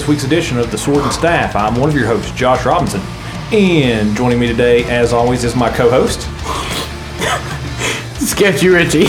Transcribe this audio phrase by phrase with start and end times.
[0.00, 1.56] right, welcome to this week's edition of the Sword and Staff.
[1.56, 3.00] I'm one of your hosts, Josh Robinson,
[3.52, 6.22] and joining me today, as always, is my co-host,
[8.20, 9.06] Sketchy Richie.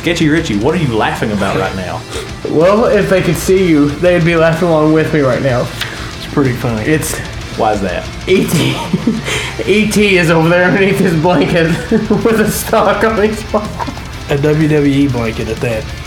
[0.00, 0.58] Sketchy Richie.
[0.58, 1.96] What are you laughing about right now?
[2.54, 5.62] Well, if they could see you, they'd be laughing along with me right now.
[6.16, 6.82] It's pretty funny.
[6.88, 7.18] It's
[7.58, 8.06] Why is that?
[8.28, 9.66] ET.
[9.66, 11.68] ET is over there underneath his blanket
[12.24, 13.88] with a stock on his back.
[14.30, 16.03] A WWE blanket at that.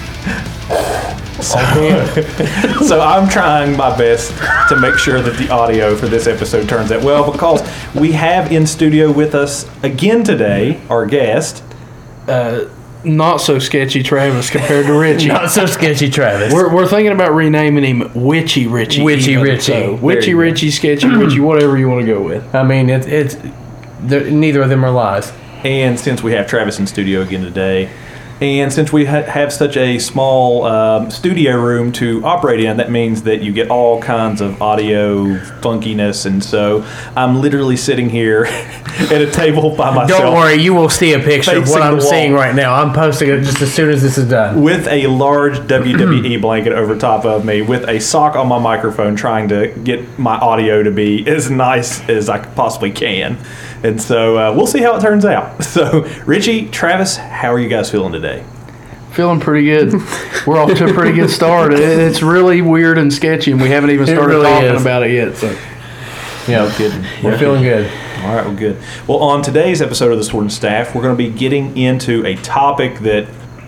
[2.88, 4.32] So I'm trying my best
[4.70, 7.62] to make sure that the audio for this episode turns out well because
[7.94, 11.64] we have in studio with us again today our guest.
[12.28, 12.66] Uh,
[13.04, 15.28] not so sketchy Travis compared to Richie.
[15.30, 16.52] Not so sketchy, Travis.
[16.52, 19.04] We're, we're thinking about renaming him Witchy Richie.
[19.04, 19.62] Witchy even, Richie.
[19.62, 20.34] so Witchy.
[20.34, 22.54] Richie, Sketchy Richie, whatever you want to go with.
[22.56, 23.38] I mean, it's it's
[24.02, 25.32] neither of them are lies.
[25.64, 27.90] And since we have Travis in studio again today,
[28.42, 32.92] and since we ha- have such a small um, studio room to operate in, that
[32.92, 36.26] means that you get all kinds of audio funkiness.
[36.26, 38.46] And so I'm literally sitting here
[39.00, 40.22] at a table by myself.
[40.22, 42.76] Don't worry, you will see a picture of what I'm seeing right now.
[42.76, 44.62] I'm posting it just as soon as this is done.
[44.62, 49.16] With a large WWE blanket over top of me, with a sock on my microphone,
[49.16, 53.38] trying to get my audio to be as nice as I possibly can.
[53.84, 55.64] And so uh, we'll see how it turns out.
[55.64, 58.44] So, Richie, Travis, how are you guys feeling today?
[59.12, 59.94] Feeling pretty good.
[60.48, 61.74] We're off to a pretty good start.
[61.74, 64.82] It- It's really weird and sketchy, and we haven't even started really talking is.
[64.82, 65.36] about it yet.
[65.38, 65.48] So
[66.48, 67.04] Yeah, Kidding.
[67.24, 67.86] we're feeling good.
[68.24, 68.78] All right, well, good.
[69.08, 72.26] Well, on today's episode of the Sword and Staff, we're going to be getting into
[72.26, 73.28] a topic that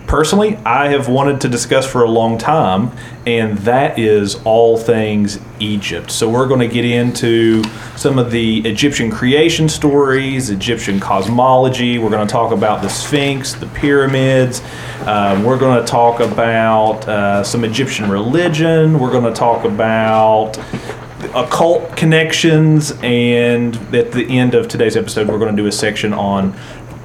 [0.09, 2.92] personally I have wanted to discuss for a long time,
[3.28, 6.09] and that is all things Egypt.
[6.09, 7.64] So, we're going to get into
[7.96, 12.00] some of the Egyptian creation stories, Egyptian cosmology.
[12.00, 14.64] We're going to talk about the Sphinx, the pyramids.
[15.06, 19.00] Um, we're going to talk about uh, some Egyptian religion.
[19.00, 20.58] We're going to talk about
[21.36, 26.14] occult connections and at the end of today's episode we're going to do a section
[26.14, 26.58] on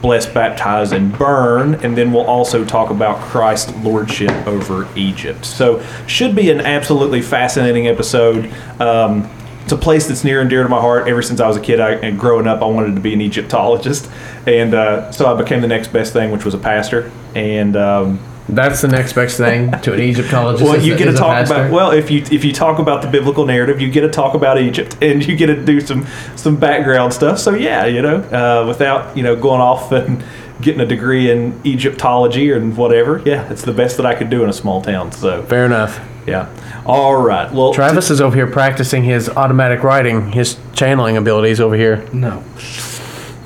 [0.05, 5.47] bless baptize and burn and then we'll also talk about christ's lordship over egypt.
[5.47, 8.53] So should be an absolutely fascinating episode.
[8.79, 9.31] Um,
[9.63, 11.09] it's a place that's near and dear to my heart.
[11.09, 13.23] Ever since i was a kid I, and growing up i wanted to be an
[13.23, 14.11] egyptologist.
[14.47, 17.11] And uh, so i became the next best thing which was a pastor.
[17.35, 20.62] And um, That's the next best thing to an Egyptologist.
[20.62, 23.47] well, you get to talk about well if you if you talk about the biblical
[23.47, 26.06] narrative, you get to talk about Egypt, and you get to do some
[26.37, 27.38] some background stuff.
[27.38, 30.22] So yeah, you know, uh, without you know going off and
[30.60, 33.22] getting a degree in Egyptology or whatever.
[33.25, 35.11] Yeah, it's the best that I could do in a small town.
[35.12, 36.00] So Fair enough.
[36.26, 36.49] yeah,
[36.84, 37.50] all right.
[37.50, 42.06] Well, Travis is over here practicing his automatic writing, his channeling abilities over here.
[42.12, 42.44] no,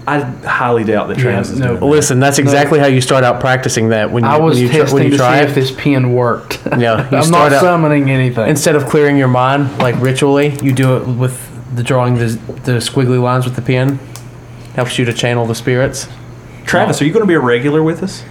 [0.09, 1.69] I highly doubt that Travis is no.
[1.69, 1.87] doing that.
[1.87, 4.73] Listen, that's exactly how you start out practicing that when you, I was when you,
[4.73, 6.61] testing when you to see try if this pen worked.
[6.67, 8.49] Yeah, you I'm start not out- summoning anything.
[8.49, 11.37] Instead of clearing your mind like ritually, you do it with
[11.77, 12.27] the drawing the,
[12.65, 13.99] the squiggly lines with the pen.
[14.75, 16.09] Helps you to channel the spirits.
[16.65, 18.23] Travis, are you going to be a regular with us?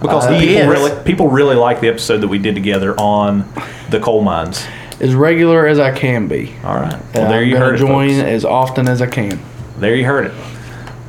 [0.00, 0.68] Because Uh, people yes.
[0.68, 3.44] really people really like the episode that we did together on
[3.90, 4.66] the coal mines.
[5.00, 6.54] as regular as I can be.
[6.64, 6.92] All right.
[6.94, 7.78] And Well, there I'm you gonna heard it.
[7.78, 8.22] join folks.
[8.28, 9.38] as often as I can.
[9.78, 10.32] There you heard it.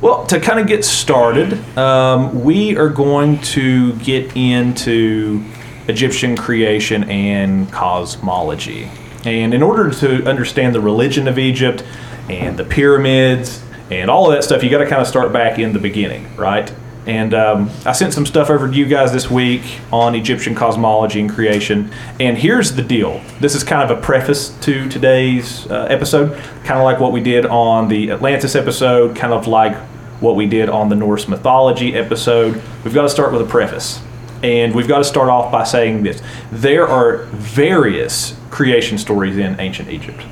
[0.00, 5.42] Well, to kind of get started, um, we are going to get into
[5.88, 8.90] Egyptian creation and cosmology.
[9.24, 11.82] And in order to understand the religion of Egypt
[12.28, 15.58] and the pyramids and all of that stuff, you got to kind of start back
[15.58, 16.70] in the beginning, right?
[17.06, 19.62] And um, I sent some stuff over to you guys this week
[19.92, 21.90] on Egyptian cosmology and creation.
[22.18, 26.78] And here's the deal this is kind of a preface to today's uh, episode, kind
[26.80, 29.76] of like what we did on the Atlantis episode, kind of like
[30.20, 32.60] what we did on the Norse mythology episode.
[32.84, 34.00] We've got to start with a preface.
[34.42, 36.20] And we've got to start off by saying this
[36.52, 40.22] there are various creation stories in ancient Egypt,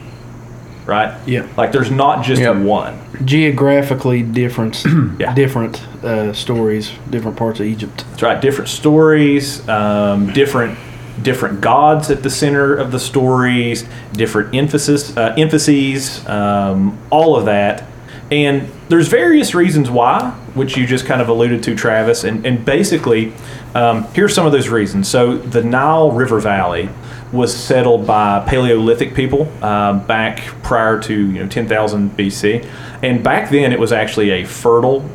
[0.87, 1.17] right?
[1.27, 1.47] Yeah.
[1.57, 2.57] Like there's not just Yep.
[2.57, 2.99] one.
[3.25, 4.85] Geographically different,
[5.19, 5.35] Yeah.
[5.35, 8.05] different uh, stories, different parts of Egypt.
[8.11, 8.41] That's right.
[8.41, 10.79] Different stories, um, different
[11.23, 17.45] different gods at the center of the stories, different emphasis uh, emphases, um, all of
[17.47, 17.85] that.
[18.31, 22.25] And there's various reasons why, which you just kind of alluded to, Travis.
[22.25, 23.33] And, and basically,
[23.75, 25.09] um, here's some of those reasons.
[25.09, 26.89] So the Nile River Valley
[27.33, 32.69] was settled by Paleolithic people um, back prior to you know 10,000 BC,
[33.03, 35.09] and back then it was actually a fertile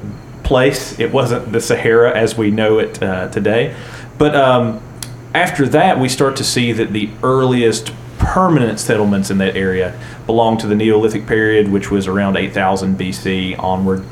[0.50, 1.00] place.
[1.00, 3.76] It wasn't the Sahara as we know it uh, today.
[4.18, 4.82] But um,
[5.36, 10.58] after that, we start to see that the earliest permanent settlements in that area belong
[10.58, 14.04] to the Neolithic period, which was around 8000 BC onward.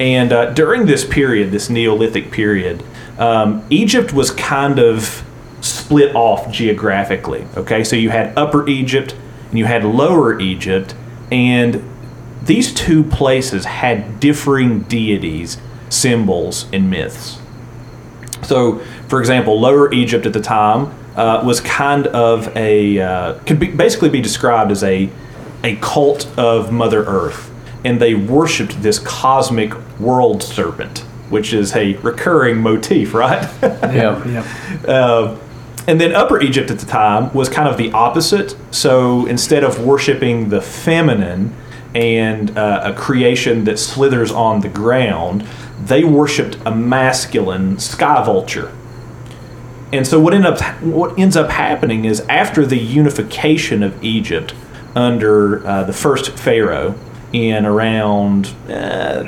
[0.00, 2.82] And uh, during this period, this Neolithic period,
[3.18, 5.22] um, Egypt was kind of
[5.60, 7.46] split off geographically.
[7.58, 9.14] Okay, so you had Upper Egypt
[9.50, 10.94] and you had Lower Egypt,
[11.30, 11.84] and
[12.42, 15.58] these two places had differing deities,
[15.94, 17.38] symbols, and myths.
[18.42, 23.58] So, for example, Lower Egypt at the time uh, was kind of a uh, could
[23.58, 25.08] be, basically be described as a
[25.62, 27.50] a cult of Mother Earth,
[27.84, 30.98] and they worshipped this cosmic world serpent,
[31.30, 33.48] which is a recurring motif, right?
[33.62, 34.26] Yeah.
[34.26, 34.88] Yep.
[34.88, 35.36] Uh,
[35.86, 38.56] and then Upper Egypt at the time was kind of the opposite.
[38.70, 41.54] So instead of worshiping the feminine
[41.94, 45.46] and uh, a creation that slithers on the ground,
[45.82, 48.72] they worshipped a masculine sky vulture.
[49.92, 54.54] And so what up what ends up happening is after the unification of Egypt
[54.96, 56.94] under uh, the first pharaoh
[57.32, 59.24] in around uh,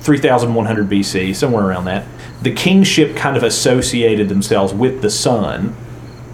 [0.00, 2.06] 3100 BC, somewhere around that,
[2.42, 5.76] the kingship kind of associated themselves with the sun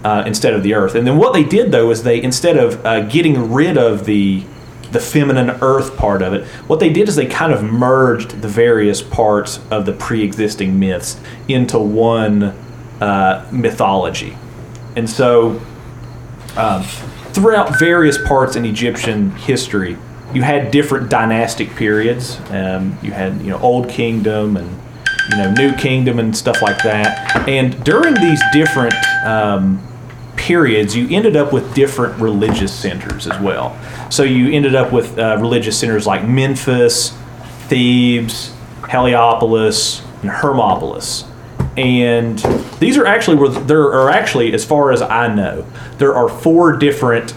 [0.03, 0.95] uh, instead of the earth.
[0.95, 4.43] And then what they did though is they instead of uh, getting rid of the
[4.91, 8.47] the feminine earth part of it, what they did is they kind of merged the
[8.47, 12.43] various parts of the pre-existing myths into one
[13.01, 14.37] uh, mythology.
[14.95, 15.61] And so
[16.55, 16.83] um,
[17.33, 19.97] throughout various parts in Egyptian history,
[20.33, 22.39] you had different dynastic periods.
[22.49, 24.69] Um, you had you know Old Kingdom and
[25.29, 27.47] you know New Kingdom and stuff like that.
[27.47, 29.86] And during these different um,
[30.47, 33.77] periods, you ended up with different religious centers as well.
[34.09, 37.11] So you ended up with uh, religious centers like Memphis,
[37.67, 38.53] Thebes,
[38.89, 41.29] Heliopolis, and Hermopolis.
[41.75, 42.39] And
[42.79, 45.65] these are actually where there are actually, as far as I know,
[45.97, 47.33] there are four different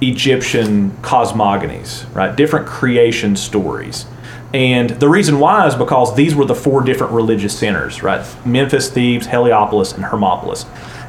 [0.00, 2.34] Egyptian cosmogonies, right?
[2.34, 4.06] Different creation stories.
[4.54, 8.24] And the reason why is because these were the four different religious centers, right?
[8.46, 10.64] Memphis, Thebes, Heliopolis, and Hermopolis.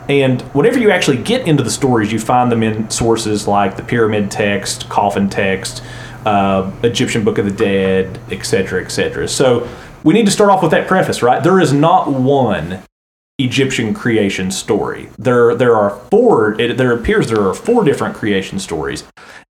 [0.08, 3.84] And whenever you actually get into the stories, you find them in sources like the
[3.84, 5.84] pyramid text, coffin text,
[6.26, 9.28] uh, Egyptian Book of the Dead, etc., etc.
[9.28, 9.68] So
[10.04, 11.44] we need to start off with that preface, right?
[11.44, 12.84] There is not one
[13.38, 15.10] Egyptian creation story.
[15.18, 16.60] There, there are four.
[16.60, 19.04] It, there appears there are four different creation stories,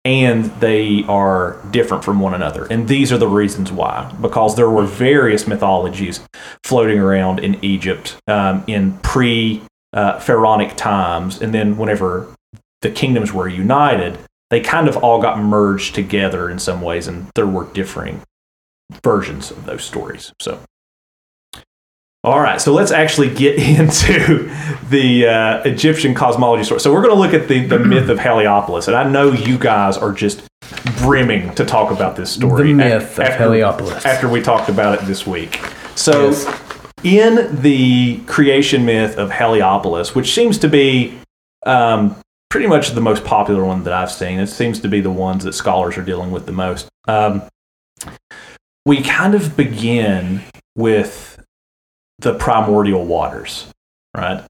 [0.04, 2.66] and they are different from one another.
[2.70, 6.20] And these are the reasons why, because there were various mythologies
[6.62, 9.62] floating around in Egypt um, in pre
[9.94, 12.34] uh, pharaonic times, and then whenever
[12.82, 14.18] the kingdoms were united,
[14.50, 18.20] they kind of all got merged together in some ways, and there were differing
[19.02, 20.32] versions of those stories.
[20.40, 20.60] So.
[22.24, 24.50] All right, so let's actually get into
[24.88, 26.80] the uh, Egyptian cosmology story.
[26.80, 29.58] So we're going to look at the, the myth of Heliopolis, and I know you
[29.58, 30.46] guys are just
[30.98, 32.68] brimming to talk about this story.
[32.68, 34.04] The myth of Heliopolis.
[34.04, 35.60] After we talked about it this week.
[35.94, 36.73] So Yes.
[37.04, 41.16] In the creation myth of Heliopolis, which seems to be
[41.66, 42.16] um,
[42.50, 45.44] pretty much the most popular one that I've seen, it seems to be the ones
[45.44, 46.88] that scholars are dealing with the most.
[47.06, 47.42] Um,
[48.86, 50.42] we kind of begin
[50.76, 51.38] with
[52.18, 53.66] the primordial waters,
[54.16, 54.44] right?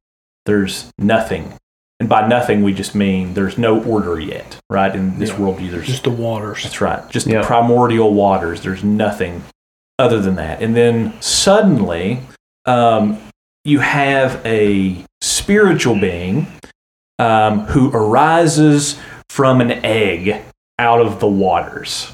[0.46, 1.54] There's nothing.
[2.00, 4.94] And by nothing, we just mean there's no order yet, right?
[4.94, 5.36] In this Yeah.
[5.36, 6.62] worldview, there's Just the waters.
[6.62, 7.08] that's right.
[7.08, 7.40] Just Yeah.
[7.40, 8.60] the primordial waters.
[8.62, 9.44] There's nothing
[9.98, 10.60] other than that.
[10.60, 12.20] And then suddenly,
[12.66, 13.20] um,
[13.64, 16.46] you have a spiritual being
[17.18, 20.42] um, who arises from an egg
[20.78, 22.12] out of the waters.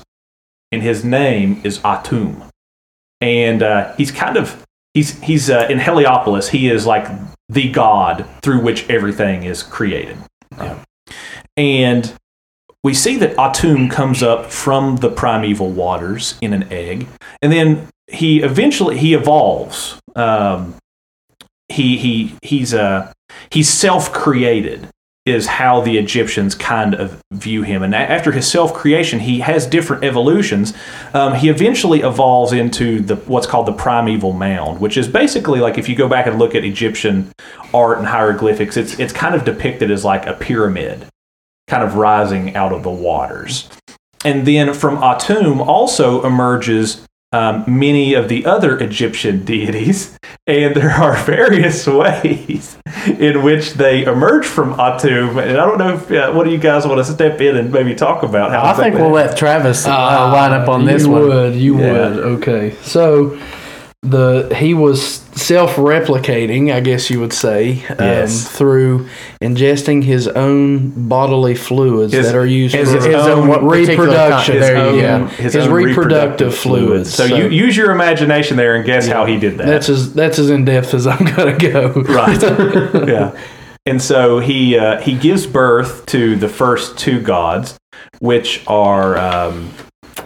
[0.73, 2.49] And his name is Atum.
[3.21, 4.65] And uh, he's kind of,
[4.95, 7.09] he's, he's uh, in Heliopolis, he is like
[7.49, 10.17] the god through which everything is created.
[11.57, 12.15] And
[12.83, 17.07] we see that Atum comes up from the primeval waters in an egg,
[17.43, 20.00] and then he eventually he evolves.
[20.17, 20.77] Um,
[21.69, 23.13] he he he's uh,
[23.51, 24.89] he's self-created
[25.27, 27.83] is how the Egyptians kind of view him.
[27.83, 30.73] And after his self-creation, he has different evolutions.
[31.13, 35.79] Um, he eventually evolves into the what's called the primeval mound, which is basically like
[35.79, 37.31] if you go back and look at Egyptian
[37.75, 41.07] art and hieroglyphics, it's it's kind of depicted as like a pyramid
[41.69, 43.69] kind of rising out of the waters.
[44.25, 50.91] And then from Atum also emerges um, many of the other Egyptian deities, and there
[50.91, 55.41] are various ways in which they emerge from Atum.
[55.43, 57.73] And I don't know if uh, what do you guys want to step in and
[57.73, 61.11] maybe talk about how I think we'll let Travis uh, line up on this you
[61.11, 61.23] one.
[61.29, 61.93] would, you Yeah.
[62.11, 62.19] would.
[62.41, 63.39] Okay, so
[64.03, 65.03] the he was
[65.35, 69.07] self-replicating, I guess you would say, um, through
[69.43, 74.07] ingesting his own bodily fluids His- that are used his- for his own what particular
[74.07, 74.61] reproduction.
[74.61, 75.27] there you yeah, go.
[75.27, 77.13] his, reproductive, fluids.
[77.13, 79.67] So, you use your imagination there and guess how he did that.
[79.67, 81.91] that's as that's as in depth as I'm gonna go.
[82.09, 82.43] right.
[83.09, 83.39] yeah.
[83.85, 87.79] And so he uh, he gives birth to the first two gods,
[88.21, 89.71] which are um,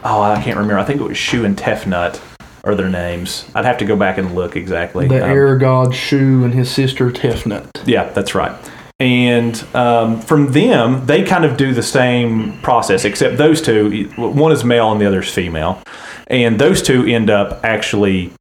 [0.04, 0.78] oh I can't remember.
[0.78, 2.20] I think it was Shu and Tefnut
[2.64, 3.44] are their names.
[3.54, 5.06] I'd have to go back and look exactly.
[5.08, 7.66] The Um, air god Shu and his sister Tefnut.
[7.86, 8.52] yeah, that's right.
[9.00, 14.52] And um, from them, they kind of do the same process, except those two, one
[14.52, 15.82] is male and the other is female.
[16.28, 18.32] And those two end up actually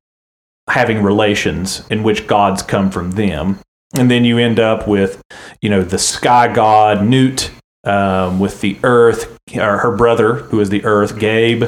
[0.70, 3.60] having relations in which gods come from them.
[3.96, 5.22] And then you end up with,
[5.62, 7.52] you know, the sky god Nut,
[7.84, 11.66] um, with the earth, or her brother, who is the earth, Gabe.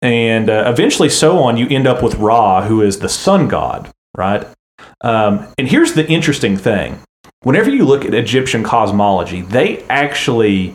[0.00, 3.90] And uh, eventually, so on, you end up with Ra, who is the sun god,
[4.16, 4.46] right?
[5.02, 6.98] Um, and here's the interesting thing
[7.42, 10.74] whenever you look at Egyptian cosmology, they actually,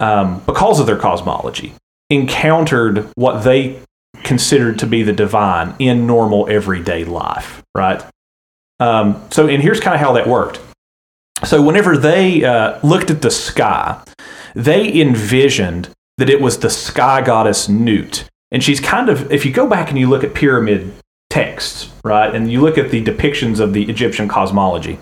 [0.00, 1.74] um, because of their cosmology,
[2.10, 3.80] encountered what they
[4.22, 8.02] considered to be the divine in normal everyday life, right?
[8.78, 10.60] Um, so, and here's kind of how that worked.
[11.44, 14.02] So, whenever they uh, looked at the sky,
[14.54, 18.28] they envisioned that it was the sky goddess Nut.
[18.50, 20.94] And she's kind of, if you go back and you look at pyramid
[21.28, 24.98] texts, right, and you look at the depictions of the Egyptian cosmology,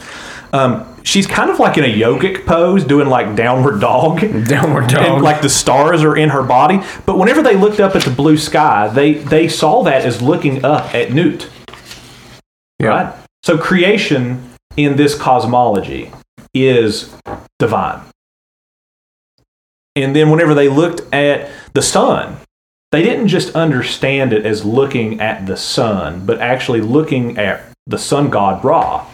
[0.53, 4.21] um, she's kind of like in a yogic pose, doing like downward dog.
[4.49, 5.05] Downward dog.
[5.05, 6.81] And like the stars are in her body.
[7.07, 10.65] But whenever they looked up at the blue sky, they, they saw that as looking
[10.65, 11.49] up at Nut.
[12.81, 13.15] Right?
[13.43, 16.11] So creation in this cosmology
[16.55, 17.15] is
[17.59, 18.01] divine.
[19.97, 22.37] And then whenever they looked at the sun,
[22.93, 27.99] they didn't just understand it as looking at the sun, but actually looking at the
[27.99, 29.07] sun god Ra.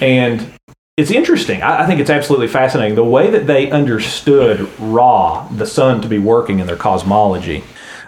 [0.00, 0.52] And
[0.96, 1.62] it's interesting.
[1.62, 6.08] I, I think it's absolutely fascinating the way that they understood Ra, the sun, to
[6.08, 7.64] be working in their cosmology.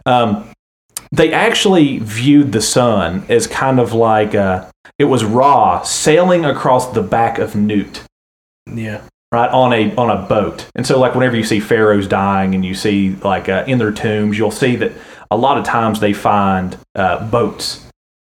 [0.06, 0.50] Um,
[1.10, 6.92] they actually viewed the sun as kind of like uh, it was Ra sailing across
[6.92, 8.04] the back of Nut
[8.74, 9.02] Yeah.
[9.32, 10.66] right on a on a boat.
[10.74, 13.92] And so like whenever you see pharaohs dying and you see like uh, in their
[13.92, 14.92] tombs you'll see that
[15.30, 17.84] a lot of times they find uh, boats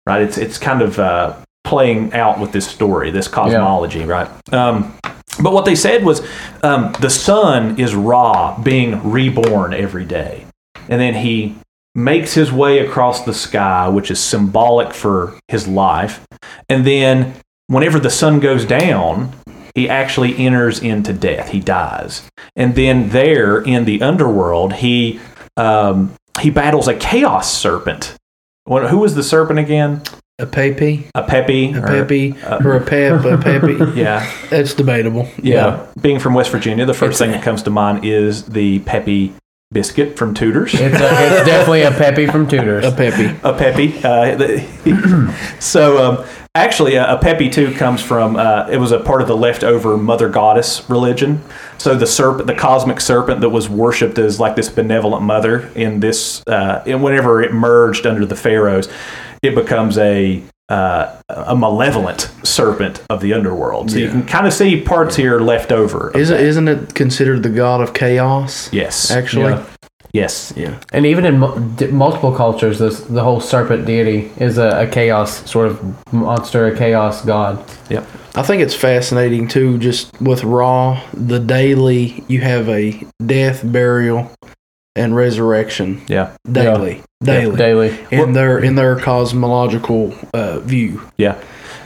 [0.05, 0.21] right?
[0.23, 4.29] It's it's kind of uh, playing out with this story this cosmology right?
[4.53, 4.97] Um,
[5.41, 6.25] but what they said was
[6.63, 10.45] um, the sun is ra being reborn every day.
[10.89, 11.55] And then he
[11.95, 16.25] makes his way across the sky which is symbolic for his life.
[16.67, 17.35] And then
[17.67, 19.31] whenever the sun goes down
[19.79, 21.49] he actually enters into death.
[21.49, 22.21] He dies,
[22.55, 25.19] and then there in the underworld, he
[25.57, 28.15] um, he battles a chaos serpent.
[28.65, 30.01] What, who was the serpent again?
[30.37, 31.73] A pepe, A Pepe.
[31.73, 32.33] a pepe,
[32.63, 33.77] or a pep, a pepe.
[33.99, 35.27] Yeah, That's debatable.
[35.41, 35.85] yeah.
[35.99, 39.33] Being from West Virginia, the first It's- thing that comes to mind is the Pepe
[39.71, 40.73] biscuit from Tudors.
[40.73, 42.85] It's, a, it's definitely a Peppy from Tudors.
[42.85, 43.25] A pepe.
[43.43, 43.97] a peppy.
[44.03, 48.35] Uh, the- so um, actually, uh, a peppy too comes from.
[48.35, 51.43] Uh, it was a part of the leftover mother goddess religion.
[51.77, 55.99] So the serpent, the cosmic serpent that was worshipped as like this benevolent mother in
[55.99, 58.89] this, uh, and whenever it merged under the pharaohs,
[59.43, 60.41] it becomes a.
[60.69, 63.89] Uh, a malevolent serpent of the underworld.
[63.89, 66.11] So you can kind of see parts here left over.
[66.15, 66.43] Isn't that.
[66.45, 68.71] isn't it considered the god of chaos?
[68.71, 69.09] Yes.
[69.09, 69.53] Actually.
[69.53, 69.65] Yeah.
[70.11, 70.53] Yes.
[70.55, 70.79] Yeah.
[70.93, 71.55] And even in mu-
[71.91, 76.77] multiple cultures, this, the whole serpent deity is a, a chaos sort of monster, a
[76.77, 77.63] chaos god.
[77.89, 78.07] Yep.
[78.35, 84.31] I think it's fascinating too, just with Ra, the daily, you have a death, burial,
[84.95, 86.31] and resurrection Yeah.
[86.51, 87.01] daily.
[87.23, 87.55] Daily.
[87.57, 87.97] Daily.
[88.11, 91.01] In their in their cosmological uh, view.
[91.17, 91.35] Yeah.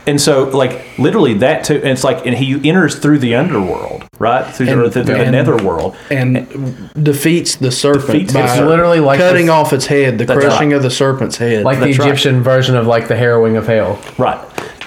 [0.05, 4.03] And so, like, literally that too, and it's like, and he enters through the underworld,
[4.19, 4.43] right?
[4.53, 5.95] Through And- the, through the and- netherworld.
[6.11, 10.25] And defeats the serpent Defeats- by it's literally like cutting this- off its head, the
[10.25, 10.75] crushing right.
[10.75, 11.63] of the serpent's head.
[11.63, 12.09] Like That's the right.
[12.09, 13.97] Egyptian version of like the harrowing of hell.
[14.17, 14.39] Right.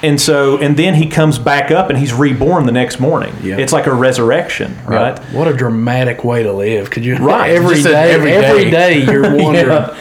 [0.03, 3.35] And so, and then he comes back up and he's reborn the next morning.
[3.43, 3.57] Yeah.
[3.59, 5.19] It's like a resurrection, right?
[5.33, 6.91] what a dramatic way to live.
[6.91, 7.51] Could you Right.
[7.57, 9.05] every Just a- day every every day.
[9.05, 9.97] day you're wondering Yeah.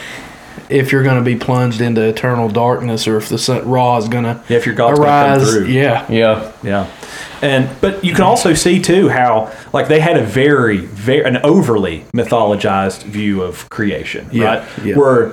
[0.68, 4.08] if you're going to be plunged into eternal darkness or if the sun, Ra is
[4.08, 5.50] going to Yeah, if your God's gonna come arise.
[5.52, 5.66] through.
[5.66, 6.04] Yeah.
[6.10, 6.52] Yeah.
[6.62, 6.86] Yeah.
[7.42, 11.36] And but you can also see too how like they had a very very an
[11.44, 14.68] overly mythologized view of creation, Yeah, right?
[14.84, 14.96] yeah.
[14.96, 15.32] Where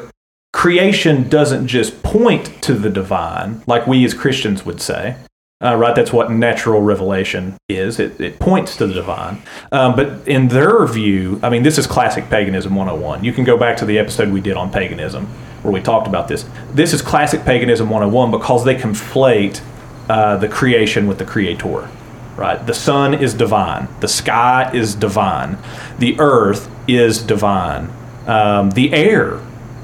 [0.54, 5.18] creation doesn't just point to the divine like we as Christians would say.
[5.62, 7.98] Uh, right, that's what natural revelation is.
[7.98, 9.42] It, it points to the divine.
[9.72, 13.24] Um, but in their view, I mean, this is classic paganism 101.
[13.24, 15.26] You can go back to the episode we did on paganism
[15.64, 16.46] where we talked about this.
[16.74, 19.62] This is classic paganism 101 because they conflate
[20.10, 21.90] uh, the creation with the creator.
[22.36, 22.66] Right?
[22.66, 23.88] The sun is divine.
[24.02, 25.58] The sky is divine.
[26.00, 27.90] The earth is divine.
[28.28, 29.40] Um, the air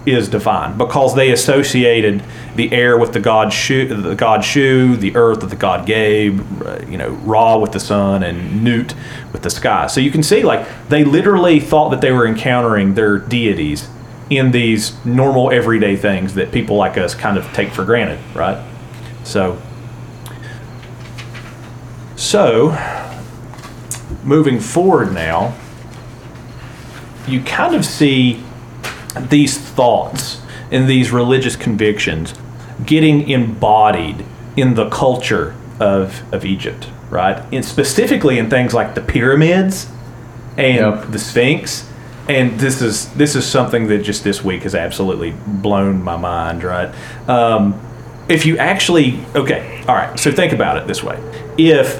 [0.05, 2.23] is divine because they associated
[2.55, 6.41] the air with the god Shu, the god Shu, the earth with the god Gabe,
[6.65, 8.95] uh, you know, Ra with the sun, and Nut
[9.31, 9.87] with the sky.
[9.87, 13.87] So you can see, like, they literally thought that they were encountering their deities
[14.29, 18.63] in these normal everyday things that people like us kind of take for granted, right?
[19.23, 19.61] So,
[22.15, 22.77] so
[24.23, 25.55] moving forward now,
[27.27, 28.43] you kind of see
[29.29, 32.33] these thoughts and these religious convictions
[32.85, 37.43] getting embodied in the culture of, of Egypt, right?
[37.53, 39.89] And specifically in things like the pyramids
[40.57, 41.11] and Yep.
[41.11, 41.85] the Sphinx.
[42.27, 46.63] And this is this is something that just this week has absolutely blown my mind,
[46.63, 46.93] right?
[47.27, 47.79] Um,
[48.29, 50.19] if you actually okay, all right.
[50.19, 51.17] So think about it this way:
[51.57, 51.99] if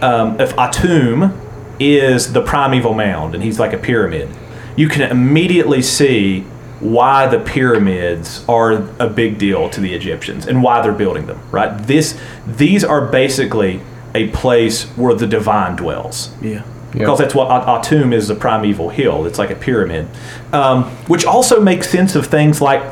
[0.00, 1.36] um, if Atum
[1.80, 4.28] is the primeval mound and he's like a pyramid,
[4.76, 6.46] you can immediately see
[6.84, 11.40] why the pyramids are a big deal to the Egyptians and why they're building them.
[11.50, 11.76] Right?
[11.86, 13.80] This these are basically
[14.14, 16.62] a place where the divine dwells Yeah.
[16.92, 19.24] because that's what At- Atum is the primeval hill.
[19.26, 20.06] It's like a pyramid,
[20.52, 22.82] um, which also makes sense of things like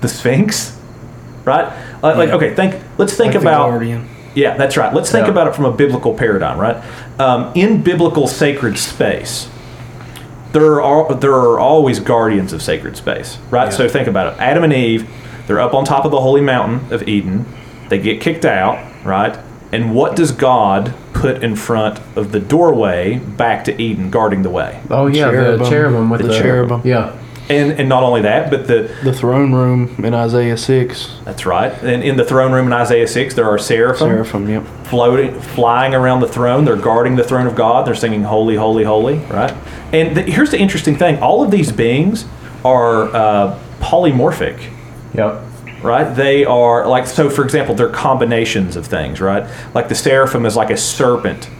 [0.00, 0.78] the Sphinx,
[1.44, 1.66] right?
[2.02, 2.76] Like, like okay, think.
[2.98, 3.68] Let's think Like the about.
[3.70, 4.08] Guardian.
[4.34, 4.92] Yeah, that's right.
[4.94, 5.32] Let's think Yeah.
[5.32, 6.76] about it from a biblical paradigm, right?
[7.18, 9.48] Um, in biblical sacred space,
[10.54, 13.72] there are there are always guardians of sacred space, right?
[13.72, 14.40] So think about it.
[14.40, 15.06] Adam and Eve,
[15.46, 17.44] they're up on top of the holy mountain of Eden.
[17.90, 19.38] They get kicked out, right?
[19.72, 24.50] And what does God put in front of the doorway back to Eden, guarding the
[24.50, 24.80] way?
[24.88, 25.66] Oh yeah, the Cherubim.
[25.68, 26.80] cherubim with The the, cherubim.
[26.84, 27.12] Yeah,
[27.50, 31.18] And and not only that, but the The throne room in Isaiah 6.
[31.24, 31.72] that's right.
[31.82, 34.08] And in the throne room in Isaiah six, there are seraphim.
[34.08, 34.64] Seraphim, yep.
[34.84, 36.64] floating, flying around the throne.
[36.64, 37.86] They're guarding the throne of God.
[37.86, 39.52] They're singing "Holy, Holy, Holy." Right.
[39.92, 42.24] And the, here's the interesting thing: all of these beings
[42.64, 44.58] are uh, polymorphic.
[45.12, 45.42] yep,
[45.82, 46.14] Right.
[46.16, 47.28] They are like so.
[47.28, 49.20] For example, they're combinations of things.
[49.20, 49.44] Right.
[49.74, 51.50] Like the seraphim is like a serpent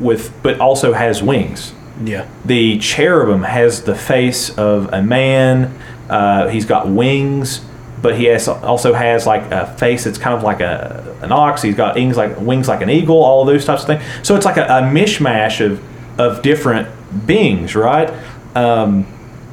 [0.00, 1.74] with, but also has wings.
[2.02, 2.28] Yeah.
[2.44, 5.78] The cherubim has the face of a man.
[6.08, 7.64] Uh, he's got wings,
[8.02, 11.62] but he has, also has like a face that's kind of like a an ox.
[11.62, 13.22] He's got wings like wings like an eagle.
[13.22, 14.02] All of those types of things.
[14.22, 15.82] So it's like a, a mishmash of
[16.20, 16.88] of different
[17.26, 18.12] beings, right?
[18.54, 19.06] Um,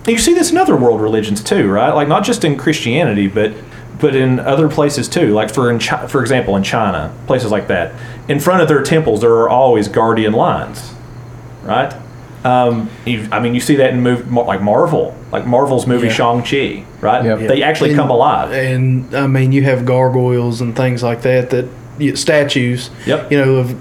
[0.08, 1.93] you see this in other world religions too, right?
[1.93, 3.54] Like not just in Christianity, but
[3.99, 5.34] but in other places too.
[5.34, 7.93] Like for in Chi- for example, in China, places like that.
[8.27, 10.93] In front of their temples, there are always guardian lions,
[11.63, 11.93] right?
[12.43, 16.13] Um, you, I mean, you see that in move like Marvel, like Marvel's movie Yeah.
[16.13, 17.23] Shang Chi, right?
[17.23, 17.39] Yep.
[17.47, 18.51] They actually And- come alive.
[18.51, 21.65] And I mean, you have gargoyles and things like that, that
[21.99, 23.32] you, statues, Yep.
[23.32, 23.75] you know, of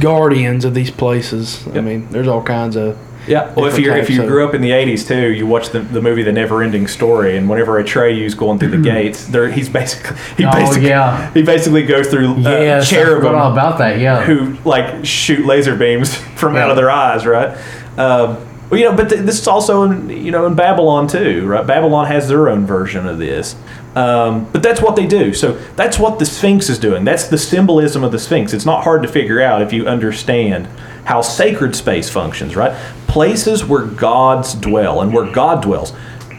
[0.00, 1.66] guardians of these places.
[1.74, 2.96] I mean, there's all kinds of.
[3.30, 3.54] Yeah.
[3.54, 6.02] Well, if you if you grew up in the '80s too, you watched the, the
[6.02, 10.16] movie The Never Ending Story, and whenever Atreyu's going through the gates, there he's basically
[10.36, 11.32] he Oh, basically yeah.
[11.32, 14.00] he basically goes through uh, yes, cherubim all about that.
[14.00, 17.56] Yeah, who like shoot laser beams from out of their eyes, right?
[17.96, 18.36] Um,
[18.68, 21.64] well, you know, but th- this is also in, you know in Babylon too, right?
[21.66, 23.54] Babylon has their own version of this,
[23.94, 25.32] um, but that's what they do.
[25.34, 27.04] So that's what the Sphinx is doing.
[27.04, 28.52] That's the symbolism of the Sphinx.
[28.52, 30.68] It's not hard to figure out if you understand
[31.04, 32.72] how sacred space functions, right?
[33.06, 35.92] Places where gods dwell and where God dwells,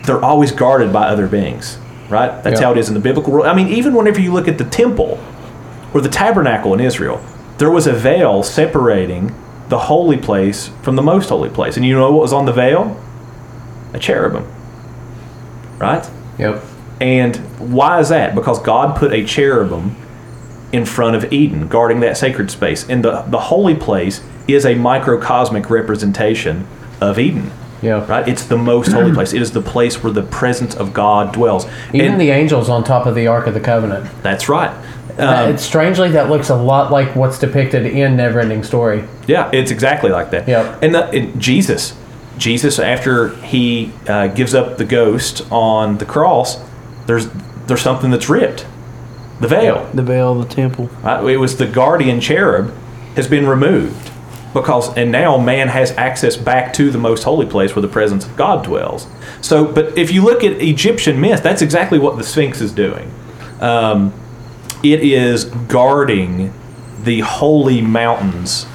[0.05, 1.77] they're always guarded by other beings,
[2.09, 2.43] right?
[2.43, 2.67] That's Yeah.
[2.67, 3.45] how it is in the biblical world.
[3.47, 5.19] I mean, even whenever you look at the temple
[5.93, 7.19] or the tabernacle in Israel,
[7.57, 9.33] there was a veil separating
[9.69, 11.77] the holy place from the most holy place.
[11.77, 12.99] And you know what was on the veil?
[13.93, 14.45] A cherubim.
[15.77, 16.07] Right?
[16.37, 16.61] yep,
[16.99, 18.35] And why is that?
[18.35, 19.95] Because God put a cherubim
[20.71, 22.87] in front of Eden, guarding that sacred space.
[22.87, 24.21] And the, the holy place
[24.53, 26.67] is a microcosmic representation
[26.99, 27.51] of Eden.
[27.81, 28.05] yeah.
[28.05, 28.27] Right?
[28.27, 29.33] It's the most holy place.
[29.33, 31.65] It is the place where the presence of God dwells.
[31.93, 34.09] Even And the angels on top of the Ark of the Covenant.
[34.23, 34.71] that's right.
[35.17, 39.03] Um, it's strangely that looks a lot like what's depicted in Neverending Story.
[39.27, 40.47] Yeah, it's exactly like that.
[40.47, 40.79] Yeah.
[40.81, 41.97] And, the, and Jesus,
[42.37, 46.57] Jesus, after he uh, gives up the ghost on the cross,
[47.07, 47.27] there's
[47.67, 48.65] there's something that's ripped,
[49.41, 49.89] the veil.
[49.93, 50.87] The veil of the temple.
[51.03, 51.23] Right?
[51.33, 52.73] It was the guardian cherub
[53.15, 54.11] has been removed
[54.53, 58.25] because, and now man has access back to the most holy place where the presence
[58.25, 59.07] of God dwells.
[59.41, 63.11] So, but if you look at Egyptian myth, that's exactly what the Sphinx is doing.
[63.59, 64.13] Um,
[64.83, 66.53] it is guarding
[67.03, 68.65] the holy mountains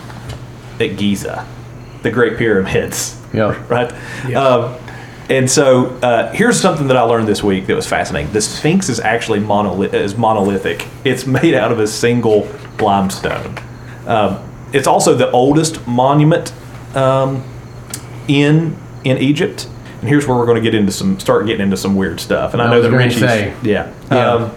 [0.80, 1.46] at Giza,
[2.02, 3.62] the Great Pyramids Yeah.
[3.68, 3.92] right?
[4.34, 4.76] Um,
[5.28, 8.32] and so uh, here's something that I learned this week that was fascinating.
[8.32, 10.86] The Sphinx is actually monolith- is monolithic.
[11.04, 13.58] It's made out of a single limestone.
[14.06, 14.38] Um,
[14.72, 16.52] it's also the oldest monument
[16.94, 17.44] um,
[18.28, 19.68] in in Egypt,
[20.00, 22.52] and here's where we're going to get into some start getting into some weird stuff.
[22.52, 23.54] And I I know that Richie's say.
[23.62, 23.92] yeah.
[24.10, 24.32] Yeah.
[24.32, 24.50] Um,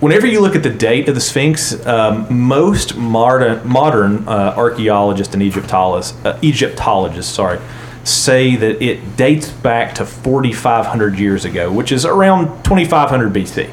[0.00, 5.34] whenever you look at the date of the Sphinx, um, most modern modern uh, archaeologists
[5.34, 7.58] and Egyptologists, uh, Egyptologists, sorry,
[8.04, 13.70] say that it dates back to 4,500 years ago, which is around 2,500 BC.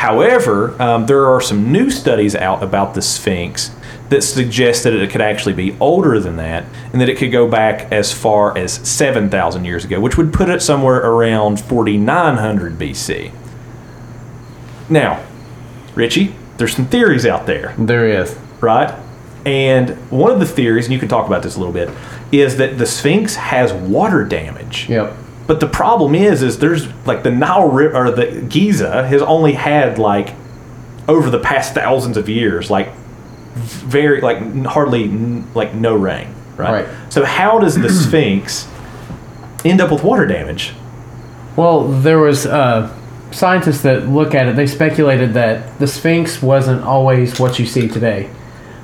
[0.00, 3.70] However, um, there are some new studies out about the Sphinx
[4.08, 7.46] that suggest that it could actually be older than that, and that it could go
[7.46, 13.30] back as far as 7,000 years ago, which would put it somewhere around 4,900 BC.
[14.88, 15.22] Now,
[15.94, 18.38] Richie, there's some theories out there There is.
[18.62, 18.98] right?
[19.44, 21.90] And one of the theories, and you can talk about this a little bit,
[22.32, 24.88] is that the Sphinx has water damage.
[24.88, 25.14] Yep.
[25.50, 29.54] But the problem is, is there's like the Nile River or the Giza has only
[29.54, 30.36] had like
[31.08, 32.94] over the past thousands of years, like
[33.56, 36.86] very like hardly like no rain, right?
[36.86, 37.12] Right.
[37.12, 38.68] So how does the Sphinx
[39.64, 40.72] end up with water damage?
[41.56, 42.96] Well, there was uh,
[43.32, 44.54] scientists that look at it.
[44.54, 48.30] They speculated that the Sphinx wasn't always what you see today.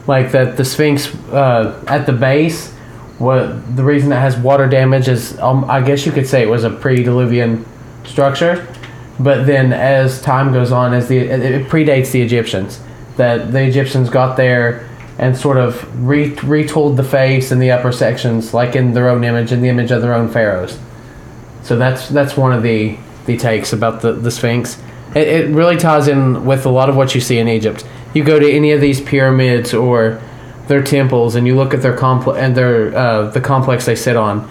[0.08, 2.74] Like that, the Sphinx uh, at the base,
[3.18, 6.48] what the reason it has water damage is, um, I guess you could say it
[6.48, 7.64] was a pre-Diluvian
[8.04, 8.66] structure.
[9.18, 12.80] But then, as time goes on, as the it it predates the Egyptians,
[13.16, 14.86] that the Egyptians got there
[15.18, 19.24] and sort of re- retooled the face and the upper sections, like in their own
[19.24, 20.78] image, in the image of their own pharaohs.
[21.62, 24.78] So that's that's one of the the takes about the the Sphinx.
[25.14, 27.86] It, it really ties in with a lot of what you see in Egypt.
[28.12, 30.20] You go to any of these pyramids or
[30.68, 34.16] their temples, and you look at their complex and their uh, the complex they sit
[34.16, 34.48] on.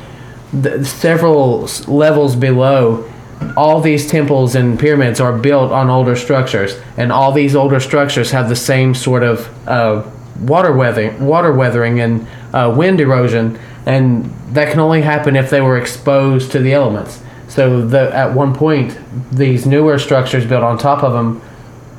[0.53, 3.09] The, several levels below,
[3.57, 8.31] all these temples and pyramids are built on older structures, and all these older structures
[8.31, 14.25] have the same sort of uh, water weathering, water weathering, and uh, wind erosion, and
[14.53, 17.21] that can only happen if they were exposed to the elements.
[17.47, 18.97] So the, at one point,
[19.31, 21.41] these newer structures built on top of them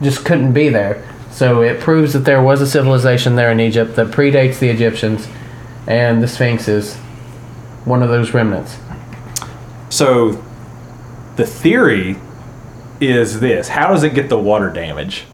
[0.03, 1.07] just couldn't be there.
[1.37, 5.29] So it proves that there was a civilization there in Egypt that predates the Egyptians,
[5.87, 6.95] and the Sphinx is
[7.85, 8.79] one of those remnants.
[9.91, 10.43] So
[11.37, 12.17] the theory
[13.03, 15.25] is this how does it get the water damage?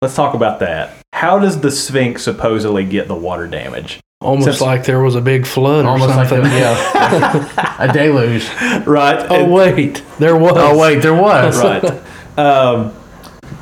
[0.00, 0.92] Let's talk about that.
[1.12, 3.98] How does the Sphinx supposedly get the water damage?
[4.20, 6.52] Almost Since- like there was a big flood or Almost like a, something.
[6.52, 8.48] yeah, a deluge.
[8.86, 9.26] Right.
[9.28, 10.52] oh wait, there was.
[10.56, 11.58] Oh wait, there was.
[11.64, 11.84] right.
[12.38, 12.94] Um,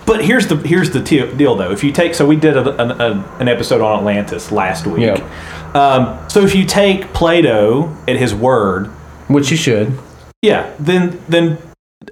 [0.07, 1.71] but here's the here's the deal though.
[1.73, 5.01] If you take so we did a, an, a, an episode on Atlantis last week.
[5.01, 5.75] Yep.
[5.75, 8.87] Um, so if you take Plato at his word,
[9.29, 9.99] Which you should.
[10.43, 11.59] yeah, then then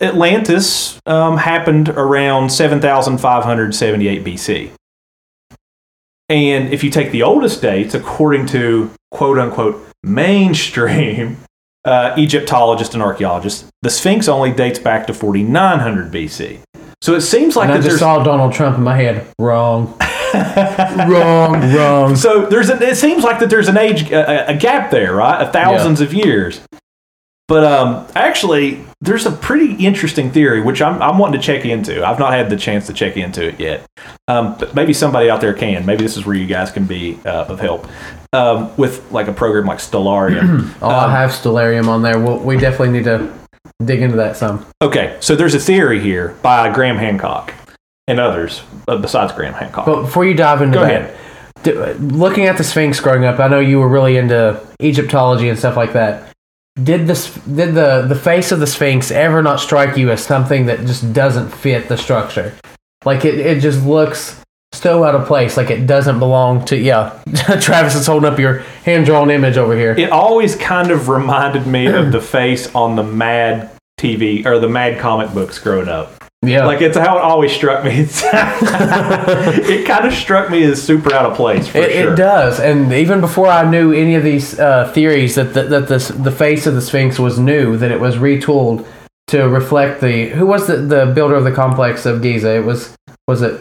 [0.01, 4.71] Atlantis um, happened around 7,578 BC.
[6.29, 11.37] And if you take the oldest dates, according to quote unquote mainstream
[11.85, 16.59] uh, Egyptologists and archaeologists, the Sphinx only dates back to 4,900 BC.
[17.05, 19.27] So it seems like And I just saw Donald Trump in my head.
[19.39, 19.89] Wrong.
[21.07, 21.61] wrong.
[21.75, 22.17] Wrong.
[22.17, 25.47] so there's a, it seems like that there's an age a, a gap there, right?
[25.47, 26.63] A thousands of years.
[27.47, 32.03] But um, actually, there's a pretty interesting theory which I'm, I'm wanting to check into.
[32.03, 33.85] I've not had the chance to check into it yet.
[34.27, 35.85] Um, but maybe somebody out there can.
[35.85, 37.87] Maybe this is where you guys can be uh, of help
[38.33, 40.75] um, with like a program like Stellarium.
[40.81, 42.19] Oh, I have Stellarium on there.
[42.19, 43.31] We'll, we definitely need to
[43.85, 44.67] dig into that some.
[44.83, 47.53] okay, so there's a theory here by Graham Hancock
[48.07, 49.87] and others uh, besides Graham Hancock.
[49.87, 51.19] But before you dive into Go that, ahead.
[51.63, 55.59] d- looking at the Sphinx growing up, I know you were really into Egyptology and
[55.59, 56.31] stuff like that.
[56.83, 60.67] Did this did the the face of the Sphinx ever not strike you as something
[60.67, 62.53] that just doesn't fit the structure?
[63.05, 64.41] Like it, it just looks
[64.75, 67.19] so out of place, like it doesn't belong to yeah.
[67.61, 69.93] Travis is holding up your hand drawn image over here.
[69.97, 74.69] it always kind of reminded me of the face on the Mad TV or the
[74.69, 76.13] Mad comic books growing up.
[76.43, 76.67] Yeah.
[76.67, 78.07] Like it's how it always struck me.
[79.67, 82.13] It kind of struck me as super out of place for It, sure.
[82.13, 85.89] it does, and even before I knew any of these uh, theories that the, that
[85.89, 88.87] the the face of the Sphinx was new, that it was retooled
[89.29, 92.57] to reflect the who was the, the builder of the complex of Giza?
[92.57, 92.95] It was
[93.27, 93.61] was it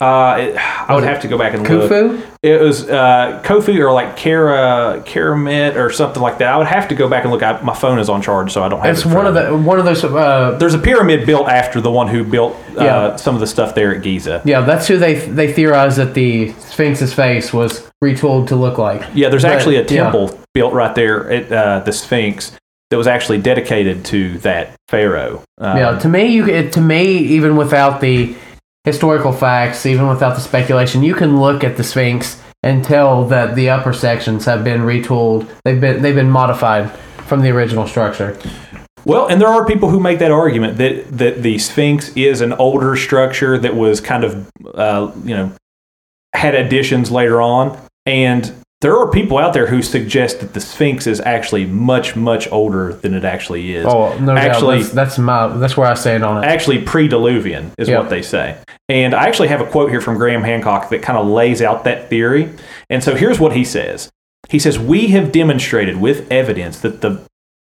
[0.00, 2.24] Uh, it, I would have to go back and look.
[2.42, 6.54] It was uh, Kofi or like Kara Karamet or something like that.
[6.54, 7.42] I would have to go back and look.
[7.42, 8.96] I, my phone is on charge, so I don't have.
[8.96, 10.02] It's it one of the one of those.
[10.02, 13.16] Uh, There's a pyramid built after the one who built uh, Yeah.
[13.16, 14.40] some of the stuff there at Giza.
[14.46, 19.02] yeah, that's who they they theorized that the Sphinx's face was retooled to look like.
[19.12, 19.86] Yeah, there's But, actually a yeah.
[20.04, 22.56] temple built right there at uh, the Sphinx
[22.88, 25.44] that was actually dedicated to that pharaoh.
[25.58, 28.34] Um, yeah, to me, you it, to me, even without the
[28.84, 33.54] historical facts, even without the speculation, you can look at the Sphinx and tell that
[33.54, 35.48] the upper sections have been retooled.
[35.64, 36.90] They've been they've been modified
[37.26, 38.38] from the original structure.
[39.04, 42.52] Well, and there are people who make that argument that that the Sphinx is an
[42.54, 45.52] older structure that was kind of, uh, you know,
[46.34, 51.06] had additions later on, and there are people out there who suggest that the Sphinx
[51.06, 53.84] is actually much much older than it actually is.
[53.86, 54.82] Oh, no actually, doubt.
[54.84, 56.46] That's, that's my that's where I stand on it.
[56.46, 57.98] actually pre-diluvian is Yeah.
[57.98, 58.56] what they say
[58.88, 61.84] and i actually have a quote here from graham hancock that kind of lays out
[61.84, 62.50] that theory
[62.88, 64.10] and so here's what he says
[64.48, 67.20] he says we have demonstrated with evidence that the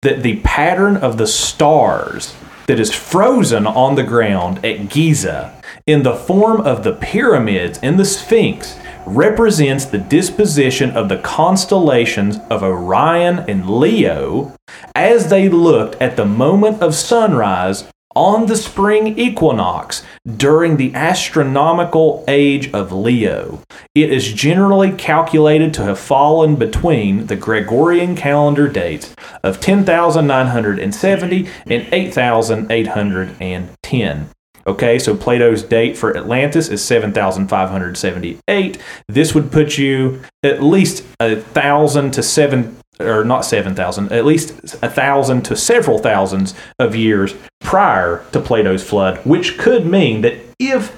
[0.02, 2.34] that the pattern of the stars
[2.68, 5.54] that is frozen on the ground at giza
[5.86, 12.38] in the form of the pyramids and the sphinx represents the disposition of the constellations
[12.50, 14.56] of Orion and Leo
[14.96, 17.84] as they looked at the moment of sunrise
[18.16, 20.04] on the spring equinox
[20.38, 23.62] during the astronomical age of Leo.
[23.96, 31.88] It is generally calculated to have fallen between the Gregorian calendar dates of 10,970 and
[31.92, 34.30] 8,810.
[34.68, 38.78] Okay, so Plato's date for Atlantis is 7,578.
[39.08, 44.76] This would put you at least a thousand to seven, or not 7,000, at least
[44.84, 50.38] a thousand to several thousands of years prior to Plato's flood, which could mean that
[50.60, 50.96] if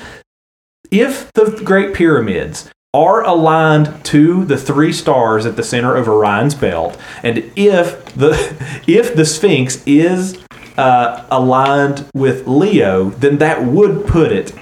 [0.92, 6.54] if the Great Pyramids are aligned to the three stars at the center of Orion's
[6.54, 8.32] belt, and if the
[8.88, 10.38] if the Sphinx is
[10.78, 14.54] uh, aligned with Leo, then that would put it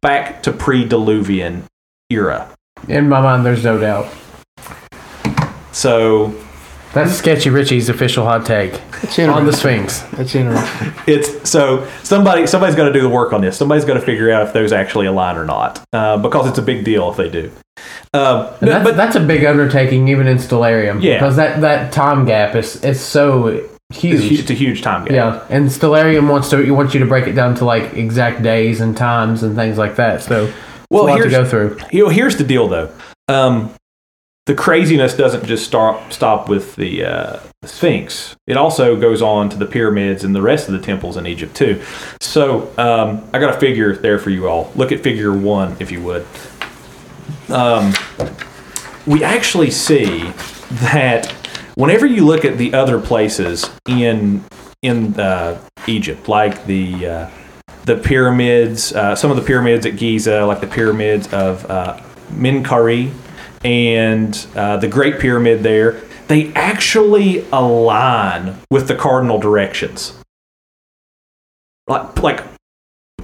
[0.00, 1.62] back to pre-Diluvian
[2.10, 2.48] era.
[2.88, 4.06] In my mind, there's no doubt.
[5.72, 6.34] So
[6.92, 9.52] That's Sketchy Richie's official hot take That's on the.
[9.52, 10.00] Sphinx.
[10.16, 10.92] That's interesting.
[11.06, 13.56] it's so somebody somebody's got to do the work on this.
[13.56, 16.62] Somebody's got to figure out if those actually align or not, uh, because it's a
[16.62, 17.52] big deal if they do.
[18.14, 21.02] Uh, And that's, but that's a big undertaking, even in Stellarium.
[21.02, 21.18] Yeah.
[21.18, 24.40] Because that, that time gap is, is so huge.
[24.40, 25.12] it's, a huge time gap.
[25.12, 28.80] Yeah, and Stellarium wants to wants you to break it down to like exact days
[28.80, 30.22] and times and things like that.
[30.22, 30.46] So
[30.90, 31.78] Well, well, a lot to go through.
[31.90, 32.92] You know, here's the deal, though.
[33.28, 33.74] Um,
[34.48, 38.34] the craziness doesn't just stop stop with the, uh, the Sphinx.
[38.46, 41.54] It also goes on to the pyramids and the rest of the temples in Egypt
[41.54, 41.82] too.
[42.22, 44.72] So um, I got a figure there for you all.
[44.74, 46.26] Look at Figure One, if you would.
[47.50, 47.92] Um,
[49.06, 50.32] we actually see
[50.70, 51.30] that
[51.78, 54.44] whenever you look at the other places in
[54.82, 57.30] in uh, Egypt, like the uh,
[57.84, 61.98] the pyramids, uh, some of the pyramids at Giza, like the pyramids of uh,
[62.32, 63.12] Minkari
[63.64, 70.12] and uh, the Great Pyramid there, they actually align with the cardinal directions.
[71.86, 72.44] Like, like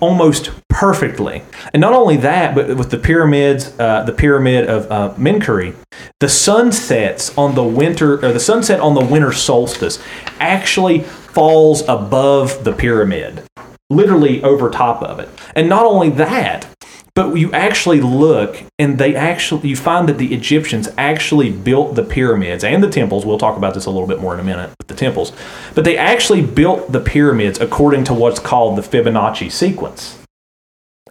[0.04, 1.42] almost perfectly.
[1.72, 5.74] And not only that, but with the pyramids, uh, the pyramid of uh, Minkari,
[6.20, 9.98] the sunsets on the winter, or the sunset on the winter solstice,
[10.40, 13.44] actually falls above the pyramid,
[13.88, 15.28] literally over top of it.
[15.56, 16.68] And not only that,
[17.14, 22.02] but you actually look and they actually you find that the Egyptians actually built the
[22.02, 23.24] pyramids and the temples.
[23.24, 25.32] We'll talk about this a little bit more in a minute with the temples.
[25.74, 30.18] But they actually built the pyramids according to what's called the Fibonacci sequence.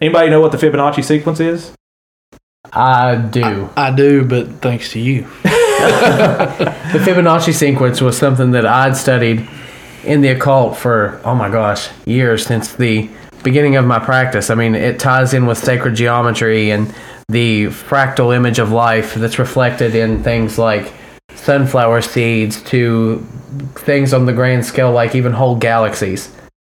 [0.00, 1.72] Anybody know what the Fibonacci sequence is?
[2.72, 3.70] I do.
[3.76, 5.26] I do, but thanks to you.
[5.84, 9.46] The Fibonacci sequence was something that I'd studied
[10.04, 13.10] in the occult for oh my gosh years since the
[13.44, 14.50] beginning of my practice.
[14.50, 16.92] I mean, it ties in with sacred geometry and
[17.28, 20.92] the fractal image of life that's reflected in things like
[21.34, 23.24] sunflower seeds to
[23.76, 26.34] things on the grand scale, like even whole galaxies.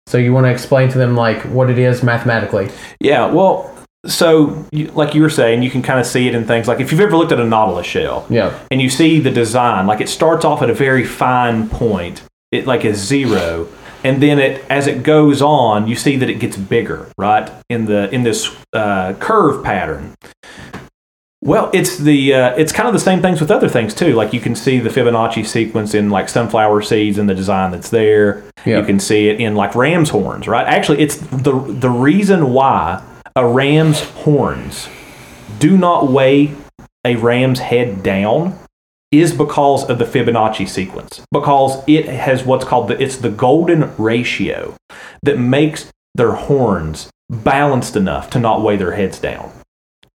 [0.08, 2.70] So you want to explain to them like what it is mathematically?
[3.02, 3.74] Yeah, well,
[4.06, 6.80] so you, like you were saying, you can kind of see it in things like
[6.80, 8.58] if you've ever looked at a nautilus shell, Yeah.
[8.72, 12.66] and you see the design, like it starts off at a very fine point, it
[12.66, 13.68] like is zero,
[14.08, 17.52] and then it as it goes on, you see that it gets bigger, right?
[17.70, 20.16] In the in this uh, curve pattern.
[21.42, 24.14] Well, it's the uh, it's kind of the same things with other things too.
[24.14, 27.90] Like you can see the Fibonacci sequence in like sunflower seeds and the design that's
[27.90, 28.44] there.
[28.66, 28.80] Yeah.
[28.80, 30.66] You can see it in like ram's horns, right?
[30.66, 33.04] Actually, it's the the reason why
[33.36, 34.88] a ram's horns
[35.60, 36.54] do not weigh
[37.06, 38.58] a ram's head down
[39.12, 41.22] is because of the Fibonacci sequence.
[41.32, 44.76] Because it has what's called the it's the golden ratio
[45.24, 49.52] that makes their horns balanced enough to not weigh their heads down.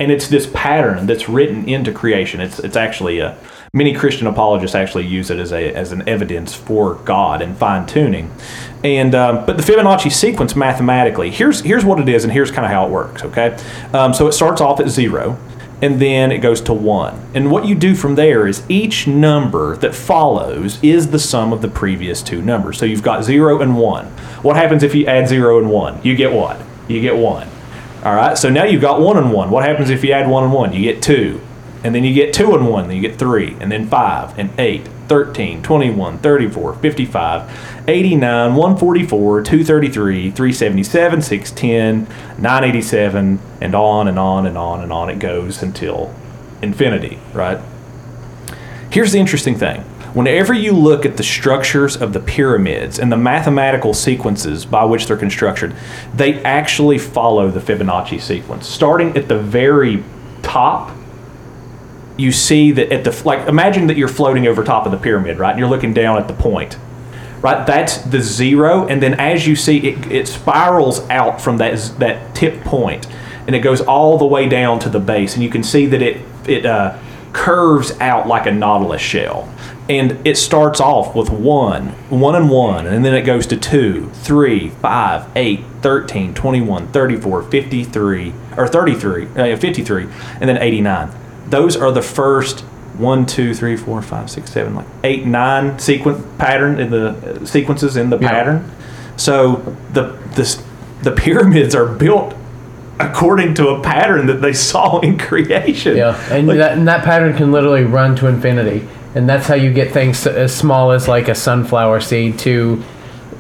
[0.01, 2.41] And it's this pattern that's written into creation.
[2.41, 3.37] It's it's actually a
[3.75, 7.85] many Christian apologists actually use it as a as an evidence for God and fine
[7.87, 8.31] tuning.
[8.85, 12.65] And um, but the Fibonacci sequence mathematically here's here's what it is and here's kind
[12.65, 13.25] of how it works.
[13.25, 13.57] Okay,
[13.93, 15.37] um, so it starts off at zero.
[15.81, 17.31] And then it goes to 1.
[17.35, 21.63] And what you do from there is each number that follows is the sum of
[21.63, 22.79] the previous two numbers.
[22.79, 24.07] So you've got 0 and 1.
[24.43, 26.01] What happens if you add 0 and 1?
[26.03, 26.61] You get what?
[26.89, 27.49] You get 1.
[28.05, 29.51] All right, so now you've got 1 and 1.
[29.51, 30.73] What happens if you add 1 and 1?
[30.73, 31.41] You get 2.
[31.85, 34.51] And then you get 2 and 1, then you get 3, and then 5 and
[34.59, 44.47] 8, 13, 21, 34, 55, 89, 144, 233, 377, 610, 987, and on and on
[44.47, 46.15] and on and on it goes until
[46.63, 47.59] infinity, right?
[48.91, 49.83] Here's the interesting thing.
[50.15, 55.07] Whenever you look at the structures of the pyramids and the mathematical sequences by which
[55.07, 55.75] they're constructed,
[56.15, 58.67] they actually follow the Fibonacci sequence.
[58.67, 60.03] Starting at the very
[60.43, 60.97] top,
[62.19, 65.39] you see that at the like imagine that you're floating over top of the pyramid,
[65.39, 65.51] right?
[65.51, 66.79] And you're looking down at the point.
[67.41, 67.65] Right?
[67.65, 72.35] That's the zero and then as you see it, it spirals out from that that
[72.35, 73.07] tip point
[73.47, 76.03] and it goes all the way down to the base and you can see that
[76.03, 76.99] it it uh,
[77.33, 79.49] curves out like a nautilus shell
[79.89, 84.11] and it starts off with one one and one and then it goes to two
[84.15, 91.11] three five eight 13 21 34 53 or 33 uh, 53 and then 89
[91.51, 92.61] those are the first
[92.97, 97.45] one, two, three, four, five, six, seven, like eight, nine sequence pattern in the uh,
[97.45, 98.29] sequences in the Yeah.
[98.31, 98.71] pattern.
[99.17, 99.57] So
[99.93, 100.61] the the
[101.03, 102.35] the pyramids are built
[103.01, 105.97] according to a pattern that they saw in creation.
[105.97, 109.55] Yeah, and, Like- that, and that pattern can literally run to infinity, and that's how
[109.55, 112.83] you get things as small as like a sunflower seed to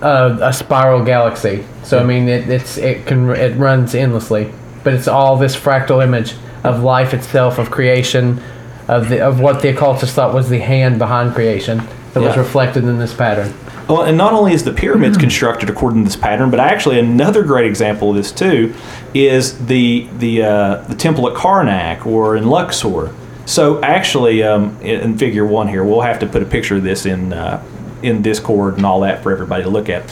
[0.02, 1.64] uh, a spiral galaxy.
[1.82, 4.52] So I mean, it, it's it can it runs endlessly,
[4.84, 8.40] but it's all this fractal image of life itself, of creation,
[8.88, 11.78] of the of what the occultists thought was the hand behind creation
[12.14, 12.40] that was Yeah.
[12.40, 13.52] reflected in this pattern.
[13.88, 17.42] Well, and not only is the pyramids constructed according to this pattern, but actually another
[17.42, 18.74] great example of this too
[19.14, 23.14] is the the uh, the temple at Karnak or in Luxor.
[23.46, 26.82] So actually, um, in, in Figure One here, we'll have to put a picture of
[26.82, 27.62] this in uh,
[28.02, 30.02] in Discord and all that for everybody to look at.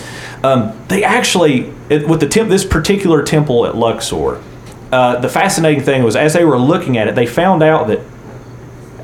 [0.42, 4.40] Um, they actually, it, with the temp, this particular temple at Luxor,
[4.92, 8.00] uh, the fascinating thing was as they were looking at it, they found out that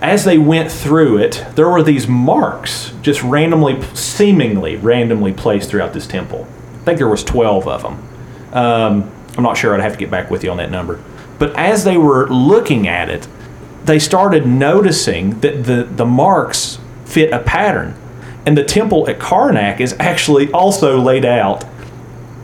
[0.01, 5.93] as they went through it, there were these marks just randomly, seemingly randomly placed throughout
[5.93, 6.47] this temple.
[6.75, 8.09] I think there was 12 of them.
[8.53, 9.75] Um, I'm not sure.
[9.75, 11.03] I'd have to get back with you on that number.
[11.39, 13.29] But as they were looking at it,
[13.85, 17.95] they started noticing that the, the marks fit a pattern.
[18.45, 21.65] And the temple at Karnak is actually also laid out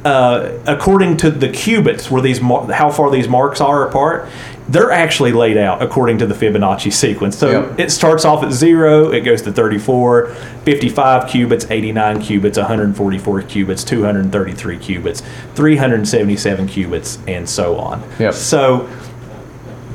[0.08, 4.28] uh, according to the cubits where these mar- how far these marks are apart
[4.70, 7.80] they're actually laid out according to the fibonacci sequence so Yep.
[7.80, 10.28] it starts off at 0 it goes to 34
[10.64, 15.22] 55 cubits 89 cubits 144 cubits 233 cubits
[15.54, 18.34] 377 cubits and so on Yep.
[18.34, 18.88] so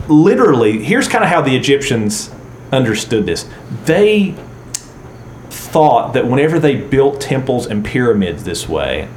[0.09, 2.31] literally here's kind of how the egyptians
[2.71, 3.47] understood this
[3.85, 4.35] they
[5.49, 9.07] thought that whenever they built temples and pyramids this way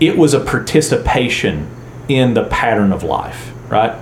[0.00, 1.68] it was a participation
[2.08, 3.96] in the pattern of life, right?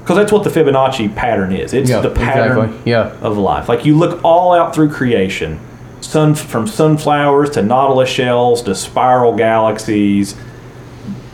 [0.00, 1.72] Because that's what the Fibonacci pattern is.
[1.72, 2.90] It's Yeah, the pattern exactly.
[2.90, 3.16] Yeah.
[3.20, 3.68] of life.
[3.68, 5.60] Like you look all out through creation,
[6.00, 10.36] sun from sunflowers to nautilus shells to spiral galaxies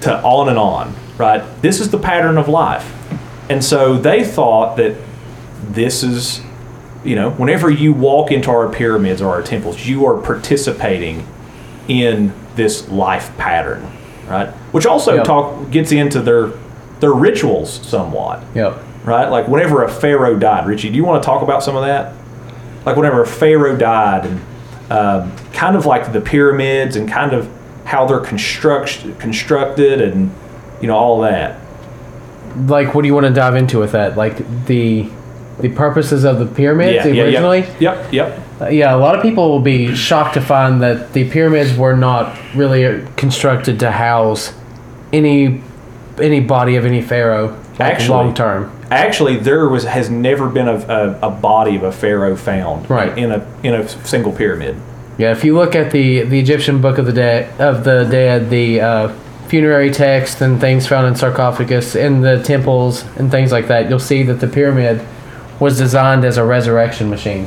[0.03, 1.43] to on and on, right?
[1.63, 2.95] This is the pattern of life.
[3.51, 4.97] And so they thought that
[5.69, 6.41] this is,
[7.05, 11.27] you know, whenever you walk into our pyramids or our temples, you are participating
[11.89, 13.91] in this life pattern,
[14.31, 14.49] right?
[14.73, 15.25] Which also Yep.
[15.25, 16.51] talk gets into their
[17.01, 18.75] their rituals somewhat, Yep.
[19.05, 19.31] right?
[19.31, 22.13] Like whenever a pharaoh died, Richie, do you want to talk about some of that?
[22.85, 24.41] Like whenever a pharaoh died, and
[24.91, 27.49] um, kind of like the pyramids and kind of
[27.85, 30.31] how they're construct constructed, and
[30.81, 31.57] you know all that.
[32.67, 34.17] Like, what do you want to dive into with that?
[34.17, 35.09] Like the
[35.61, 37.61] the purposes of the pyramids yeah, originally.
[37.79, 38.41] yeah, yep, yep.
[38.61, 42.37] Yeah, a lot of people will be shocked to find that the pyramids were not
[42.55, 44.53] really constructed to house
[45.13, 45.63] any
[46.21, 48.71] any body of any pharaoh like Actually- long term.
[48.91, 50.75] Actually, there was has never been a,
[51.23, 53.17] a, a body of a pharaoh found Right.
[53.17, 54.77] in a in a single pyramid.
[55.17, 58.51] Yeah, if you look at the the Egyptian Book of the Dead of the Dead,
[58.51, 59.09] the uh,
[59.49, 63.99] funerary text and things found in sarcophagus in the temples and things like that, you'll
[63.99, 65.01] see that the pyramid
[65.61, 67.47] was designed as a resurrection machine.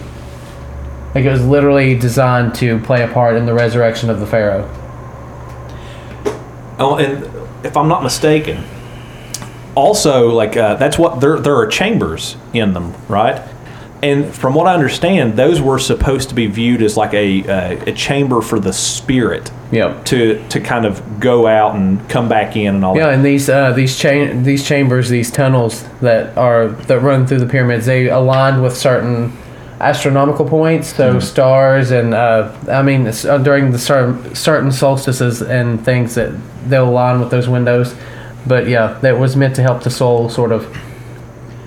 [1.15, 4.67] Like it was literally designed to play a part in the resurrection of the pharaoh.
[6.79, 7.23] Oh, and
[7.65, 8.63] if I'm not mistaken,
[9.75, 13.41] also like uh, that's what there there are chambers in them, right?
[14.01, 17.83] And from what I understand, those were supposed to be viewed as like a uh,
[17.85, 20.05] a chamber for the spirit Yep.
[20.05, 22.99] to to kind of go out and come back in and all that.
[22.99, 23.13] Yeah, that.
[23.15, 27.45] and these uh, these cha- these chambers, these tunnels that are that run through the
[27.47, 29.31] pyramids, they aligned with certain
[29.83, 35.83] astronomical points, so stars and uh, I mean uh, during the certain certain solstices and
[35.83, 36.31] things that
[36.67, 37.95] they'll align with those windows.
[38.45, 40.65] But yeah, that was meant to help the soul sort of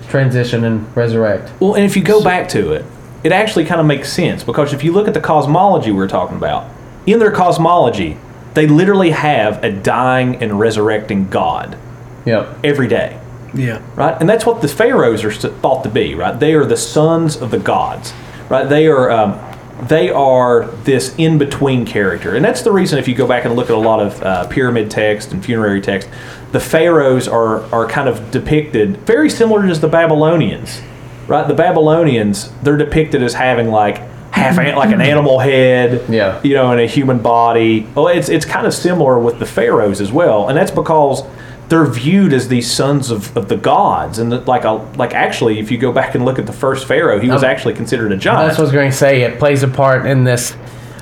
[0.09, 1.51] transition and resurrect.
[1.59, 2.85] Well, and if you go back to it,
[3.23, 6.37] it actually kind of makes sense because if you look at the cosmology we're talking
[6.37, 6.69] about,
[7.05, 8.17] in their cosmology,
[8.53, 11.77] they literally have a dying and resurrecting God
[12.25, 12.59] Yep.
[12.63, 13.19] every day.
[13.57, 13.81] Yeah.
[13.95, 14.15] right?
[14.19, 16.39] And that's what the pharaohs are thought to be, right?
[16.39, 18.13] They are the sons of the gods,
[18.49, 18.63] right?
[18.69, 19.39] They are um,
[19.87, 23.55] they are this in between character, and that's the reason if you go back and
[23.55, 26.09] look at a lot of uh, pyramid text and funerary text,
[26.51, 30.81] the pharaohs are are kind of depicted very similar to the Babylonians,
[31.27, 31.47] right?
[31.47, 33.97] The Babylonians they're depicted as having like
[34.31, 36.39] half an- like an animal head, Yeah.
[36.43, 37.87] you know, and a human body.
[37.95, 41.23] Well, it's it's kind of similar with the pharaohs as well, and that's because
[41.69, 45.59] they're viewed as these sons of, of the gods, and that, like a like actually,
[45.59, 48.11] if you go back and look at the first pharaoh, he was Um, actually considered
[48.11, 48.47] a giant.
[48.47, 49.21] That's what I was going to say.
[49.23, 50.55] It plays a part in this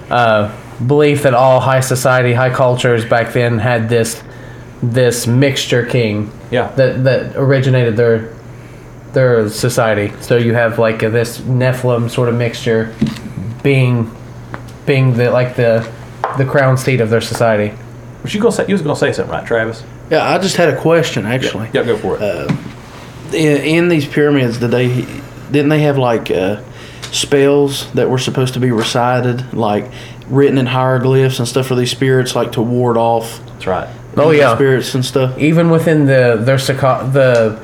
[0.09, 0.51] uh,
[0.86, 4.24] belief that all high society, high cultures back then had this
[4.82, 6.32] this mixture king.
[6.51, 6.72] Yeah.
[6.76, 8.34] That that originated their
[9.13, 10.13] their society.
[10.22, 12.93] So you have like a, this Nephilim sort of mixture,
[13.63, 14.11] being
[14.86, 15.89] being the like the
[16.38, 17.76] the crown seat of their society.
[18.24, 19.84] was you gonna say you was gonna say something, right, Travis?
[20.10, 21.70] Yeah, I just had a question actually.
[21.74, 22.51] Yeah, go for it.
[23.34, 25.06] In, in these pyramids, did they
[25.51, 26.62] didn't they have like uh,
[27.12, 29.91] spells that were supposed to be recited, like
[30.28, 33.89] written in hieroglyphs and stuff for these spirits, like to ward off that's right.
[34.18, 34.56] Oh, yeah.
[34.56, 35.38] spirits and stuff?
[35.38, 37.60] Even within the their sarco- the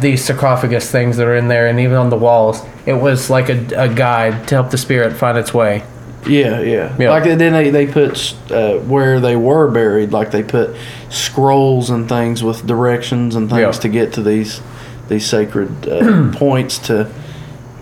[0.00, 3.48] these sarcophagus things that are in there, and even on the walls, it was like
[3.48, 5.84] a, a guide to help the spirit find its way.
[6.26, 6.96] Yeah, yeah.
[6.98, 7.10] Yeah.
[7.10, 10.76] Like then they they put uh, where they were buried, like they put
[11.10, 13.70] scrolls and things with directions and things Yeah.
[13.82, 14.60] to get to these
[15.08, 17.10] these sacred uh, points to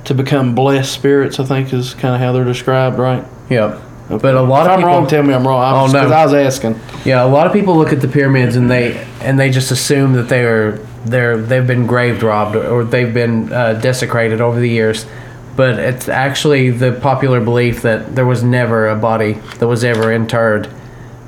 [0.04, 1.38] to become blessed spirits.
[1.38, 3.24] I think is kind of how they're described, right?
[3.50, 3.80] Yep.
[4.08, 5.62] But a lot if of I'm people, wrong, tell me I'm wrong.
[5.62, 6.12] Oh, I'm, no.
[6.12, 6.80] I was asking.
[7.04, 10.14] Yeah, a lot of people look at the pyramids and they and they just assume
[10.14, 14.68] that they are they're they've been grave robbed or they've been uh, desecrated over the
[14.68, 15.04] years.
[15.60, 20.10] But it's actually the popular belief that there was never a body that was ever
[20.10, 20.72] interred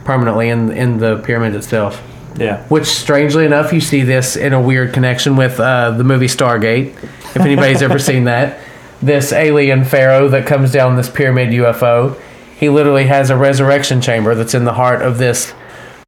[0.06, 2.02] permanently in in the pyramid itself.
[2.38, 2.66] Yeah.
[2.68, 6.94] Which, strangely enough, you see this in a weird connection with uh, the movie Stargate.
[6.96, 8.58] If anybody's ever seen that,
[9.02, 12.18] this alien pharaoh that comes down this pyramid UFO,
[12.58, 15.52] he literally has a resurrection chamber that's in the heart of this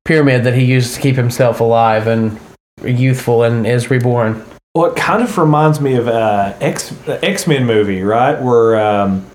[0.06, 2.40] pyramid that he uses to keep himself alive and
[2.82, 4.42] youthful and is reborn.
[4.74, 8.40] Well, it kind of reminds me of uh, X X Men movie, right?
[8.42, 9.30] Where um,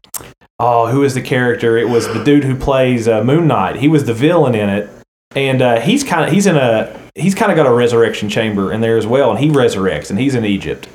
[0.60, 1.78] oh, who is the character?
[1.78, 3.78] It was the dude who plays uh, Moon Knight.
[3.78, 4.90] He was the villain in it,
[5.36, 8.74] and uh, he's kind of he's in a he's kind of got a resurrection chamber
[8.74, 10.90] in there as well, and he resurrects, and he's in Egypt.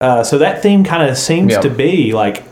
[0.00, 1.60] Uh, so that theme kind of seems Yep.
[1.62, 2.42] to be like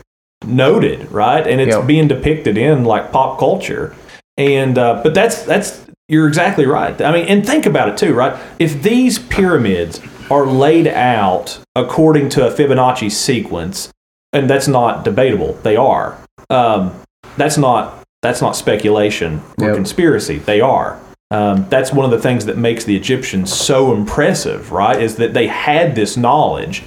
[0.45, 1.47] noted, right?
[1.47, 1.87] And it's Yep.
[1.87, 3.95] being depicted in like pop culture,
[4.37, 7.01] and uh, but that's that's you're exactly right.
[7.01, 8.39] I mean, and think about it too, right?
[8.59, 9.99] If these pyramids
[10.29, 13.89] are laid out according to a Fibonacci sequence,
[14.33, 16.17] and that's not debatable, they are.
[16.49, 16.93] Um,
[17.37, 19.75] that's not that's not speculation or Yep.
[19.75, 20.37] conspiracy.
[20.39, 20.99] They are.
[21.31, 24.99] Um, that's one of the things that makes the Egyptians so impressive, right?
[25.01, 26.83] Is that they had this knowledge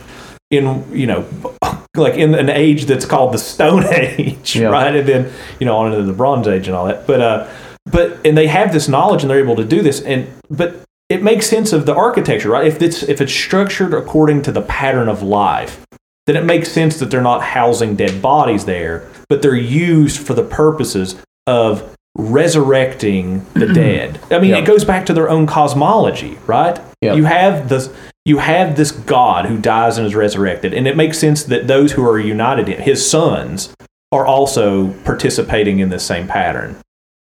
[0.51, 1.25] in you know
[1.97, 4.67] like in an age that's called the Stone Age, Yeah.
[4.69, 4.95] right?
[4.95, 7.07] And then you know on into the Bronze Age and all that.
[7.07, 7.49] But uh,
[7.91, 10.01] but and they have this knowledge and they're able to do this.
[10.03, 10.75] And but
[11.13, 12.67] it makes sense of the architecture, right?
[12.67, 15.85] If it's if it's structured according to the pattern of life,
[16.27, 20.35] then it makes sense that they're not housing dead bodies there, but they're used for
[20.35, 24.21] the purposes of resurrecting the dead.
[24.31, 24.59] I mean, Yeah.
[24.59, 26.79] it goes back to their own cosmology, right?
[27.01, 27.15] Yeah.
[27.15, 27.91] You have this
[28.25, 31.93] you have this God who dies and is resurrected, and it makes sense that those
[31.93, 33.75] who are united in his sons
[34.13, 36.77] are also participating in this same pattern.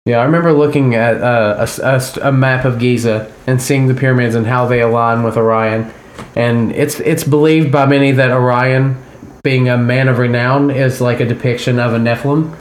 [0.09, 3.61] Yeah, I remember looking at uh, a s- a, s- a map of Giza and
[3.61, 5.91] seeing the pyramids and how they align with Orion.
[6.35, 8.97] And it's it's believed by many that Orion,
[9.43, 12.55] being a man of renown, is like a depiction of a Nephilim.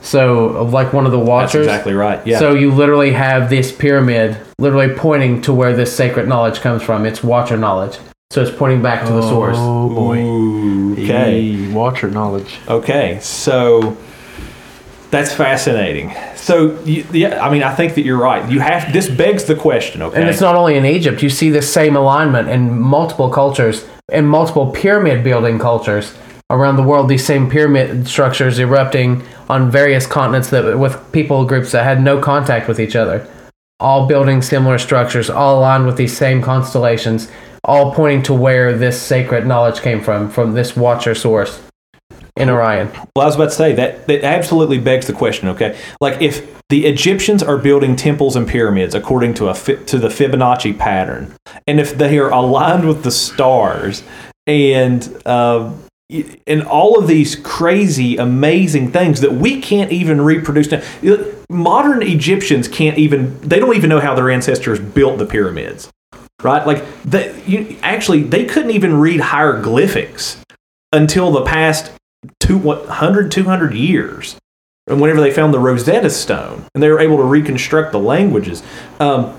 [0.00, 1.66] So, like one of the That's watchers.
[1.66, 2.26] exactly right.
[2.26, 2.38] Yeah.
[2.40, 7.06] So you literally have this pyramid literally pointing to where this sacred knowledge comes from.
[7.06, 7.98] It's watcher knowledge.
[8.30, 9.56] So it's pointing back to the source.
[9.58, 10.18] Oh boy.
[10.22, 11.06] Ooh, okay.
[11.06, 12.58] Hey, watcher knowledge.
[12.66, 13.96] Okay, so
[15.12, 16.14] that's fascinating.
[16.36, 18.50] So, you, yeah, I mean, I think that you're right.
[18.50, 20.00] You have this begs the question.
[20.00, 21.22] Okay, And it's not only in Egypt.
[21.22, 26.14] You see this same alignment in multiple cultures, in multiple pyramid building cultures
[26.48, 31.72] around the world these same pyramid structures erupting on various continents that with people groups
[31.72, 33.28] that had no contact with each other,
[33.80, 37.30] all building similar structures, all aligned with these same constellations,
[37.64, 41.60] all pointing to where this sacred knowledge came from, from this watcher source
[42.36, 42.88] in Orion.
[43.14, 45.48] Well, I was about to say that that absolutely begs the question.
[45.48, 50.08] Okay, like if the Egyptians are building temples and pyramids according to a to the
[50.08, 51.34] Fibonacci pattern,
[51.66, 54.02] and if they are aligned with the stars,
[54.46, 55.72] and uh,
[56.46, 60.82] and all of these crazy, amazing things that we can't even reproduce now.
[61.48, 63.38] Modern Egyptians can't even.
[63.40, 65.90] They don't even know how their ancestors built the pyramids.
[66.42, 70.42] Right, like they, you, actually, they couldn't even read hieroglyphics
[70.92, 71.92] until the past
[72.40, 74.36] two, what, 100, 200 years.
[74.86, 78.62] And whenever they found the Rosetta Stone, and they were able to reconstruct the languages.
[78.98, 79.38] Um,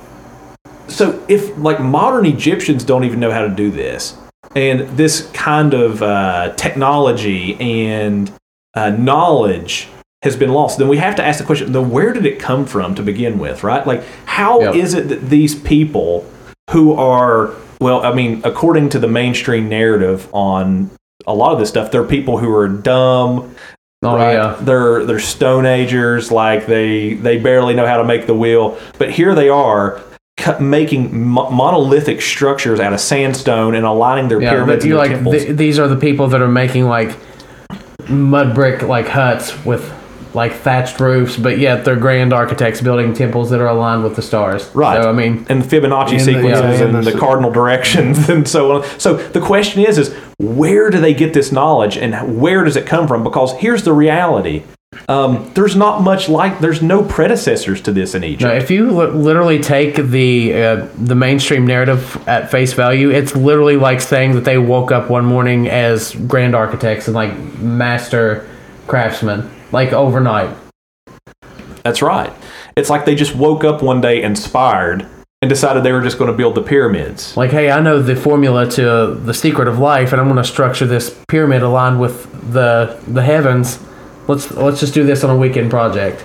[0.87, 4.15] so, if like modern Egyptians don't even know how to do this,
[4.55, 8.31] and this kind of uh, technology and
[8.73, 9.89] uh, knowledge
[10.21, 12.65] has been lost, then we have to ask the question: then where did it come
[12.65, 13.85] from to begin with, right?
[13.85, 15.03] Like, how is Yep.
[15.03, 16.25] it that these people
[16.71, 20.89] who are well, I mean, according to the mainstream narrative on
[21.27, 23.55] a lot of this stuff, they're people who are dumb.
[24.05, 24.33] Oh right?
[24.33, 24.57] yeah.
[24.59, 28.77] They're they're stone agers, like they they barely know how to make the wheel.
[28.97, 30.01] But here they are
[30.35, 34.95] cut, making mo- monolithic structures out of sandstone and aligning their Yeah, pyramids but you
[34.95, 35.35] their like temples.
[35.43, 37.15] th- these are the people that are making like
[38.09, 39.91] mud brick like huts with
[40.33, 44.21] like thatched roofs, but yet they're grand architects building temples that are aligned with the
[44.23, 44.67] stars.
[44.73, 44.99] Right.
[45.01, 47.51] So I mean, and the Fibonacci And the- sequences yeah, and and the, the- cardinal
[47.51, 48.99] directions and so on.
[48.99, 50.09] So the question is, is
[50.43, 53.23] where do they get this knowledge and where does it come from?
[53.23, 54.63] Because here's the reality:
[55.09, 58.43] um, there's not much like there's no predecessors to this in Egypt.
[58.43, 63.35] no, if you li- literally take the uh, the mainstream narrative at face value, it's
[63.35, 68.47] literally like saying that they woke up one morning as grand architects and like master
[68.87, 70.55] craftsmen, like overnight.
[71.83, 72.31] That's right.
[72.75, 75.05] It's like they just woke up one day inspired
[75.43, 77.35] and decided they were just going to build the pyramids.
[77.35, 80.41] Like, hey, I know the formula to uh, the secret of life, and I'm going
[80.41, 83.77] to structure this pyramid aligned with the the heavens.
[84.29, 86.23] Let's let's just do this on a weekend project.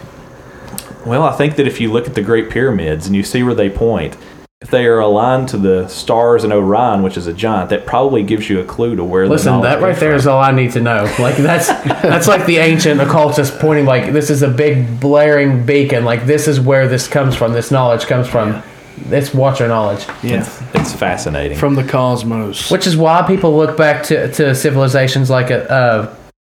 [1.05, 3.57] Well, I think that if you look at the Great Pyramids and you see where
[3.57, 4.17] they point,
[4.61, 8.23] if they are aligned to the stars in Orion, which is a giant, that probably
[8.23, 9.27] gives you a clue to where.
[9.27, 10.19] Listen, knowledge that right came there from.
[10.19, 11.13] is all I need to know.
[11.19, 16.05] Like that's that's like the ancient occultist pointing like this is a big blaring beacon.
[16.05, 17.53] Like this is where this comes from.
[17.53, 18.63] This knowledge comes from.
[19.11, 20.05] It's watcher knowledge.
[20.23, 20.41] Yeah.
[20.41, 21.59] It's, it's fascinating.
[21.59, 22.71] From the cosmos.
[22.71, 26.15] Which is why people look back to, to civilizations like a, uh,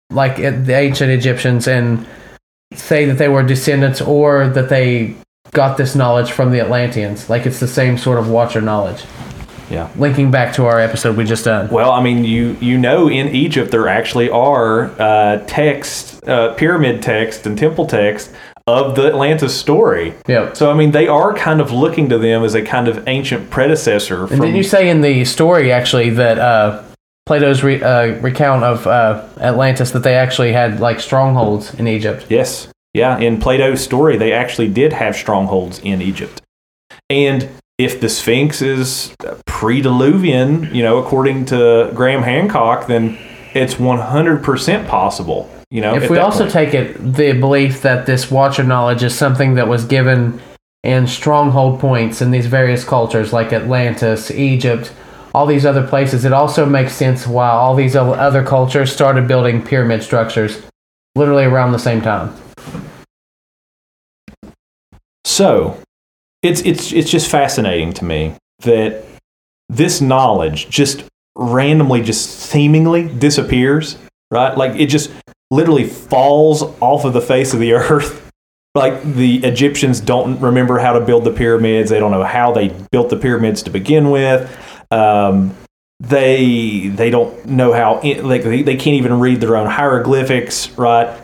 [0.10, 2.06] like uh, the ancient Egyptians and
[2.74, 5.16] say that they were descendants or that they
[5.52, 7.30] got this knowledge from the Atlanteans.
[7.30, 9.04] Like it's the same sort of watcher knowledge.
[9.70, 9.90] yeah.
[9.98, 11.70] Linking back to our episode we just done.
[11.70, 17.02] Well, I mean, you you know, in Egypt there actually are uh, text, uh, pyramid
[17.02, 18.32] text, and temple text
[18.70, 20.14] of the Atlantis story.
[20.28, 20.56] Yep.
[20.56, 23.50] So I mean, they are kind of looking to them as a kind of ancient
[23.50, 24.22] predecessor.
[24.22, 26.84] And didn't you say in the story actually that uh,
[27.26, 32.26] Plato's re- uh, recount of uh, Atlantis that they actually had like strongholds in Egypt?
[32.30, 32.72] Yes.
[32.94, 33.18] Yeah.
[33.20, 36.42] In Plato's story, they actually did have strongholds in Egypt.
[37.10, 39.16] And if the Sphinx is
[39.46, 43.18] pre-Diluvian, you know, according to Graham Hancock, then
[43.54, 45.50] it's 100% possible.
[45.72, 46.52] You know, if we also point.
[46.52, 50.42] take it the belief that this watcher knowledge is something that was given
[50.84, 54.92] in stronghold points in these various cultures like Atlantis, Egypt,
[55.34, 59.62] all these other places, it also makes sense why all these other cultures started building
[59.62, 60.62] pyramid structures
[61.16, 62.34] literally around the same time.
[65.24, 65.78] So,
[66.42, 69.04] it's it's it's just fascinating to me that
[69.68, 71.04] this knowledge just
[71.36, 73.98] randomly, just seemingly disappears,
[74.32, 74.58] right?
[74.58, 75.12] Like it just
[75.52, 78.26] literally falls off of the face of the earth.
[78.76, 81.90] Like the Egyptians don't remember how to build the pyramids.
[81.90, 84.48] They don't know how they built the pyramids to begin with.
[84.92, 85.58] Um,
[86.00, 91.20] they they don't know how like they, they can't even read their own hieroglyphics, right?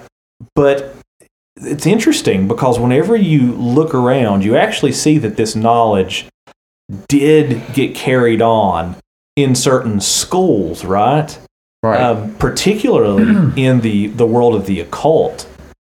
[0.55, 0.95] But
[1.57, 6.25] it's interesting because whenever you look around, you actually see that this knowledge
[7.07, 8.95] did get carried on
[9.35, 11.37] in certain schools, right?
[11.85, 12.01] Right.
[12.01, 15.47] Um, particularly in the, the world of the occult,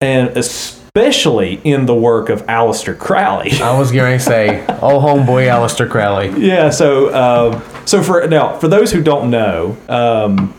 [0.01, 3.51] and especially in the work of Aleister Crowley.
[3.61, 6.29] I was going to say, oh, homeboy, Aleister Crowley.
[6.45, 6.69] yeah.
[6.69, 10.53] So, um, so for now, for those who don't know, um,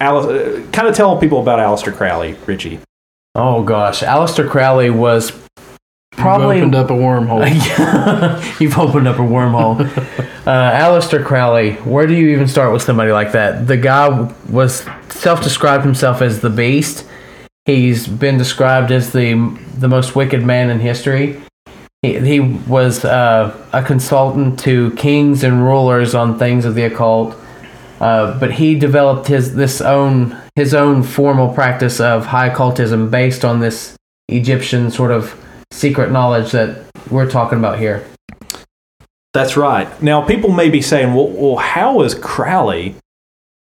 [0.00, 2.80] Alice, uh, kind of tell people about Aleister Crowley, Richie.
[3.36, 5.32] Oh gosh, Aleister Crowley was
[6.16, 8.60] probably opened up a wormhole.
[8.60, 9.80] You've opened up a wormhole.
[10.46, 13.66] uh, Aleister Crowley, where do you even start with somebody like that?
[13.66, 17.06] The guy was self-described himself as the Beast.
[17.64, 19.34] He's been described as the
[19.78, 21.40] the most wicked man in history.
[22.02, 27.34] He, he was uh, a consultant to kings and rulers on things of the occult,
[28.00, 33.44] uh, but he developed his this own his own formal practice of high occultism based
[33.44, 33.96] on this
[34.28, 35.34] Egyptian sort of
[35.84, 36.78] secret knowledge that
[37.10, 38.02] we're talking about here.
[39.34, 39.86] That's right.
[40.02, 42.94] Now, people may be saying, well, well how is Crowley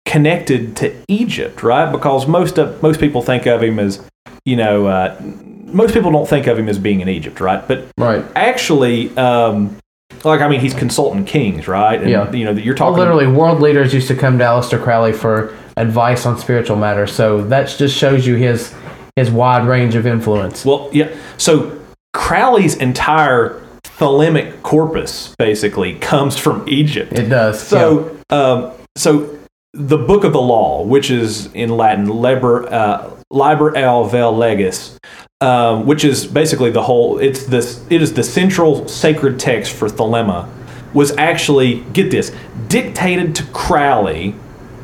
[0.05, 1.91] connected to Egypt, right?
[1.91, 4.01] Because most of most people think of him as,
[4.45, 5.19] you know, uh,
[5.65, 7.67] most people don't think of him as being in Egypt, right?
[7.67, 8.23] But Right.
[8.35, 9.75] actually, um,
[10.23, 11.99] like I mean, he's consulting kings, right?
[11.99, 12.31] And, Yeah.
[12.31, 15.53] You know, you're Well, talking literally, world leaders used to come to Aleister Crowley for
[15.75, 17.11] advice on spiritual matters.
[17.11, 18.73] So that just shows you his
[19.17, 20.63] his wide range of influence.
[20.63, 21.07] Well, yeah.
[21.37, 21.76] So
[22.17, 27.13] Crowley's entire thelemic corpus basically comes from Egypt.
[27.13, 27.61] It does.
[27.61, 29.37] So, um, so
[29.73, 34.97] the Book of the Law, which is in Latin Liber uh, Liber al Vel Legis,
[35.41, 37.19] um, which is basically the whole.
[37.19, 37.85] It's this.
[37.89, 40.49] It is the central sacred text for Thelema.
[40.93, 42.35] Was actually get this
[42.67, 44.33] dictated to Crowley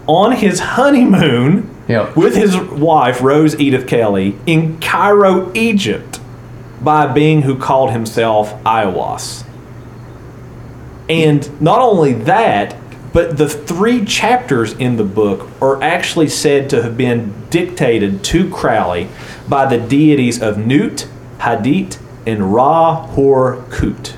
[0.06, 2.14] on his honeymoon Yeah.
[2.14, 6.20] with his wife Rose Edith Kelly in Cairo, Egypt,
[6.84, 9.46] by a being who called himself Aiwass.
[11.10, 12.76] And not only that,
[13.14, 18.50] but the three chapters in the book are actually said to have been dictated to
[18.50, 19.08] Crowley
[19.48, 21.08] by the deities of Nut,
[21.38, 24.16] Hadit, and Ra-Hoor-Khuit.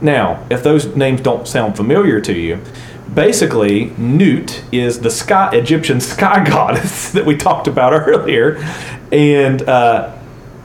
[0.00, 2.60] Now, if those names don't sound familiar to you,
[3.12, 8.56] basically Nut is the sky Egyptian sky goddess that we talked about earlier,
[9.10, 10.16] and uh,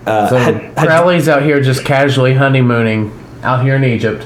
[0.05, 3.11] uh, So Had- Had- Crowley's out here just casually honeymooning
[3.43, 4.25] out here in Egypt,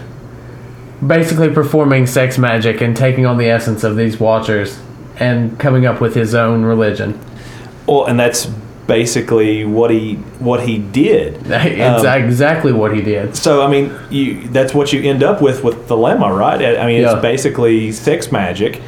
[1.06, 4.80] basically performing sex magic and taking on the essence of these watchers
[5.18, 7.20] and coming up with his own religion.
[7.88, 8.46] well, and that's
[8.88, 11.36] basically what he what he did.
[11.48, 13.36] It's Um, exactly what he did.
[13.36, 16.62] So I mean, you that's what you end up with with Thelema, right?
[16.78, 17.14] I mean, Yeah.
[17.14, 18.82] it's basically sex magic,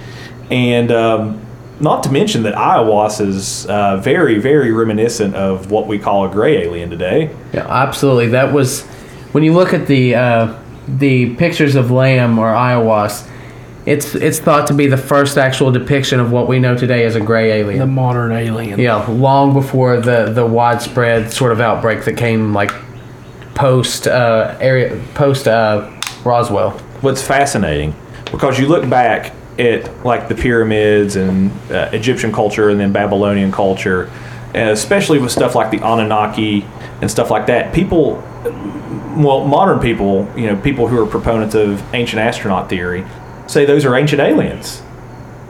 [0.49, 1.39] and um,
[1.81, 6.29] not to mention that Aiwass is uh, very, very reminiscent of what we call a
[6.29, 7.35] gray alien today.
[7.53, 8.27] Yeah, absolutely.
[8.27, 8.83] That was
[9.33, 13.27] when you look at the uh, the pictures of Lam or Aiwass.
[13.83, 17.15] It's it's thought to be the first actual depiction of what we know today as
[17.15, 18.79] a gray alien, the modern alien.
[18.79, 22.71] Yeah, long before the the widespread sort of outbreak that came like
[23.55, 25.89] post uh, area post uh,
[26.23, 26.71] Roswell.
[27.01, 27.95] What's fascinating,
[28.31, 33.51] because you look back at like the pyramids and uh, Egyptian culture and then Babylonian
[33.51, 34.11] culture,
[34.53, 36.65] especially with stuff like the Anunnaki
[37.01, 37.73] and stuff like that.
[37.73, 38.15] People,
[39.17, 43.05] well, modern people, you know, people who are proponents of ancient astronaut theory,
[43.47, 44.81] say those are ancient aliens.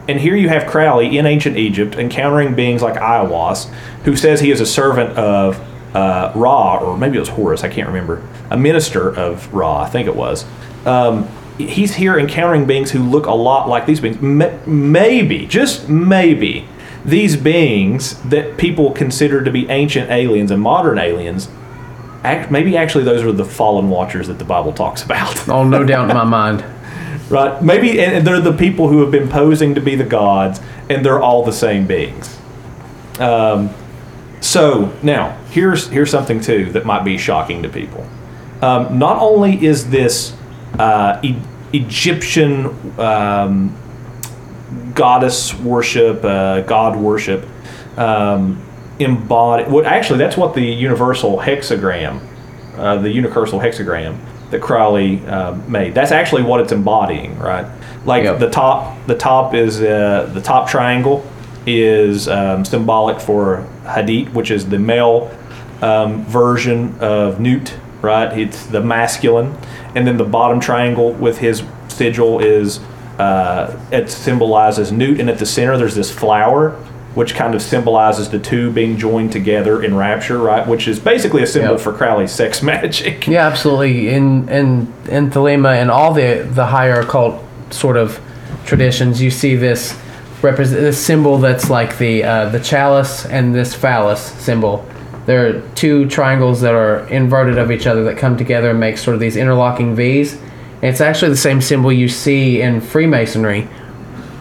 [0.08, 3.70] And here you have Crowley in ancient Egypt encountering beings like Aiwass,
[4.04, 5.60] who says he is a servant of
[5.96, 9.90] uh, Ra, or maybe it was Horus, I can't remember, a minister of Ra, I
[9.90, 10.46] think it was.
[10.86, 11.30] Um,
[11.68, 14.22] he's here encountering beings who look a lot like these beings.
[14.22, 16.68] Maybe, just maybe,
[17.04, 21.50] these beings that people consider to be ancient aliens and modern aliens,
[22.24, 25.48] act, maybe actually those are the fallen watchers that the Bible talks about.
[25.50, 26.64] Oh, no doubt in my mind.
[27.30, 27.62] Right?
[27.62, 30.60] Maybe and they're the people who have been posing to be the gods,
[30.90, 32.38] and they're all the same beings.
[33.20, 33.74] Um,
[34.42, 38.06] so now here's here's something too that might be shocking to people.
[38.62, 40.36] Um, not only is this
[40.78, 41.38] uh, e-
[41.74, 43.76] Egyptian um,
[44.94, 47.46] goddess worship, uh, god worship,
[47.98, 48.62] um,
[49.00, 49.70] embodied.
[49.72, 52.22] What actually that's what the universal hexagram,
[52.78, 54.18] uh, the universal hexagram
[54.52, 55.94] that Crowley uh, made.
[55.96, 57.66] That's actually what it's embodying, right?
[58.06, 58.40] Like Yep.
[58.40, 61.26] the top, the top is uh, the top triangle
[61.66, 65.32] is um, symbolic for Hadit, which is the male
[65.82, 68.38] um, version of Nut, right?
[68.38, 69.56] It's the masculine,
[69.96, 72.80] and then the bottom triangle with his sigil is
[73.20, 76.72] uh, it symbolizes Nut, and at the center there's this flower,
[77.14, 80.66] which kind of symbolizes the two being joined together in rapture, right?
[80.68, 81.82] Which is basically a symbol Yep.
[81.82, 83.28] for Crowley's sex magic.
[83.28, 84.10] Yeah, absolutely.
[84.10, 88.20] In in in Thelema and all the the higher occult sort of
[88.66, 89.96] traditions, you see this
[90.42, 94.84] represent this symbol that's like the uh, the chalice and this phallus symbol.
[95.26, 98.98] There are two triangles that are inverted of each other that come together and make
[98.98, 100.34] sort of these interlocking V's.
[100.34, 103.64] And it's actually the same symbol you see in Freemasonry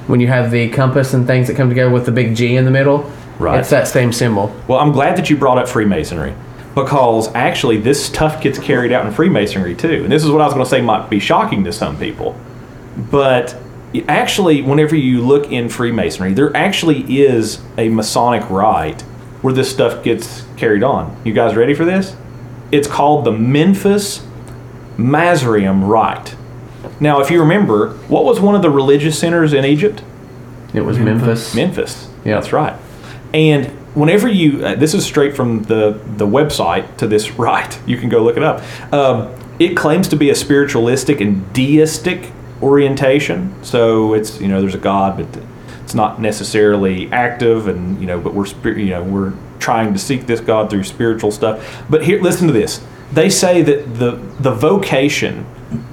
[0.06, 2.64] when you have the compass and things that come together with the big G in
[2.64, 3.10] the middle.
[3.38, 3.60] Right.
[3.60, 4.54] It's that same symbol.
[4.68, 6.34] Well, I'm glad that you brought up Freemasonry
[6.74, 10.02] because actually this stuff gets carried out in Freemasonry too.
[10.04, 12.38] And this is what I was going to say might be shocking to some people.
[13.10, 13.56] But
[14.08, 19.04] actually, whenever you look in Freemasonry, there actually is a Masonic rite
[19.42, 21.20] where this stuff gets carried on.
[21.24, 22.16] You guys ready for this?
[22.70, 24.24] It's called the Memphis
[24.96, 26.36] Misraim Rite.
[27.00, 30.02] Now, if you remember, what was one of the religious centers in Egypt?
[30.74, 31.54] It was Memphis.
[31.54, 32.08] Memphis.
[32.24, 32.34] Yeah.
[32.34, 32.78] that's right.
[33.32, 37.78] And whenever you, uh, this is straight from the the website to this right.
[37.86, 38.62] You can go look it up.
[38.92, 42.32] Um, it claims to be a spiritualistic and deistic
[42.62, 43.62] orientation.
[43.64, 45.42] So it's you know there's a God, but
[45.90, 48.46] it's not necessarily active, and you know, but we're
[48.78, 51.84] you know we're trying to seek this God through spiritual stuff.
[51.90, 52.80] But here, listen to this.
[53.12, 55.44] They say that the the vocation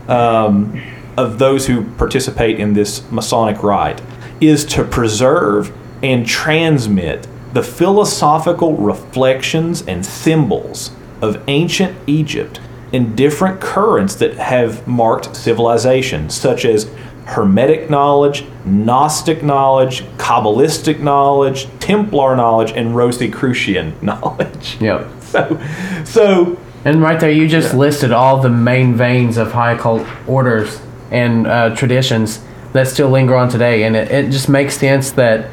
[0.07, 0.79] um,
[1.17, 3.99] of those who participate in this Masonic rite
[4.39, 10.91] is to preserve and transmit the philosophical reflections and symbols
[11.23, 12.59] of ancient Egypt
[12.91, 16.87] in different currents that have marked civilization, such as
[17.27, 24.77] Hermetic knowledge, Gnostic knowledge, Kabbalistic knowledge, Templar knowledge, and Rosicrucian knowledge.
[24.79, 25.07] Yep.
[25.21, 25.61] So,
[26.05, 30.81] so And right there, you just listed all the main veins of high cult orders
[31.11, 32.39] and uh, traditions
[32.71, 35.49] that still linger on today, and it, it just makes sense that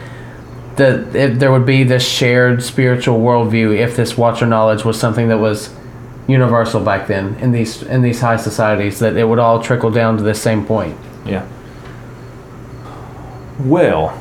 [0.76, 5.28] that it, there would be this shared spiritual worldview if this Watcher knowledge was something
[5.28, 5.72] that was
[6.26, 8.98] universal back then in these in these high societies.
[9.00, 10.96] That it would all trickle down to the same point.
[11.24, 11.46] Yeah.
[13.58, 14.20] Well,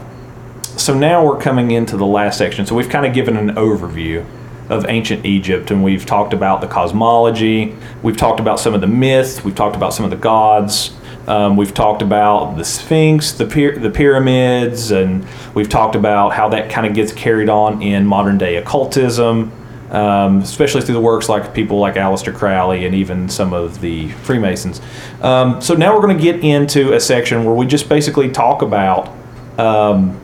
[0.62, 2.66] so now we're coming into the last section.
[2.66, 4.26] So we've kind of given an overview
[4.70, 8.88] of ancient Egypt and we've talked about the cosmology, we've talked about some of the
[8.88, 10.96] myths, we've talked about some of the gods.
[11.28, 15.26] Um, we've talked about the Sphinx, the pyra- the pyramids, and
[15.56, 19.50] we've talked about how that kind of gets carried on in modern day occultism,
[19.92, 24.10] um, especially through the works like people like Aleister Crowley and even some of the
[24.10, 24.82] Freemasons.
[25.22, 28.62] Um, so now we're going to get into a section where we just basically talk
[28.62, 29.10] about
[29.58, 30.20] um,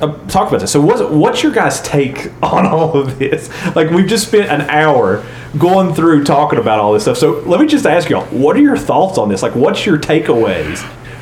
[0.00, 0.72] uh, talk about this.
[0.72, 3.48] So, what's, what's your guys' take on all of this?
[3.76, 5.24] Like, we've just spent an hour
[5.58, 7.16] going through talking about all this stuff.
[7.18, 9.42] So, let me just ask y'all, what are your thoughts on this?
[9.42, 10.78] Like, what's your takeaways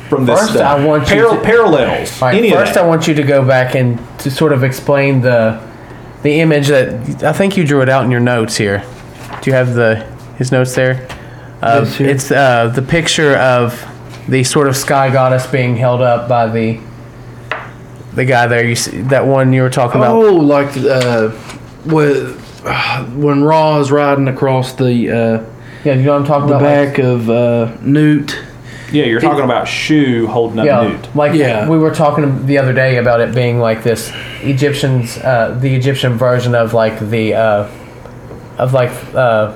[0.09, 0.79] from this First, stuff?
[0.79, 2.21] I want you Paral- to- parallels.
[2.21, 2.83] All right, any first, of that.
[2.83, 5.61] I want you to go back and to sort of explain the
[6.23, 8.83] the image that I think you drew it out in your notes here.
[9.41, 9.97] Do you have the
[10.37, 11.05] his notes there?
[11.61, 13.85] Uh, This it's uh, the picture of
[14.29, 16.79] the sort of sky goddess being held up by the
[18.15, 18.65] the guy there.
[18.65, 20.15] You see that one you were talking about?
[20.15, 21.31] Oh, like uh,
[21.85, 22.39] with,
[23.15, 25.43] when Ra is riding across the uh,
[25.83, 26.85] Yeah, you know what I'm talking the about?
[26.87, 28.37] Like- back of uh, Nut.
[28.91, 31.15] yeah, you're talking about Shu holding up yeah, Nut.
[31.15, 31.67] like Yeah.
[31.67, 34.11] we were talking the other day about it being like this
[34.41, 37.67] Egyptians, uh, the Egyptian version of like the uh,
[38.57, 39.53] of like uh,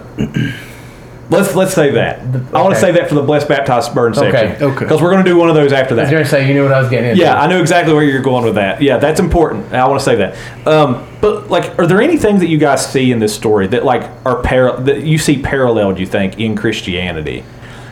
[1.30, 2.20] Let's let's say that.
[2.20, 2.80] I want to okay.
[2.80, 4.56] say that for the blessed baptized burn Okay, section.
[4.56, 4.64] okay.
[4.66, 4.80] Okay.
[4.86, 6.02] Because we're going to do one of those after that.
[6.02, 6.16] I was that.
[6.16, 7.22] gonna say you knew what I was getting into.
[7.22, 8.82] Yeah, I know exactly where you're going with that.
[8.82, 9.74] Yeah, that's important.
[9.74, 10.38] I want to say that.
[10.68, 13.84] Um, but like, are there any things that you guys see in this story that
[13.84, 16.00] like are par- that you see paralleled?
[16.00, 17.44] You think in Christianity?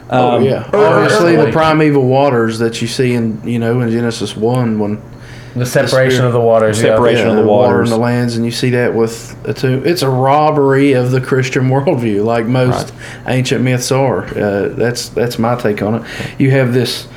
[0.09, 3.81] Oh Um, yeah, or- or- obviously the primeval waters that you see in you know
[3.81, 5.01] in Genesis one when
[5.55, 6.81] the separation spirit- of the waters.
[6.81, 6.89] yeah.
[6.89, 7.29] Separation.
[7.29, 7.91] of the water waters.
[7.91, 9.85] and the lands, and you see that with Atum.
[9.85, 12.93] It's a robbery of the Christian worldview, like most
[13.27, 14.25] ancient myths are.
[14.25, 16.03] Uh, that's that's my take on it.
[16.39, 17.07] You have this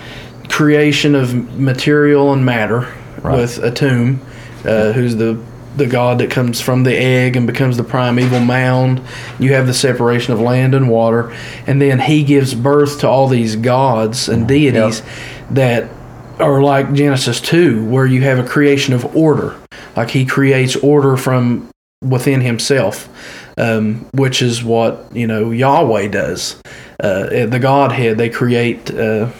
[0.48, 4.18] creation of material and matter with Atum,
[4.64, 5.40] uh, who's the
[5.76, 9.00] the god that comes from the egg and becomes the primeval mound.
[9.38, 11.32] You have the separation of land and water,
[11.66, 15.02] and then he gives birth to all these gods and deities
[15.50, 15.88] that
[16.40, 19.58] are like Genesis 2, where you have a creation of order.
[19.96, 21.70] Like he creates order from
[22.02, 23.08] within himself,
[23.58, 26.60] um, which is what, you know, Yahweh does.
[27.00, 29.30] Uh, the Godhead, they create uh,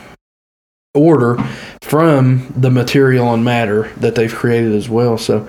[0.94, 1.36] order
[1.82, 5.18] from the material and matter that they've created as well.
[5.18, 5.49] So,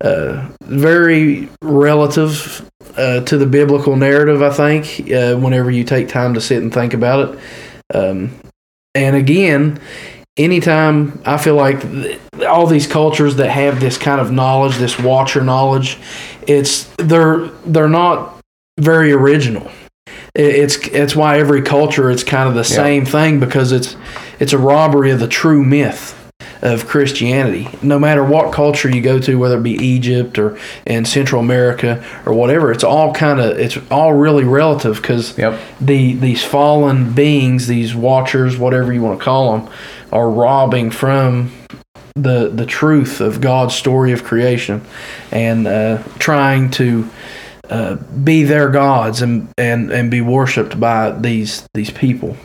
[0.00, 6.34] uh, very relative uh, to the biblical narrative, I think, uh, whenever you take time
[6.34, 7.38] to sit and think about it.
[7.94, 8.30] Um,
[8.94, 9.80] and again,
[10.38, 14.98] anytime I feel like th- all these cultures that have this kind of knowledge, this
[14.98, 15.98] watcher knowledge,
[16.46, 18.38] it's they're they're not
[18.78, 19.70] very original.
[20.36, 23.96] I- It's it's why every culture it's kind of the same thing because it's
[24.40, 26.14] it's a robbery of the true myth
[26.62, 27.68] of Christianity.
[27.82, 32.04] No matter what culture you go to, whether it be Egypt or in Central America
[32.26, 35.60] or whatever, it's all kind of it's all really relative because Yep.
[35.80, 39.70] the these fallen beings, these watchers, whatever you want to call them,
[40.12, 41.52] are robbing from
[42.14, 44.82] the the truth of God's story of creation
[45.30, 47.08] and uh, trying to
[47.70, 52.36] uh, be their gods and, and, and be worshipped by these these people.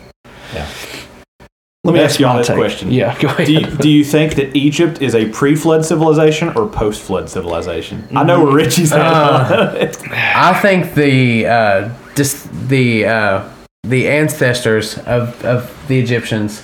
[1.84, 2.56] Let me That's ask you all this take.
[2.56, 2.90] question.
[2.90, 3.46] Yeah, go ahead.
[3.46, 8.08] Do you, do you think that Egypt is a pre-flood civilization or post-flood civilization?
[8.16, 9.00] I know where Richie's at.
[9.02, 13.50] Uh, I think the uh, just the uh,
[13.82, 16.62] the ancestors of, of the Egyptians,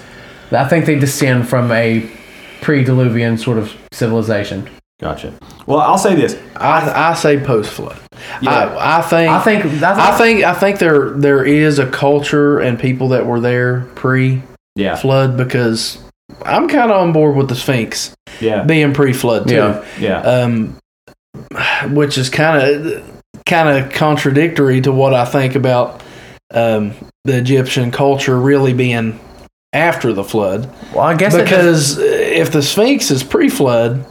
[0.53, 2.11] I think they descend from a
[2.63, 4.71] pre-Diluvian sort of civilization.
[5.01, 5.35] gotcha.
[5.67, 6.41] Well, I'll say this.
[6.57, 7.99] I, I say post flood.
[8.41, 8.51] Yeah.
[8.51, 12.79] I, I think I think I think I think there there is a culture and
[12.81, 14.43] people that were there pre
[14.81, 15.99] Yeah, flood because
[16.45, 19.55] I'm kind of on board with the Sphinx yeah, being pre flood too.
[19.55, 19.85] Yeah.
[19.99, 20.21] yeah.
[20.21, 20.79] Um,
[21.95, 26.03] which is kind of kind of contradictory to what I think about
[26.53, 29.19] um, the Egyptian culture really being
[29.73, 30.73] after the flood.
[30.93, 34.05] well, I guess it does- Because if the Sphinx is pre-flood,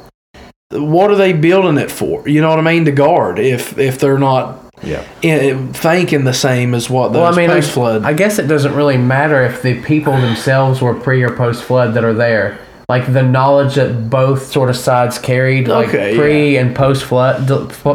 [0.72, 2.28] what are they building it for?
[2.30, 2.86] You know what I mean?
[2.86, 5.04] To guard if if they're not Yeah.
[5.22, 8.04] in, thinking the same as what those well, I mean, post-flood.
[8.04, 11.94] I guess it doesn't really matter if the people themselves were pre or post flood
[11.96, 12.60] that are there.
[12.88, 17.48] Like the knowledge that both sort of sides carried, like Okay, pre and post flood,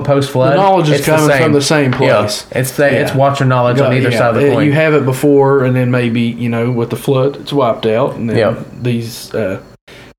[0.04, 0.52] post flood.
[0.52, 2.46] The knowledge is coming from the same place.
[2.52, 3.16] Yeah, it's the, it's Yeah.
[3.16, 4.66] watcher knowledge on either Yeah, side of the uh, coin.
[4.66, 8.14] You have it before, and then maybe you know with the flood, it's wiped out,
[8.14, 8.54] and then Yeah.
[8.82, 9.60] these uh,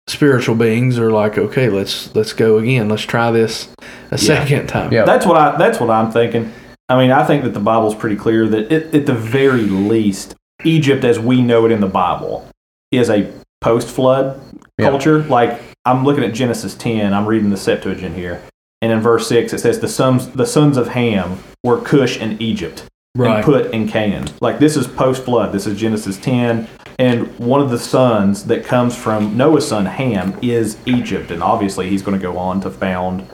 [0.08, 2.90] spiritual beings are like, okay, let's let's go again.
[2.90, 3.68] Let's try this
[4.12, 4.92] a second time.
[4.94, 5.06] Yeah.
[5.06, 5.58] That's what I.
[5.58, 6.52] That's what I'm thinking.
[6.88, 10.36] I mean, I think that the Bible's pretty clear that it, at the very least,
[10.64, 12.48] Egypt, as we know it in the Bible,
[12.92, 13.32] is a
[13.62, 14.40] post-flood
[14.78, 14.90] Yeah.
[14.90, 15.24] culture.
[15.24, 17.14] Like I'm looking at Genesis 10.
[17.14, 18.42] I'm reading the Septuagint here,
[18.82, 22.40] and in verse six it says the sons the sons of Ham were Cush and
[22.42, 22.84] Egypt.
[23.18, 23.38] Right.
[23.38, 24.28] and put in Canaan.
[24.42, 25.54] Like this is post flood.
[25.54, 26.68] This is Genesis 10.
[26.98, 31.32] And one of the sons that comes from Noah's son Ham is Egypt.
[31.32, 33.28] And obviously he's going to go on to found,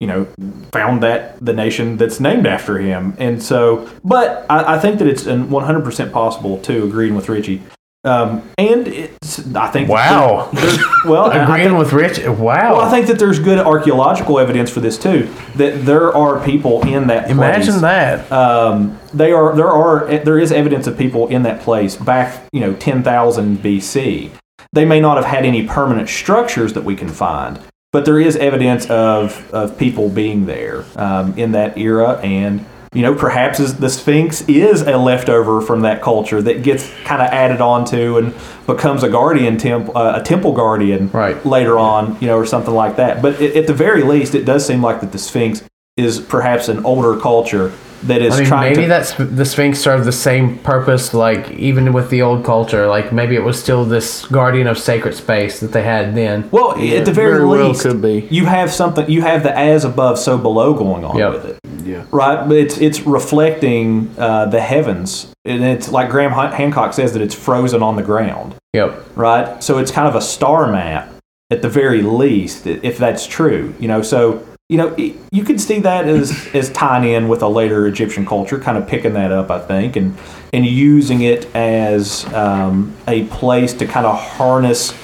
[0.00, 0.26] you know,
[0.72, 3.14] found that the nation that's named after him.
[3.18, 7.62] And so, but I, I think that it's 100% possible too, agreeing with Richie.
[8.04, 10.48] Um, and it's, I think, Wow.
[10.54, 12.26] there's- well, Agreeing think- with Rich.
[12.26, 12.36] Wow.
[12.76, 15.28] well, I think that there's good archaeological evidence for this too.
[15.56, 18.32] That there are people in that place Imagine that.
[18.32, 22.60] um, they are there are there is evidence of people in that place back you
[22.62, 24.30] know 10,000 BC.
[24.72, 27.58] They may not have had any permanent structures that we can find,
[27.92, 33.02] but there is evidence of of people being there um, in that era, and you
[33.02, 37.60] know perhaps the Sphinx is a leftover from that culture that gets kind of added
[37.60, 38.34] onto and
[38.66, 41.44] becomes a guardian temple, uh, a temple guardian Right.
[41.46, 43.22] later on, you know, or something like that.
[43.22, 45.62] But at, at the very least, it does seem like that the Sphinx
[45.96, 47.72] is perhaps an older culture
[48.04, 48.88] that is I mean, trying maybe to.
[48.88, 52.86] that's the Sphinx served the same purpose, like even with the old culture.
[52.86, 56.48] Like maybe it was still this guardian of sacred space that they had then.
[56.50, 58.26] well, at the very, very well least, could be.
[58.30, 59.08] you have something.
[59.10, 61.32] You have the as above, so below going on Yep.
[61.32, 62.04] with it, Yeah.
[62.10, 62.46] right?
[62.48, 67.22] But it's it's reflecting uh, the heavens, and it's like Graham Han- Hancock says that
[67.22, 69.02] it's frozen on the ground, Yep.
[69.16, 69.62] right?
[69.62, 71.08] So it's kind of a star map
[71.50, 73.74] at the very least, if that's true.
[73.80, 74.94] You know, so you know
[75.32, 78.86] you could see that as as tying in with a later Egyptian culture, kind of
[78.86, 80.16] picking that up, I think, and
[80.52, 84.94] and using it as um, a place to kind of harness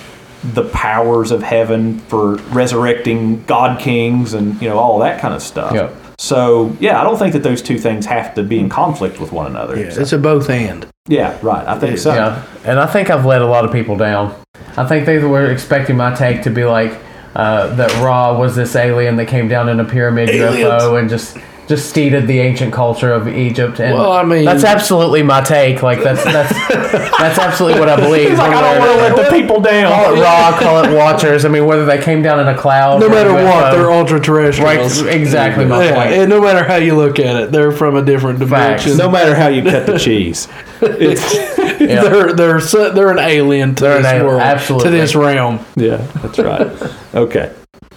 [0.54, 5.42] the powers of heaven for resurrecting god kings and you know all that kind of
[5.42, 5.74] stuff.
[5.74, 5.92] Yep.
[6.18, 9.32] So yeah, I don't think that those two things have to be in conflict with
[9.32, 9.76] one another.
[9.78, 10.86] Yeah, So- it's a both and.
[11.08, 11.66] yeah, right.
[11.66, 12.14] I think so.
[12.14, 14.32] Yeah, and I think I've let a lot of people down.
[14.76, 16.92] I think they were expecting my take to be like
[17.36, 21.36] uh, that Ra was this alien that came down in a pyramid UFO and just
[21.68, 23.80] just steeded the ancient culture of Egypt.
[23.80, 25.82] And Well, I mean- that's absolutely my take.
[25.82, 26.52] Like that's that's
[27.18, 28.28] that's absolutely what I believe.
[28.30, 29.92] He's like, I don't want to let the people down.
[29.92, 31.44] call it Ra, call it Watchers.
[31.44, 34.20] I mean, whether they came down in a cloud, No matter what, UFO, they're ultra
[34.20, 35.02] terrestrials.
[35.02, 35.14] right.
[35.16, 36.10] Exactly my Yeah, point.
[36.12, 38.84] and no matter how you look at it, they're from a different Facts.
[38.84, 38.96] dimension.
[38.98, 40.46] No matter how you cut the cheese,
[40.80, 41.34] it's
[41.80, 42.02] Yeah.
[42.04, 44.90] They're they're so- they're an alien to They're this al- world, absolutely.
[44.90, 45.60] to this realm.
[45.76, 46.66] yeah, that's right.
[47.14, 47.52] Okay,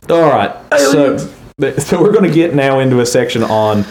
[0.09, 0.51] all right.
[0.77, 1.17] So,
[1.77, 3.83] so we're going to get now into a section on.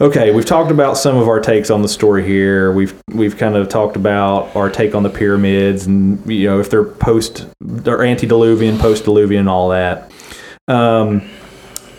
[0.00, 2.70] Okay, we've talked about some of our takes on the story here.
[2.70, 6.70] We've we've kind of talked about our take on the pyramids and you know if
[6.70, 10.12] they're post they're antediluvian, post-diluvian, and all that.
[10.68, 11.28] Um,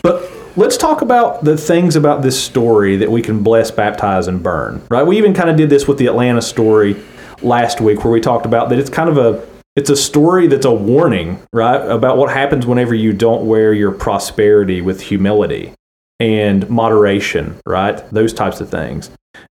[0.02, 4.42] but let's talk about the things about this story that we can bless, baptize, and
[4.42, 4.80] burn.
[4.88, 5.04] Right?
[5.04, 7.02] We even kind of did this with the Atlanta story
[7.42, 10.66] last week, where we talked about that it's kind of a it's a story that's
[10.66, 15.72] a warning, right, about what happens whenever you don't wear your prosperity with humility
[16.18, 17.98] and moderation, right?
[18.10, 19.10] Those types of things.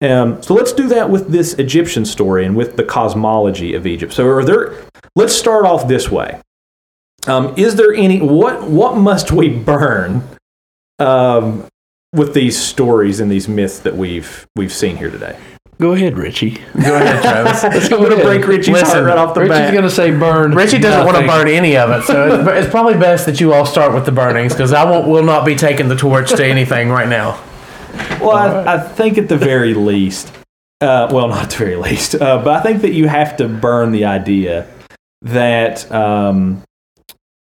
[0.03, 4.13] Um, so let's do that with this Egyptian story and with the cosmology of Egypt.
[4.13, 4.85] So are there?
[5.17, 6.41] Let's start off this way.
[7.27, 10.23] Um, is there any what what must we burn
[11.01, 11.67] um,
[12.13, 15.37] with these stories and these myths that we've we've seen here today.
[15.81, 16.51] Go ahead, Richie.
[16.51, 17.62] Go ahead, Travis.
[17.62, 19.74] Let's I'm going to break Richie's Listen, heart right off the Richie's bat.
[19.74, 20.53] gonna say burn.
[20.53, 23.55] Richie doesn't want to burn any of it, so it's, it's probably best that you
[23.55, 26.45] all start with the burnings because I won't, will not be taking the torch to
[26.45, 27.43] anything right now.
[28.20, 30.31] Well, I, I think at the very least,
[30.83, 33.93] uh, well, not the very least, uh, but I think that you have to burn
[33.93, 34.68] the idea
[35.22, 36.62] that um,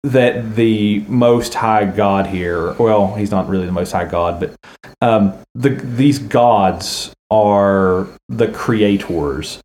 [0.03, 4.55] that the Most High God here, well, he's not really the Most High God, but
[5.01, 9.59] um, the these gods are the creators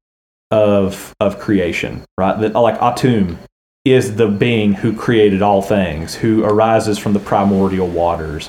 [0.50, 2.38] of of creation, right?
[2.40, 3.36] That like Atum
[3.84, 8.48] is the being who created all things, who arises from the primordial waters.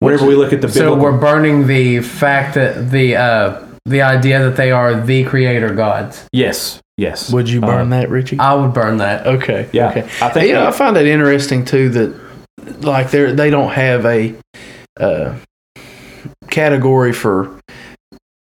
[0.00, 4.40] Whenever we look at the So we're burning the fact that the uh, the idea
[4.44, 6.26] that they are the creator gods.
[6.32, 7.32] Yes, yes.
[7.32, 8.38] Would you burn Uh, that, Richie?
[8.38, 9.26] I would burn that.
[9.26, 9.68] okay.
[9.72, 10.02] Yeah, Okay.
[10.20, 11.88] I think you know, I find it interesting too.
[11.90, 14.34] That like they they don't have a
[15.00, 15.36] uh,
[16.50, 17.58] category for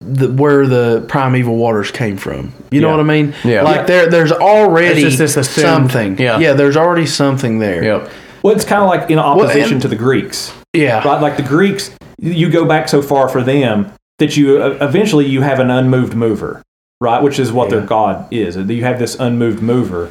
[0.01, 2.51] the where the primeval waters came from.
[2.71, 2.95] You know Yeah.
[2.97, 3.33] what I mean?
[3.43, 3.61] Yeah.
[3.61, 6.17] Like there there's already It's just this assumed- something.
[6.17, 6.39] yeah.
[6.39, 6.53] Yeah.
[6.53, 7.83] There's already something there.
[7.83, 8.09] Yep.
[8.43, 11.07] well, it's kind of like in opposition and- to the Greeks, Yeah.
[11.07, 11.21] right?
[11.21, 15.41] Like the Greeks, you go back so far for them that you uh, eventually you
[15.41, 16.63] have an unmoved mover,
[16.99, 17.21] right?
[17.21, 18.55] Which is what their god is.
[18.57, 20.09] You have this unmoved mover.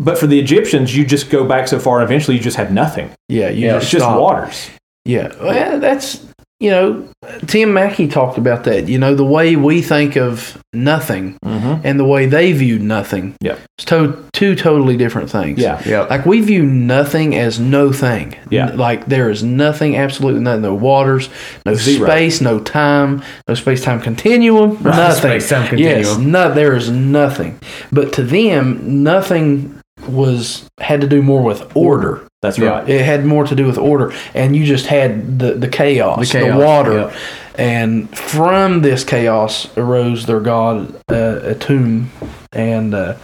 [0.00, 2.72] But for the Egyptians, you just go back so far, and eventually you just have
[2.72, 3.10] nothing.
[3.28, 3.48] Yeah.
[3.50, 4.20] You Yeah, It's just just stop.
[4.20, 4.70] waters.
[5.04, 6.20] Yeah, well, that's
[6.60, 7.08] you know,
[7.46, 8.88] Tim Mackie talked about that.
[8.88, 11.80] You know, the way we think of nothing Mm-hmm.
[11.86, 13.34] and the way they viewed nothing.
[13.40, 13.56] Yeah.
[13.78, 15.58] it's to- two totally different things.
[15.58, 15.80] Yeah.
[15.84, 16.10] Yep.
[16.10, 18.36] like we view nothing as no thing.
[18.50, 18.72] Yeah.
[18.74, 20.62] like there is nothing, absolutely nothing.
[20.62, 21.28] No waters,
[21.64, 22.06] no Zero.
[22.08, 25.40] space, no time, no space time continuum, nothing.
[25.40, 26.30] Space-time Yes, continuum.
[26.32, 27.58] no, there is nothing.
[27.90, 29.74] But to them, nothing
[30.06, 32.26] was had to do more with order.
[32.42, 32.68] That's Yeah.
[32.68, 32.88] right.
[32.88, 36.38] It had more to do with order, and you just had the the chaos, the,
[36.50, 37.10] The water, yeah.
[37.56, 42.10] and from this chaos arose their god uh, tomb,
[42.52, 43.14] and uh,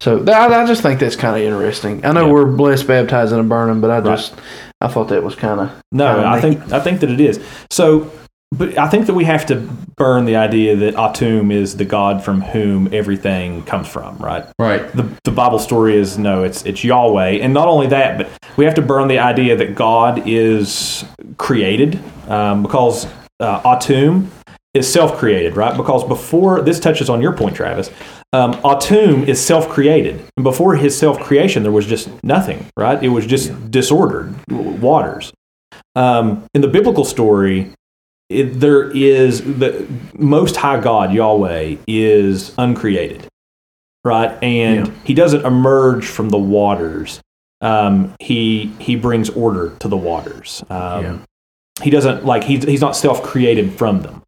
[0.00, 2.04] so th- I, just think that's kind of interesting.
[2.04, 2.32] I know Yeah.
[2.32, 4.04] we're blessed, baptized, and burning, but I Right.
[4.16, 4.34] just
[4.80, 7.38] I thought that was kind of No, I think I think that it is.
[7.70, 8.10] So,
[8.52, 9.56] but I think that we have to
[9.96, 14.46] burn the idea that Atum is the god from whom everything comes from, right?
[14.58, 14.86] Right.
[14.92, 18.64] the, the Bible story is no, it's it's Yahweh, and not only that, but we
[18.64, 21.04] have to burn the idea that God is
[21.38, 23.06] created, um, because
[23.40, 24.28] uh, Atum
[24.74, 25.76] is self-created, right?
[25.76, 27.90] Because before this touches on your point, Travis,
[28.32, 33.02] um, Atum is self-created, and before his self-creation, there was just nothing, right?
[33.02, 35.32] It was just disordered waters.
[35.94, 37.72] Um, in the biblical story,
[38.28, 43.28] it, there is the Most High God Yahweh is uncreated
[44.06, 44.42] right?
[44.42, 44.92] And Yeah.
[45.04, 47.20] he doesn't emerge from the waters.
[47.60, 50.64] Um, he he brings order to the waters.
[50.70, 51.16] Um, Yeah.
[51.82, 54.22] He doesn't like he's he's not self created from them.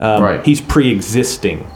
[0.00, 0.44] Um, Right.
[0.44, 1.66] He's pre existing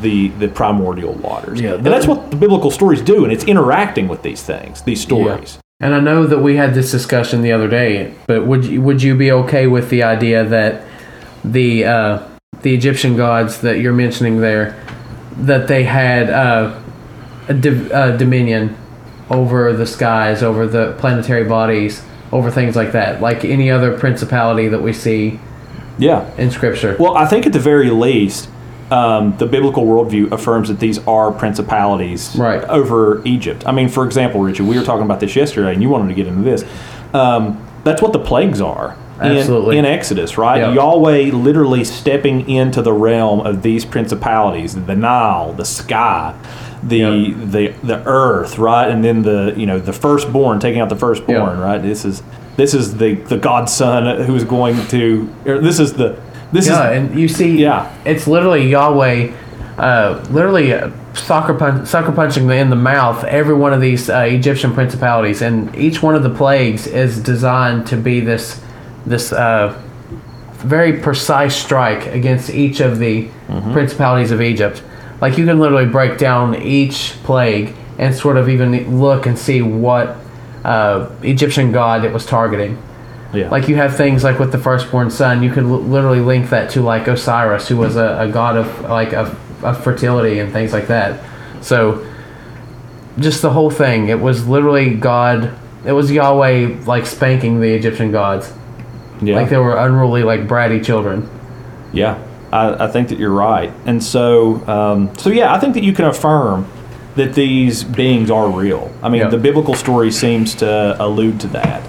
[0.00, 1.60] the the primordial waters.
[1.60, 5.00] Yeah, and that's what the biblical stories do, and it's interacting with these things, these
[5.00, 5.58] stories.
[5.80, 9.02] And I know that we had this discussion the other day, but would you, would
[9.02, 10.82] you be okay with the idea that
[11.44, 12.18] the uh,
[12.62, 14.76] the Egyptian gods that you're mentioning there
[15.38, 16.78] that they had uh,
[17.48, 18.76] a div- uh, dominion
[19.30, 24.68] over the skies, over the planetary bodies, over things like that, like any other principality
[24.68, 25.40] that we see
[25.98, 26.24] Yeah.
[26.36, 26.96] in Scripture?
[26.98, 28.48] Well, I think at the very least,
[28.90, 32.62] um, the biblical worldview affirms that these are principalities Right.
[32.64, 33.64] over Egypt.
[33.66, 36.14] I mean, for example, Richard, we were talking about this yesterday, and you wanted to
[36.14, 36.64] get into this.
[37.14, 38.96] Um, that's what the plagues are.
[39.24, 39.78] In- Absolutely.
[39.78, 40.58] In, Exodus, right?
[40.58, 40.74] Yep.
[40.74, 46.34] Yahweh literally stepping into the realm of these principalities, the Nile, the sky,
[46.82, 47.34] the Yep.
[47.50, 48.88] the the earth, right?
[48.90, 51.64] And then the you know the firstborn, taking out the firstborn, Yep.
[51.64, 51.82] right?
[51.82, 52.22] This is
[52.56, 55.28] this is the the godson who is going to.
[55.46, 56.16] Or this is the
[56.52, 57.90] this yeah, is and you see, Yeah.
[58.04, 59.30] it's literally Yahweh,
[59.78, 64.18] uh, literally uh, sucker punch, sucker punching in the mouth every one of these uh,
[64.28, 68.60] Egyptian principalities, and each one of the plagues is designed to be this
[69.06, 69.80] this uh,
[70.58, 73.28] very precise strike against each of the
[73.72, 74.82] principalities of Egypt.
[75.20, 79.60] Like you can literally break down each plague and sort of even look and see
[79.62, 80.16] what
[80.64, 82.80] uh, Egyptian god it was targeting.
[83.32, 83.48] yeah.
[83.50, 86.70] Like you have things like with the firstborn son, you could l- literally link that
[86.70, 90.72] to like Osiris, who was a, a god of like of, of fertility and things
[90.72, 91.20] like that.
[91.60, 92.04] So,
[93.18, 95.52] just the whole thing, it was literally God.
[95.84, 98.52] It was Yahweh like spanking the Egyptian gods,
[99.22, 99.36] yeah.
[99.36, 101.28] like they were unruly, like bratty children.
[101.92, 105.84] Yeah, I, I think that you're right, and so um, so yeah, I think that
[105.84, 106.66] you can affirm
[107.16, 108.90] that these beings are real.
[109.02, 109.28] I mean, Yeah.
[109.28, 111.86] the biblical story seems to allude to that,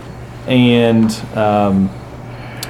[0.48, 1.90] and um,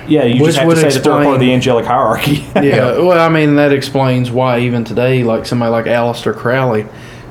[0.07, 2.45] Yeah, you Which just have to say that they're part of explain- the angelic hierarchy.
[2.55, 6.85] Yeah, well, I mean that explains why even today, like somebody like Aleister Crowley,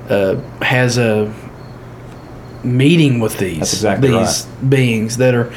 [0.08, 1.32] uh, has a
[2.64, 5.52] meeting with these exactly these beings that are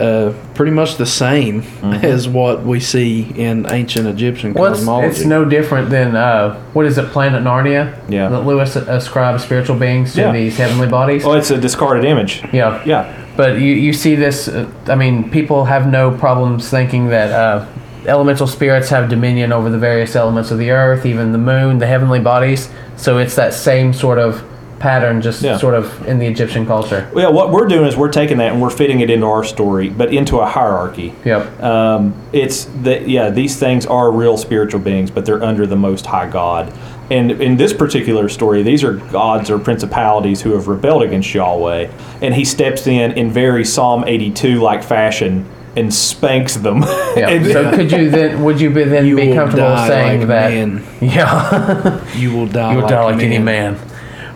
[0.00, 2.04] uh, pretty much the same Mm-hmm.
[2.04, 5.08] as what we see in ancient Egyptian Well, it's, cosmology.
[5.08, 7.98] it's no different than uh, what is it, Planet Narnia?
[8.08, 8.28] Yeah.
[8.28, 10.32] That Lewis ascribes spiritual beings to Yeah.
[10.32, 11.24] these heavenly bodies.
[11.24, 12.42] well, it's a discarded image.
[12.52, 12.82] yeah.
[12.84, 13.16] Yeah.
[13.36, 17.66] But you, you see this, uh, I mean, people have no problems thinking that uh,
[18.06, 21.86] elemental spirits have dominion over the various elements of the earth, even the moon, the
[21.86, 22.68] heavenly bodies.
[22.96, 24.42] So it's that same sort of
[24.80, 25.56] pattern, just Yeah.
[25.58, 27.06] sort of in the Egyptian culture.
[27.14, 29.44] Well, yeah, what we're doing is we're taking that and we're fitting it into our
[29.44, 31.12] story, but into a hierarchy.
[31.24, 31.62] Yep.
[31.62, 36.06] Um, it's that yeah, these things are real spiritual beings, but they're under the Most
[36.06, 36.72] High God.
[37.10, 41.88] And in this particular story, these are gods or principalities who have rebelled against Yahweh,
[42.22, 45.44] and He steps in in very Psalm 82 like fashion
[45.76, 46.84] and spanks them.
[47.16, 47.28] Yeah.
[47.34, 48.42] And- so could you then?
[48.44, 50.50] Would you be then You be will comfortable saying like that?
[50.52, 50.82] men.
[51.00, 52.00] Yeah.
[52.16, 52.70] you will die.
[52.70, 53.76] you would like die like any man.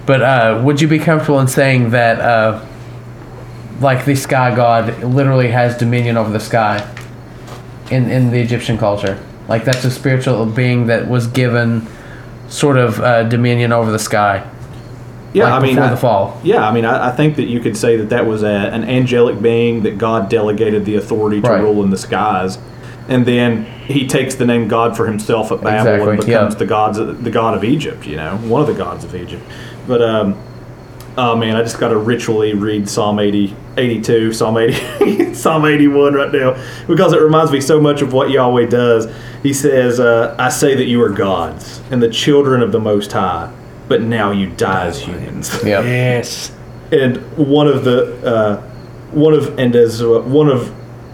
[0.06, 2.64] But uh, would you be comfortable in saying that, uh,
[3.80, 6.86] like the sky god literally has dominion over the sky
[7.90, 9.18] in in the Egyptian culture?
[9.48, 11.86] Like that's a spiritual being that was given
[12.48, 14.48] sort of uh, dominion over the sky.
[15.32, 16.40] yeah, like I mean, before I- the fall.
[16.44, 18.84] Yeah, I mean, I, I think that you could say that that was a, an
[18.84, 21.60] angelic being that God delegated the authority to Right.
[21.62, 22.58] rule in the skies,
[23.08, 26.58] and then he takes the name God for himself at Babel and becomes yeah.
[26.58, 28.06] the gods, the god of Egypt.
[28.06, 29.42] You know, one of the gods of Egypt.
[29.86, 30.40] But um,
[31.16, 36.14] oh man, I just got to ritually read Psalm 80, 82, Psalm 80, Psalm 81
[36.14, 36.56] right now
[36.86, 39.12] because it reminds me so much of what Yahweh does.
[39.42, 43.12] He says, uh, "I say that you are gods and the children of the Most
[43.12, 43.52] High."
[43.86, 45.50] But now you die as humans.
[45.64, 45.84] Yep.
[45.84, 46.52] Yes.
[46.90, 48.62] and one of the uh,
[49.10, 50.72] one of and as uh, one of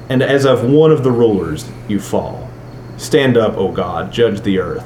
[0.08, 2.48] and as of one of the rulers you fall
[2.96, 4.84] stand up o god judge the earth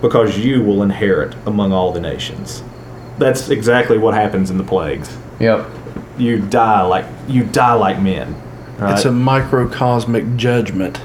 [0.00, 2.62] because you will inherit among all the nations
[3.18, 5.66] that's exactly what happens in the plagues Yep.
[6.18, 8.34] you die like you die like men
[8.78, 8.94] right?
[8.94, 11.00] It's a microcosmic judgment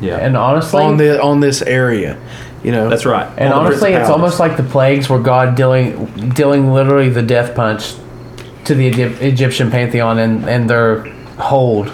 [0.00, 2.18] yeah And honestly, on the on this area.
[2.62, 6.72] You know, that's right And honestly, it's almost like the plagues were God dealing dealing
[6.72, 7.94] literally the death punch
[8.64, 11.04] to the Egyptian pantheon and, and their
[11.38, 11.90] hold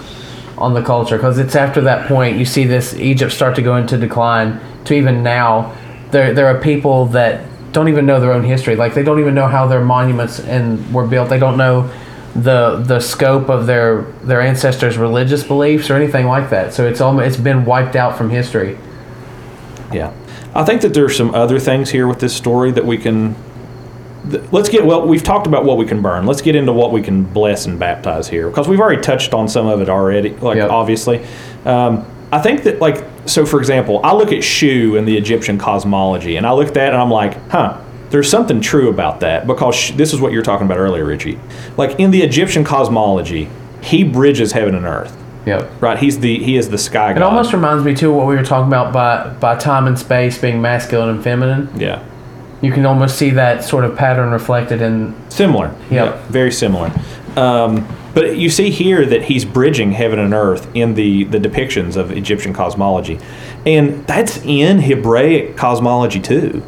[0.56, 1.16] on the culture.
[1.16, 4.58] Because it's after that point you see this Egypt start to go into decline.
[4.86, 5.74] To even now,
[6.10, 7.44] there there are people that
[7.74, 8.76] don't even know their own history.
[8.76, 11.28] Like they don't even know how their monuments and were built.
[11.28, 11.90] They don't know
[12.34, 16.72] the the scope of their their ancestors' religious beliefs or anything like that.
[16.72, 18.78] So it's almost it's been wiped out from history.
[19.92, 20.12] Yeah.
[20.54, 23.34] I think that there's some other things here with this story that we can.
[24.30, 25.06] th- Let's get well.
[25.06, 26.26] We've talked about what we can burn.
[26.26, 29.48] Let's get into what we can bless and baptize here, because we've already touched on
[29.48, 30.30] some of it already.
[30.30, 30.70] Like Yep.
[30.70, 31.24] obviously,
[31.64, 33.44] um, I think that like so.
[33.46, 36.92] For example, I look at Shu in the Egyptian cosmology, and I look at that,
[36.92, 37.80] and I'm like, huh.
[38.10, 41.04] There's something true about that because sh- this is what you were talking about earlier,
[41.04, 41.36] Richie.
[41.76, 43.48] Like in the Egyptian cosmology,
[43.82, 45.16] he bridges heaven and earth.
[45.46, 45.82] Yep.
[45.82, 45.98] Right?
[45.98, 47.16] He's the he is the sky god.
[47.16, 49.98] It almost reminds me too of what we were talking about by by time and
[49.98, 51.68] space being masculine and feminine.
[51.76, 52.04] yeah.
[52.62, 55.74] You can almost see that sort of pattern reflected in Similar.
[55.90, 56.26] Yep.
[56.26, 56.92] very similar.
[57.36, 57.84] Um,
[58.14, 62.12] but you see here that he's bridging heaven and earth in the, the depictions of
[62.12, 63.18] Egyptian cosmology.
[63.66, 66.62] And that's in Hebraic cosmology too,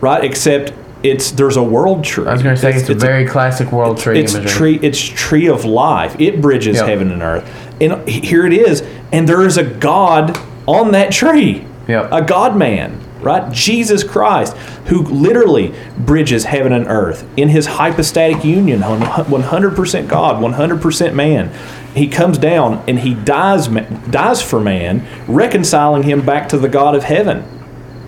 [0.00, 0.22] right?
[0.22, 2.26] Except it's there's a world tree.
[2.26, 4.52] I was going to say it's, a very classic world tree it's imagery.
[4.52, 6.14] tree it's tree of life.
[6.20, 6.86] It bridges Yep.
[6.86, 7.72] heaven and earth.
[7.80, 8.82] And here it is.
[9.10, 11.66] And there is a God on that tree.
[11.88, 12.12] Yep.
[12.12, 13.52] A God man, right?
[13.52, 21.14] Jesus Christ, who literally bridges heaven and earth in his hypostatic union, 100% God, 100%
[21.14, 21.50] man.
[21.94, 26.94] He comes down and he dies, dies for man, reconciling him back to the God
[26.94, 27.44] of heaven.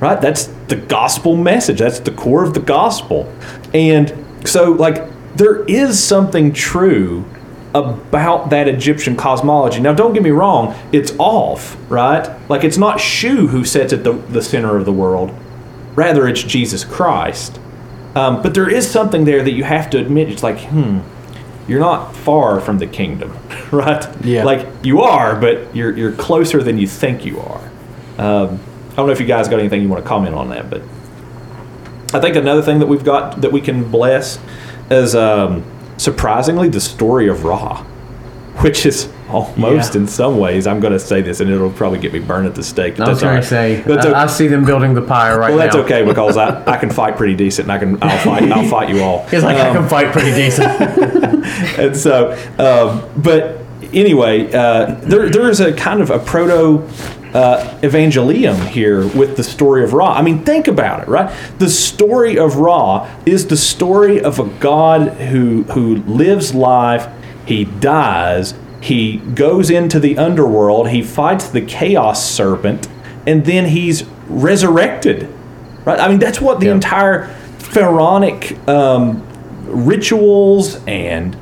[0.01, 0.20] Right?
[0.20, 1.78] That's the gospel message.
[1.78, 3.32] That's the core of the gospel.
[3.73, 4.12] And
[4.45, 7.24] so, like, there is something true
[7.75, 9.81] about that Egyptian cosmology.
[9.81, 12.29] Now, don't get me wrong, it's off, right?
[12.49, 15.35] Like, it's not Shu who sits at the, the center of the world,
[15.97, 17.59] rather, it's Jesus Christ.
[18.15, 20.31] Um, but there is something there that you have to admit.
[20.31, 21.01] It's like, hmm,
[21.67, 23.37] you're not far from the kingdom,
[23.73, 24.07] right?
[24.25, 24.45] Yeah.
[24.45, 27.71] Like, you are, but you're, you're closer than you think you are.
[28.19, 28.61] Um,
[28.93, 30.83] I don't know if you guys got anything you want to comment on that, but
[32.15, 34.39] I think another thing that we've got that we can bless
[34.89, 35.65] is um,
[36.05, 37.83] surprisingly the story of Ra,
[38.61, 40.03] which is almost Yeah.
[40.03, 40.67] in some ways.
[40.67, 43.01] I'm going to say this, and it'll probably get me burned at the stake.
[43.01, 43.45] I was that's all to right.
[43.45, 44.19] say, That's I, okay.
[44.19, 45.83] I see them building the pyre right well, that's now.
[45.83, 48.91] okay because I, I can fight pretty decent, and I can I'll fight I'll fight
[48.91, 49.27] you all.
[49.29, 50.69] He's like, I Um, can fight pretty decent.
[51.79, 53.59] and so, um, but
[53.93, 56.87] anyway, uh, there there is a kind of a proto
[57.35, 60.15] uh, evangelium here with the story of Ra.
[60.15, 61.35] I mean, think about it, right?
[61.59, 67.09] The story of Ra is the story of a God who who lives life,
[67.44, 72.86] he dies, he goes into the underworld, he fights the chaos serpent,
[73.27, 75.28] and then he's resurrected.
[75.85, 75.98] Right?
[75.98, 76.74] I mean, that's what the Yeah.
[76.74, 77.27] entire
[77.59, 79.23] pharaonic um,
[79.66, 81.36] rituals and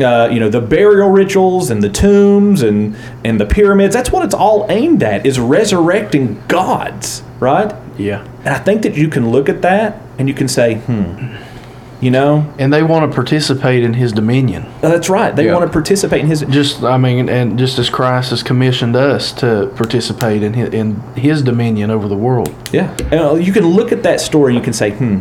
[0.00, 4.24] uh, you know the burial rituals and the tombs and and the pyramids that's what
[4.24, 8.24] it's all aimed at is resurrecting gods right Yeah.
[8.44, 11.36] and i think that you can look at that and you can say hmm
[12.00, 14.66] you know And they want to participate in his dominion.
[14.82, 15.54] that's right they Yeah.
[15.54, 19.32] want to participate in his Just, I mean, and just as Christ has commissioned us
[19.34, 22.52] to participate in his, in his dominion over the world.
[22.72, 22.94] Yeah.
[23.10, 25.20] And uh, you can look at that story and you can say, hmm,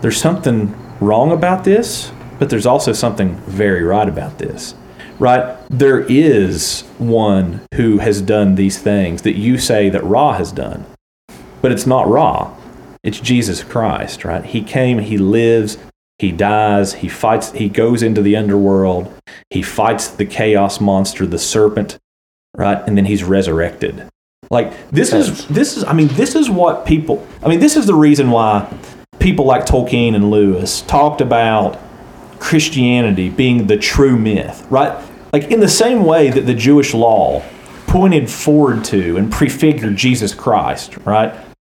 [0.00, 2.10] there's something wrong about this,
[2.42, 4.74] but there's also something very right about this.
[5.20, 5.56] Right?
[5.70, 10.84] There is one who has done these things that you say that Ra has done,
[11.60, 12.52] but it's not Ra.
[13.04, 14.44] It's Jesus Christ, right?
[14.44, 15.78] He came, he lives,
[16.18, 19.14] he dies, he fights, he goes into the underworld,
[19.50, 22.00] he fights the chaos monster, the serpent,
[22.56, 22.82] right?
[22.88, 24.08] And then he's resurrected.
[24.50, 27.86] Like this is this is I mean this is what people I mean this is
[27.86, 28.68] the reason why
[29.20, 31.78] people like Tolkien and Lewis talked about
[32.42, 35.00] Christianity being the true myth, right?
[35.32, 37.42] Like in the same way that the Jewish law
[37.86, 41.32] pointed forward to and prefigured Jesus Christ, right?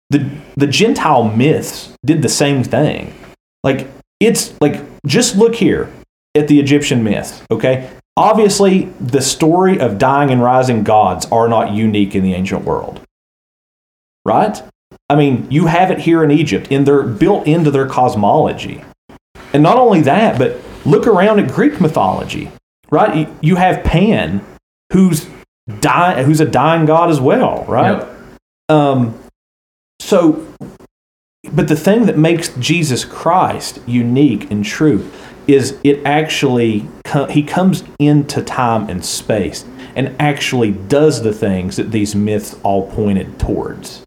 [0.10, 0.28] The
[0.58, 3.14] the Gentile myths did the same thing.
[3.64, 3.88] Like
[4.20, 5.94] it's like just look here
[6.34, 7.92] at the Egyptian myths, okay?
[8.18, 13.02] Obviously, the story of dying and rising gods are not unique in the ancient world.
[14.26, 14.62] Right?
[15.10, 18.84] I mean, you have it here in Egypt, and they're built into their cosmology.
[19.56, 22.52] And not only that, but look around at Greek mythology,
[22.92, 23.30] right?
[23.40, 24.46] You- have Pan,
[24.92, 25.30] who's
[25.80, 28.00] die, who's a dying god as well, right?
[28.00, 28.18] Yep.
[28.68, 29.18] Um,
[30.02, 30.46] so,
[31.54, 35.10] but the thing that makes Jesus Christ unique and true
[35.48, 39.64] is it actually co- he comes into time and space
[39.96, 44.04] and actually does the things that these myths all pointed towards.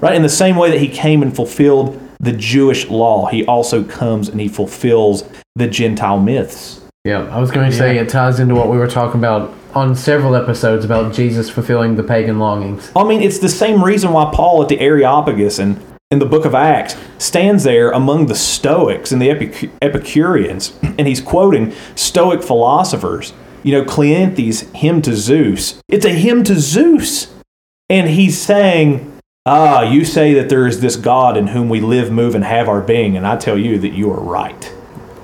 [0.00, 0.16] Right?
[0.16, 4.28] In the same way that he came and fulfilled the Jewish law, he also comes
[4.28, 5.24] and he fulfills
[5.56, 6.80] the Gentile myths.
[7.04, 8.02] Yeah, I was going to say Yeah.
[8.02, 12.02] it ties into what we were talking about on several episodes about Jesus fulfilling the
[12.02, 12.90] pagan longings.
[12.94, 15.80] I mean, it's the same reason why Paul at the Areopagus and
[16.10, 21.06] in the book of Acts stands there among the Stoics and the Epic- Epicureans, and
[21.06, 23.32] he's quoting Stoic philosophers.
[23.62, 25.80] You know, Cleanthes' hymn to Zeus.
[25.88, 27.28] It's a hymn to Zeus.
[27.88, 29.09] And he's saying,
[29.46, 32.68] Ah, you say that there is this God in whom we live, move, and have
[32.68, 34.74] our being, and I tell you that you are right.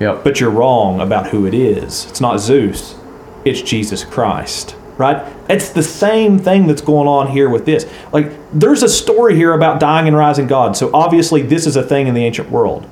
[0.00, 0.24] Yep.
[0.24, 2.06] But you're wrong about who it is.
[2.06, 2.96] It's not Zeus,
[3.44, 4.74] it's Jesus Christ.
[4.96, 5.30] Right?
[5.50, 7.86] It's the same thing that's going on here with this.
[8.12, 10.74] Like, there's a story here about dying and rising God.
[10.74, 12.88] So obviously, this is a thing in the ancient world.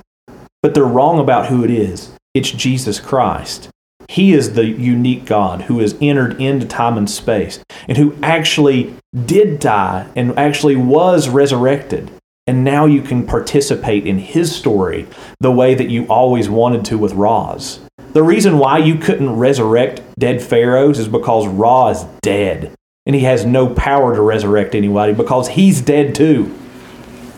[0.62, 2.12] But they're wrong about who it is.
[2.34, 3.70] It's Jesus Christ.
[4.08, 8.94] He is the unique God who has entered into time and space and who actually
[9.26, 12.10] did die and actually was resurrected.
[12.46, 15.06] And now you can participate in his story
[15.40, 17.80] the way that you always wanted to with Ra's.
[18.12, 22.72] The reason why you couldn't resurrect dead pharaohs is because Ra is dead.
[23.06, 26.54] And he has no power to resurrect anybody because he's dead too.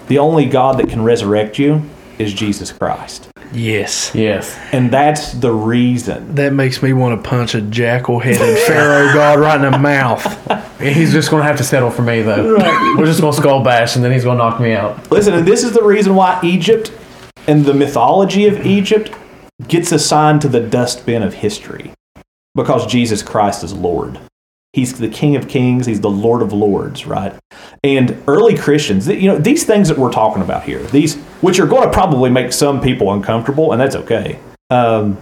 [0.08, 1.82] The only God that can resurrect you
[2.18, 3.28] is Jesus Christ.
[3.56, 4.12] Yes.
[4.14, 4.58] Yes.
[4.72, 6.34] And that's the reason.
[6.34, 10.22] That makes me want to punch a jackal headed Pharaoh god right in the mouth.
[10.80, 12.56] He's just going to have to settle for me, though.
[12.96, 15.10] We're just going to skull bash, and then he's going to knock me out.
[15.10, 16.92] Listen, and this is the reason why Egypt
[17.48, 19.10] and the mythology of Egypt
[19.66, 21.92] gets assigned to the dustbin of history.
[22.54, 24.18] Because Jesus Christ is Lord.
[24.76, 27.32] He's the King of Kings, he's the Lord of Lords, right?
[27.82, 31.66] And early Christians, you know, these things that we're talking about here, these which are
[31.66, 34.38] going to probably make some people uncomfortable, and that's okay.
[34.68, 35.16] Um,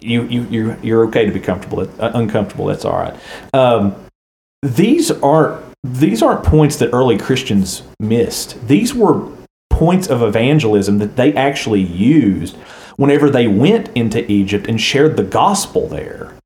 [0.00, 2.66] you you you're, you're okay to be comfortable, uh, uncomfortable.
[2.66, 3.16] That's all right.
[3.52, 3.96] Um,
[4.62, 8.64] these aren't these aren't points that early Christians missed.
[8.68, 9.28] These were
[9.70, 12.56] points of evangelism that they actually used
[12.94, 16.37] whenever they went into Egypt and shared the gospel there.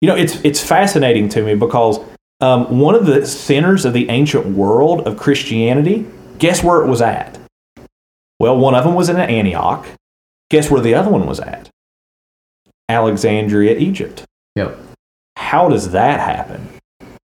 [0.00, 1.98] You know, it's it's fascinating to me because
[2.40, 6.06] um, one of the centers of the ancient world of Christianity,
[6.38, 7.38] guess where it was at?
[8.38, 9.86] Well, one of them was in Antioch.
[10.50, 11.70] Guess where the other one was at?
[12.88, 14.24] Alexandria, Egypt.
[14.54, 14.78] Yep.
[15.36, 16.68] How does that happen?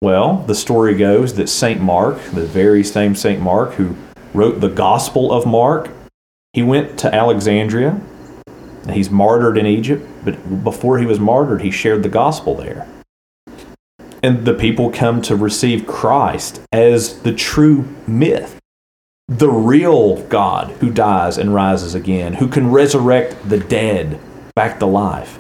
[0.03, 1.81] Well, the story goes that St.
[1.81, 3.41] Mark, the very same St.
[3.41, 3.97] Mark who
[4.35, 5.89] wrote the Gospel of Mark,
[6.53, 8.01] he went to Alexandria.
[8.87, 12.87] And He's martyred in Egypt, but before he was martyred, he shared the gospel there.
[14.23, 18.59] and the people come to receive Christ as the true myth,
[19.29, 24.19] the real God who dies and rises again, who can resurrect the dead
[24.55, 25.39] back to life.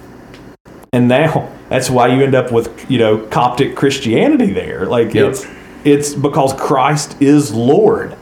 [0.92, 4.86] And now that's why you end up with you know Coptic Christianity there.
[4.86, 5.30] Like Yep.
[5.30, 5.46] it's
[5.84, 8.16] it's because Christ is Lord.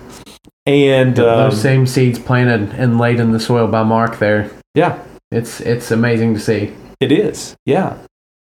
[0.67, 4.51] And um, Those same seeds planted and laid in the soil by Mark there.
[4.75, 4.99] yeah,
[5.35, 6.73] It's it's amazing to see.
[7.01, 7.99] It is, yeah.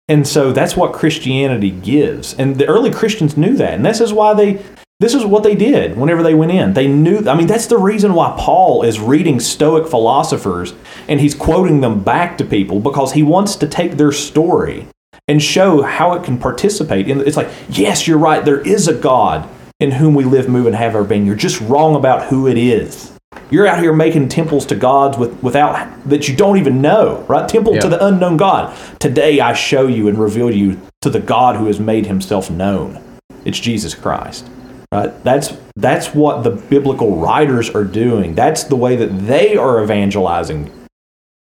[0.07, 2.33] And so that's what Christianity gives.
[2.33, 3.73] And the early Christians knew that.
[3.73, 4.63] And this is why they
[4.99, 6.73] this is what they did whenever they went in.
[6.73, 10.73] They knew I mean that's the reason why Paul is reading stoic philosophers
[11.07, 14.87] and he's quoting them back to people because he wants to take their story
[15.27, 18.93] and show how it can participate in it's like, yes, you're right, there is a
[18.93, 19.49] God
[19.79, 21.25] in whom we live, move, and have our being.
[21.25, 23.12] You're just wrong about who it is.
[23.51, 27.47] You're out here making temples to gods with, without that you don't even know, right?
[27.47, 28.75] Temple to the unknown God.
[28.99, 33.01] Today I show you and reveal you to the God who has made himself known.
[33.45, 34.49] It's Jesus Christ.
[34.91, 35.23] Right?
[35.23, 38.35] That's that's what the biblical writers are doing.
[38.35, 40.71] That's the way that they are evangelizing.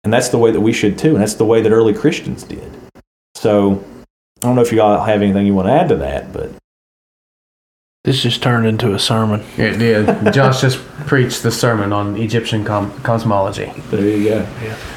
[0.05, 1.11] And that's the way that we should too.
[1.11, 2.73] And that's the way that early Christians did.
[3.35, 3.85] So
[4.43, 6.51] I don't know if you all have anything you want to add to that, but
[8.03, 9.43] This just turned into a sermon.
[9.59, 10.33] It did.
[10.33, 13.71] Josh just preached the sermon on Egyptian com- cosmology.
[13.91, 14.47] there you go.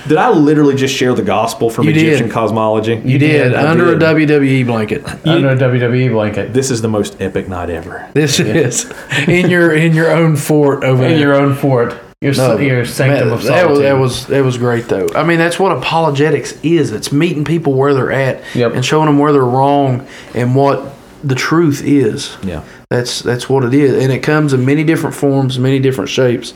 [0.08, 2.06] Did I literally just share the gospel from You did.
[2.06, 2.94] Egyptian cosmology?
[3.04, 4.02] You did, did, under did.
[4.02, 5.06] a WWE blanket.
[5.28, 6.54] Under a WWE blanket.
[6.54, 8.10] This is the most epic night ever.
[8.14, 8.90] This is
[9.28, 11.20] in your in your own fort over In there.
[11.20, 12.00] your own fort.
[12.22, 13.84] Your, No, your sanctum man, of that was solitude.
[13.84, 15.10] that was that was great though.
[15.14, 16.94] I mean, that's what apologetics is.
[16.94, 18.76] It's meeting people where they're at Yep.
[18.76, 22.38] and showing them where they're wrong and what the truth is.
[22.44, 22.64] Yeah.
[22.94, 26.54] That's that's what it is, and it comes in many different forms, many different shapes,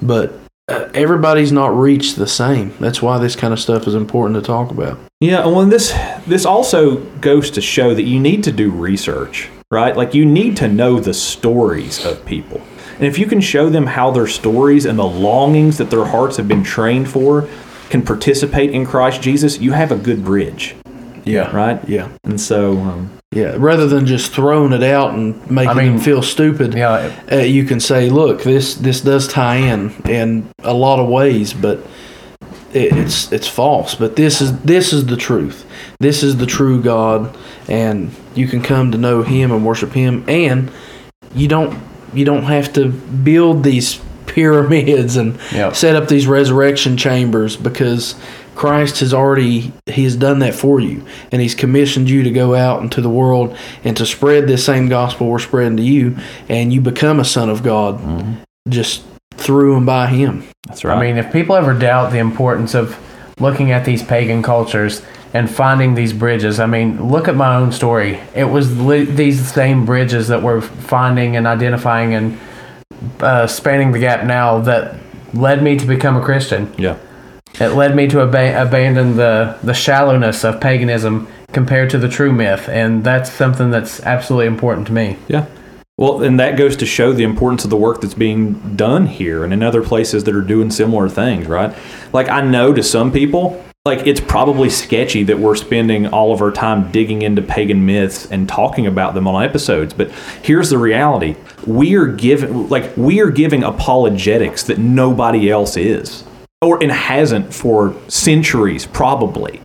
[0.00, 0.32] but
[0.68, 2.72] uh, everybody's not reached the same.
[2.78, 5.00] That's why this kind of stuff is important to talk about.
[5.18, 5.92] Yeah, well, and this
[6.28, 9.96] this also goes to show that you need to do research, right?
[9.96, 12.60] Like you need to know the stories of people,
[12.94, 16.36] and if you can show them how their stories and the longings that their hearts
[16.36, 17.48] have been trained for
[17.88, 20.76] can participate in Christ Jesus, you have a good bridge,
[21.24, 21.54] Yeah.
[21.54, 21.80] right?
[21.88, 22.08] Yeah.
[22.24, 23.54] And so, um, Yeah.
[23.58, 26.74] Rather than just throwing it out and making I mean- them feel stupid.
[26.74, 31.08] yeah, uh, you can say, look, this this does tie in in a lot of
[31.08, 31.78] ways, but
[32.72, 33.94] it, it's it's false.
[33.94, 35.64] But this is this is the truth.
[36.00, 37.36] This is the true God,
[37.68, 40.70] and you can come to know Him and worship Him, and
[41.34, 41.78] you don't
[42.14, 45.74] you don't have to build these pyramids and Yep.
[45.76, 48.14] set up these resurrection chambers because
[48.60, 52.54] Christ has already he has done that for you and he's commissioned you to go
[52.54, 56.70] out into the world and to spread this same gospel we're spreading to you and
[56.70, 57.98] you become a son of God
[58.68, 60.44] just through and by him.
[60.66, 60.94] that's right.
[60.94, 62.98] I mean, if people ever doubt the importance of
[63.40, 65.00] looking at these pagan cultures
[65.32, 68.20] and finding these bridges, I mean, look at my own story.
[68.34, 72.38] It was li- these same bridges that we're finding and identifying and
[73.20, 74.96] uh, spanning the gap now that
[75.32, 76.74] led me to become a Christian.
[76.76, 76.98] yeah.
[77.54, 82.32] It led me to ab- abandon the, the shallowness of paganism compared to the true
[82.32, 85.16] myth, and that's something that's absolutely important to me.
[85.28, 85.46] Yeah.
[85.98, 89.44] Well, and that goes to show the importance of the work that's being done here
[89.44, 91.76] and in other places that are doing similar things, right?
[92.14, 96.40] Like, I know to some people, like, it's probably sketchy that we're spending all of
[96.40, 100.10] our time digging into pagan myths and talking about them on episodes, but
[100.42, 101.36] here's the reality.
[101.66, 106.24] We are giving, like, we are giving apologetics that nobody else is,
[106.60, 109.60] or and hasn't for centuries, probably.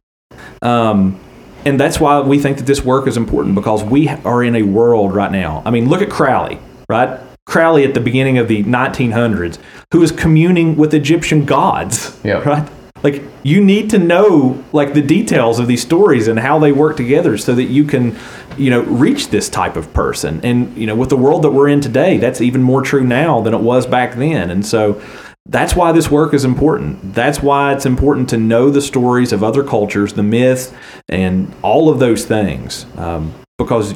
[0.61, 1.19] Um,
[1.65, 4.61] and that's why we think that this work is important because we are in a
[4.63, 5.61] world right now.
[5.65, 7.19] I mean, look at Crowley, right?
[7.45, 9.57] Crowley at the beginning of the 1900s,
[9.91, 12.45] who is communing with Egyptian gods, Yep.
[12.45, 12.69] right?
[13.03, 16.97] Like you need to know like the details of these stories and how they work
[16.97, 18.17] together so that you can,
[18.57, 20.39] you know, reach this type of person.
[20.43, 23.41] And you know, with the world that we're in today, that's even more true now
[23.41, 24.49] than it was back then.
[24.49, 24.99] And so
[25.47, 27.13] that's why this work is important.
[27.13, 30.73] That's why it's important to know the stories of other cultures, the myths,
[31.07, 33.93] and all of those things, um, because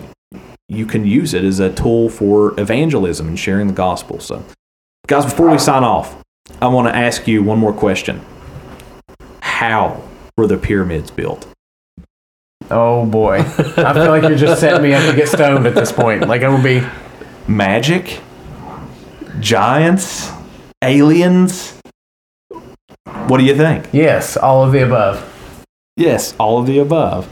[0.68, 4.20] you can use it as a tool for evangelism and sharing the gospel.
[4.20, 4.44] So,
[5.08, 6.22] guys, before we sign off,
[6.62, 8.22] I want to ask you one more question.
[9.42, 10.04] How
[10.38, 11.48] were the pyramids built?
[12.70, 13.40] Oh boy.
[13.40, 16.28] I feel like you're just setting me up to get stoned at this point.
[16.28, 17.52] Like, I'm going to be.
[17.52, 18.22] Magic?
[19.40, 20.32] Giants?
[20.84, 21.80] Aliens?
[23.28, 23.88] What do you think?
[23.92, 25.26] Yes, all of the above.
[25.98, 27.28] Yes, all of the above.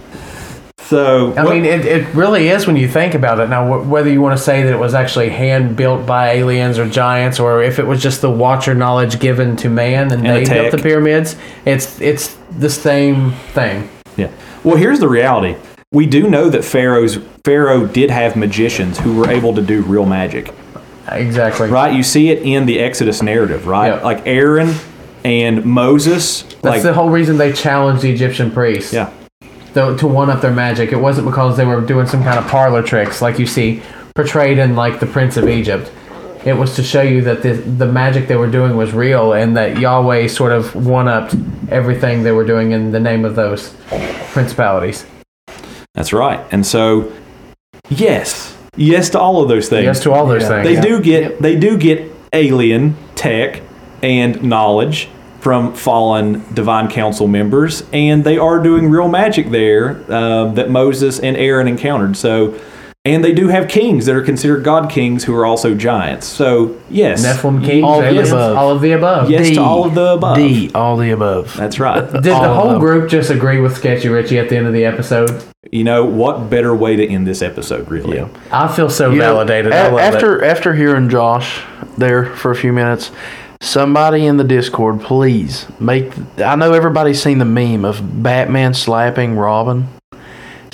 [0.80, 3.49] So, I what- mean, it, it really is when you think about it.
[3.49, 6.80] Now, wh- whether you want to say that it was actually hand built by aliens
[6.80, 10.38] or giants, or if it was just the watcher knowledge given to man and, And
[10.38, 13.90] they the built the pyramids, it's it's the same thing.
[14.15, 14.32] Yeah.
[14.64, 15.56] Well, here's the reality.
[15.91, 20.06] we do know that Pharaoh's Pharaoh did have magicians who were able to do real
[20.06, 20.53] magic.
[21.09, 21.69] Exactly.
[21.69, 21.95] Right?
[21.95, 23.88] You see it in the Exodus narrative, right?
[23.95, 24.01] Yeah.
[24.03, 24.75] Like Aaron
[25.23, 26.43] and Moses.
[26.43, 28.93] That's like the whole reason they challenged the Egyptian priests.
[28.93, 29.11] yeah.
[29.73, 30.91] to, to one up their magic.
[30.91, 33.81] It wasn't because they were doing some kind of parlor tricks like you see
[34.15, 35.91] portrayed in like the Prince of Egypt.
[36.45, 39.57] It was to show you that the the magic they were doing was real and
[39.57, 41.35] that Yahweh sort of one upped
[41.69, 43.75] everything they were doing in the name of those
[44.31, 45.05] principalities.
[45.93, 46.39] That's right.
[46.51, 47.11] And so
[47.89, 48.56] yes.
[48.77, 49.83] Yes to all of those things.
[49.85, 50.63] Yes to all those Yeah.
[50.63, 50.75] things.
[50.79, 53.61] They do get they do get alien tech
[54.03, 55.09] and knowledge
[55.39, 61.19] from fallen divine council members, and they are doing real magic there um, that Moses
[61.19, 62.17] and Aaron encountered.
[62.17, 62.53] So,
[63.07, 66.27] and they do have kings that are considered god kings who are also giants.
[66.27, 68.57] So, yes, Nephilim kings, All the aliens, above.
[68.57, 69.29] all of the above.
[69.29, 69.49] Yes.
[69.55, 70.35] to all of the above.
[70.38, 71.55] D, all the above.
[71.57, 72.01] that's right.
[72.11, 72.79] Did the All of whole them.
[72.79, 75.43] group just agree with Sketchy Richie at the end of the episode?
[75.71, 77.89] you know what better way to end this episode?
[77.91, 78.17] Really?
[78.17, 78.29] Yeah.
[78.51, 79.73] I feel so You know, validated.
[79.73, 80.47] a- I love after it.
[80.49, 81.61] after hearing Josh
[81.97, 83.11] there for a few minutes,
[83.59, 86.11] somebody in the Discord, please make.
[86.38, 89.88] I know everybody's seen the meme of Batman slapping Robin.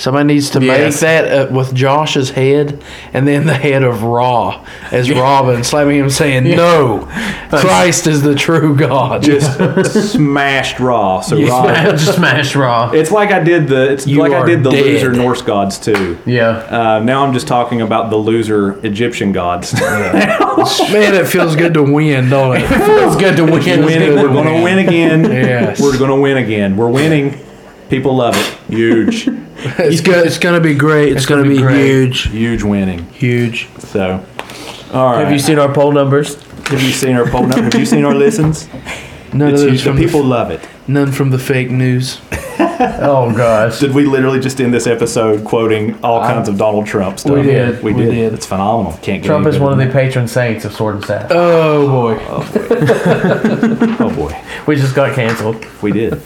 [0.04, 4.62] Somebody needs to make that uh, with Josh's head and then the head of Ra
[4.92, 7.06] as Robin slamming him, saying, "No,
[7.50, 11.22] Christ is the true God." Just smashed Ra.
[11.22, 11.62] So You Ra.
[11.96, 12.90] smash, smash Ra.
[12.92, 13.92] It's like I did the.
[13.92, 14.84] It's You like I did the dead.
[14.84, 16.18] loser Norse gods too.
[16.26, 16.50] Yeah.
[16.50, 19.72] Uh, now I'm just talking about the loser Egyptian gods.
[19.80, 22.68] Man, it feels good to win, don't it?
[22.68, 23.84] Feels good to win.
[23.86, 24.16] winning.
[24.16, 25.24] We're going to win again.
[25.24, 25.80] Yes.
[25.80, 26.76] We're going to win again.
[26.76, 27.40] We're winning.
[27.88, 28.58] People love it.
[28.70, 30.26] Huge, It's good.
[30.26, 31.16] It's gonna be great.
[31.16, 31.84] It's, gonna, gonna be great.
[31.86, 33.06] huge, huge winning.
[33.10, 33.68] huge.
[33.78, 34.24] So,
[34.92, 35.22] all right.
[35.24, 36.42] Have you seen our poll numbers?
[36.68, 37.72] Have you seen our poll numbers?
[37.72, 38.68] Have you seen our listens?
[39.32, 40.60] None It's of those The people the, love it.
[40.86, 42.20] none from the fake news.
[42.60, 43.80] Oh gosh.
[43.80, 47.32] Did we literally just end this episode quoting all kinds of Donald Trump stuff?
[47.34, 47.82] We did.
[47.82, 48.10] We We did.
[48.12, 48.32] did.
[48.34, 48.92] It's phenomenal.
[49.02, 51.26] Can't get Trump is one of the patron saints of Sword and Staff.
[51.30, 52.14] Oh boy.
[52.52, 53.96] than that.
[54.00, 54.40] Oh boy.
[54.66, 55.64] We just got canceled.
[55.82, 56.20] We did.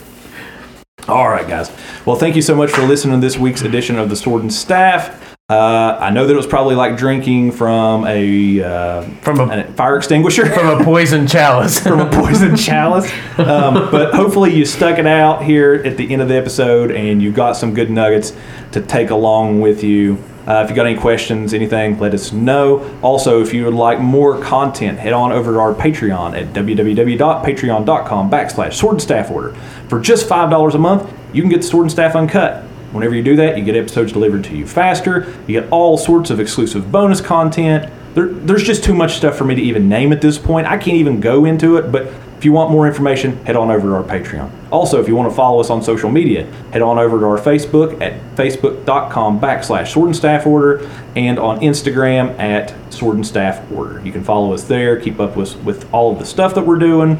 [1.09, 1.71] All right, guys.
[2.05, 4.53] Well, thank you so much for listening to this week's edition of the Sword and
[4.53, 5.25] Staff.
[5.49, 9.63] Uh, I know that it was probably like drinking from a, uh, From a a
[9.73, 10.45] fire extinguisher.
[10.45, 11.79] from a poison chalice.
[11.79, 13.11] from a poison chalice.
[13.39, 17.19] Um, but hopefully you stuck it out here at the end of the episode and
[17.19, 18.33] you got some good nuggets
[18.73, 20.23] to take along with you.
[20.49, 22.99] Uh, if you got any questions, anything, let us know.
[23.03, 28.31] Also, if you would like more content, head on over to our Patreon at www.patreon.com
[28.31, 29.53] backslash sword and staff order.
[29.89, 32.63] For just $5 a month, you can get the sword and staff uncut.
[32.91, 35.31] Whenever you do that, you get episodes delivered to you faster.
[35.47, 37.93] You get all sorts of exclusive bonus content.
[38.15, 40.65] There, there's just too much stuff for me to even name at this point.
[40.65, 43.89] I can't even go into it, but if you want more information, head on over
[43.89, 44.49] to our Patreon.
[44.71, 47.37] Also, if you want to follow us on social media, head on over to our
[47.37, 53.69] Facebook at facebook.com backslash sword and staff order and on Instagram at sword and staff
[53.73, 53.99] order.
[54.05, 56.79] You can follow us there, keep up with, with all of the stuff that we're
[56.79, 57.19] doing.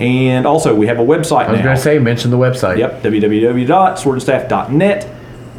[0.00, 2.78] And also, we have a website I was gonna say mention the website.
[2.78, 5.08] Yep, www.swordandstaff.net.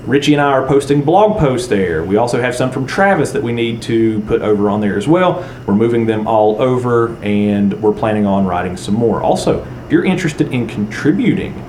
[0.10, 2.04] Richie and I are posting blog posts there.
[2.04, 5.08] We also have some from Travis that we need to put over on there as
[5.08, 5.48] well.
[5.68, 9.22] We're moving them all over and we're planning on writing some more.
[9.22, 11.64] Also, if you're interested in contributing,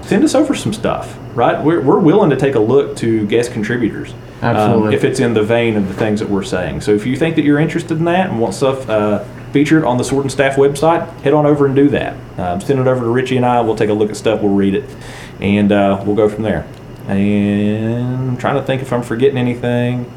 [0.00, 1.62] send us over some stuff, right?
[1.62, 4.14] We're, we're willing to take a look to guest contributors.
[4.56, 6.80] um, if it's in the vein of the things that we're saying.
[6.80, 9.98] So if you think that you're interested in that and want stuff uh, featured on
[9.98, 12.14] the Sword and Staff website, head on over and do that.
[12.38, 13.60] Um, send it over to Richie and I.
[13.60, 14.40] We'll take a look at stuff.
[14.40, 14.84] We'll read it,
[15.40, 16.66] and uh, we'll go from there.
[17.08, 20.10] And I'm trying to think if I'm forgetting anything.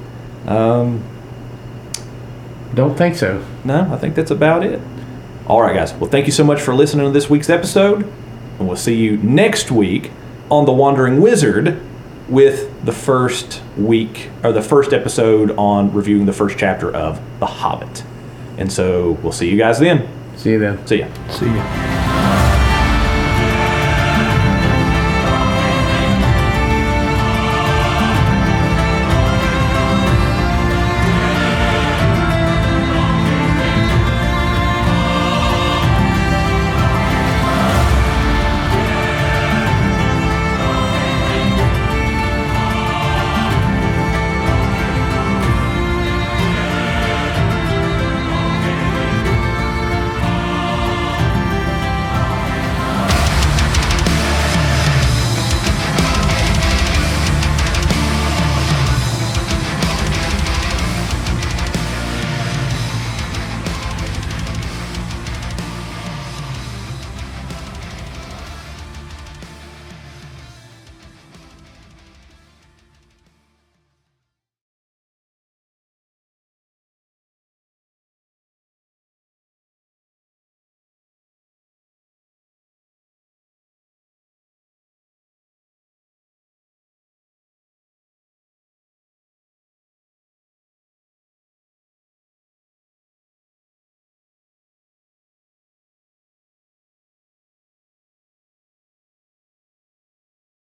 [0.47, 1.03] Um,
[2.73, 3.43] Don't think so.
[3.63, 4.81] no, I think that's about it.
[5.47, 5.93] All right, guys.
[5.93, 8.03] Well, thank you so much for listening to this week's episode,
[8.59, 10.11] and we'll see you next week
[10.49, 11.81] on The Wandering Wizard
[12.29, 17.45] with the first week or the first episode on reviewing the first chapter of The
[17.45, 18.03] Hobbit.
[18.57, 20.07] And so we'll see you guys then.
[20.37, 20.85] See you then.
[20.87, 21.07] See ya.
[21.29, 22.00] See ya.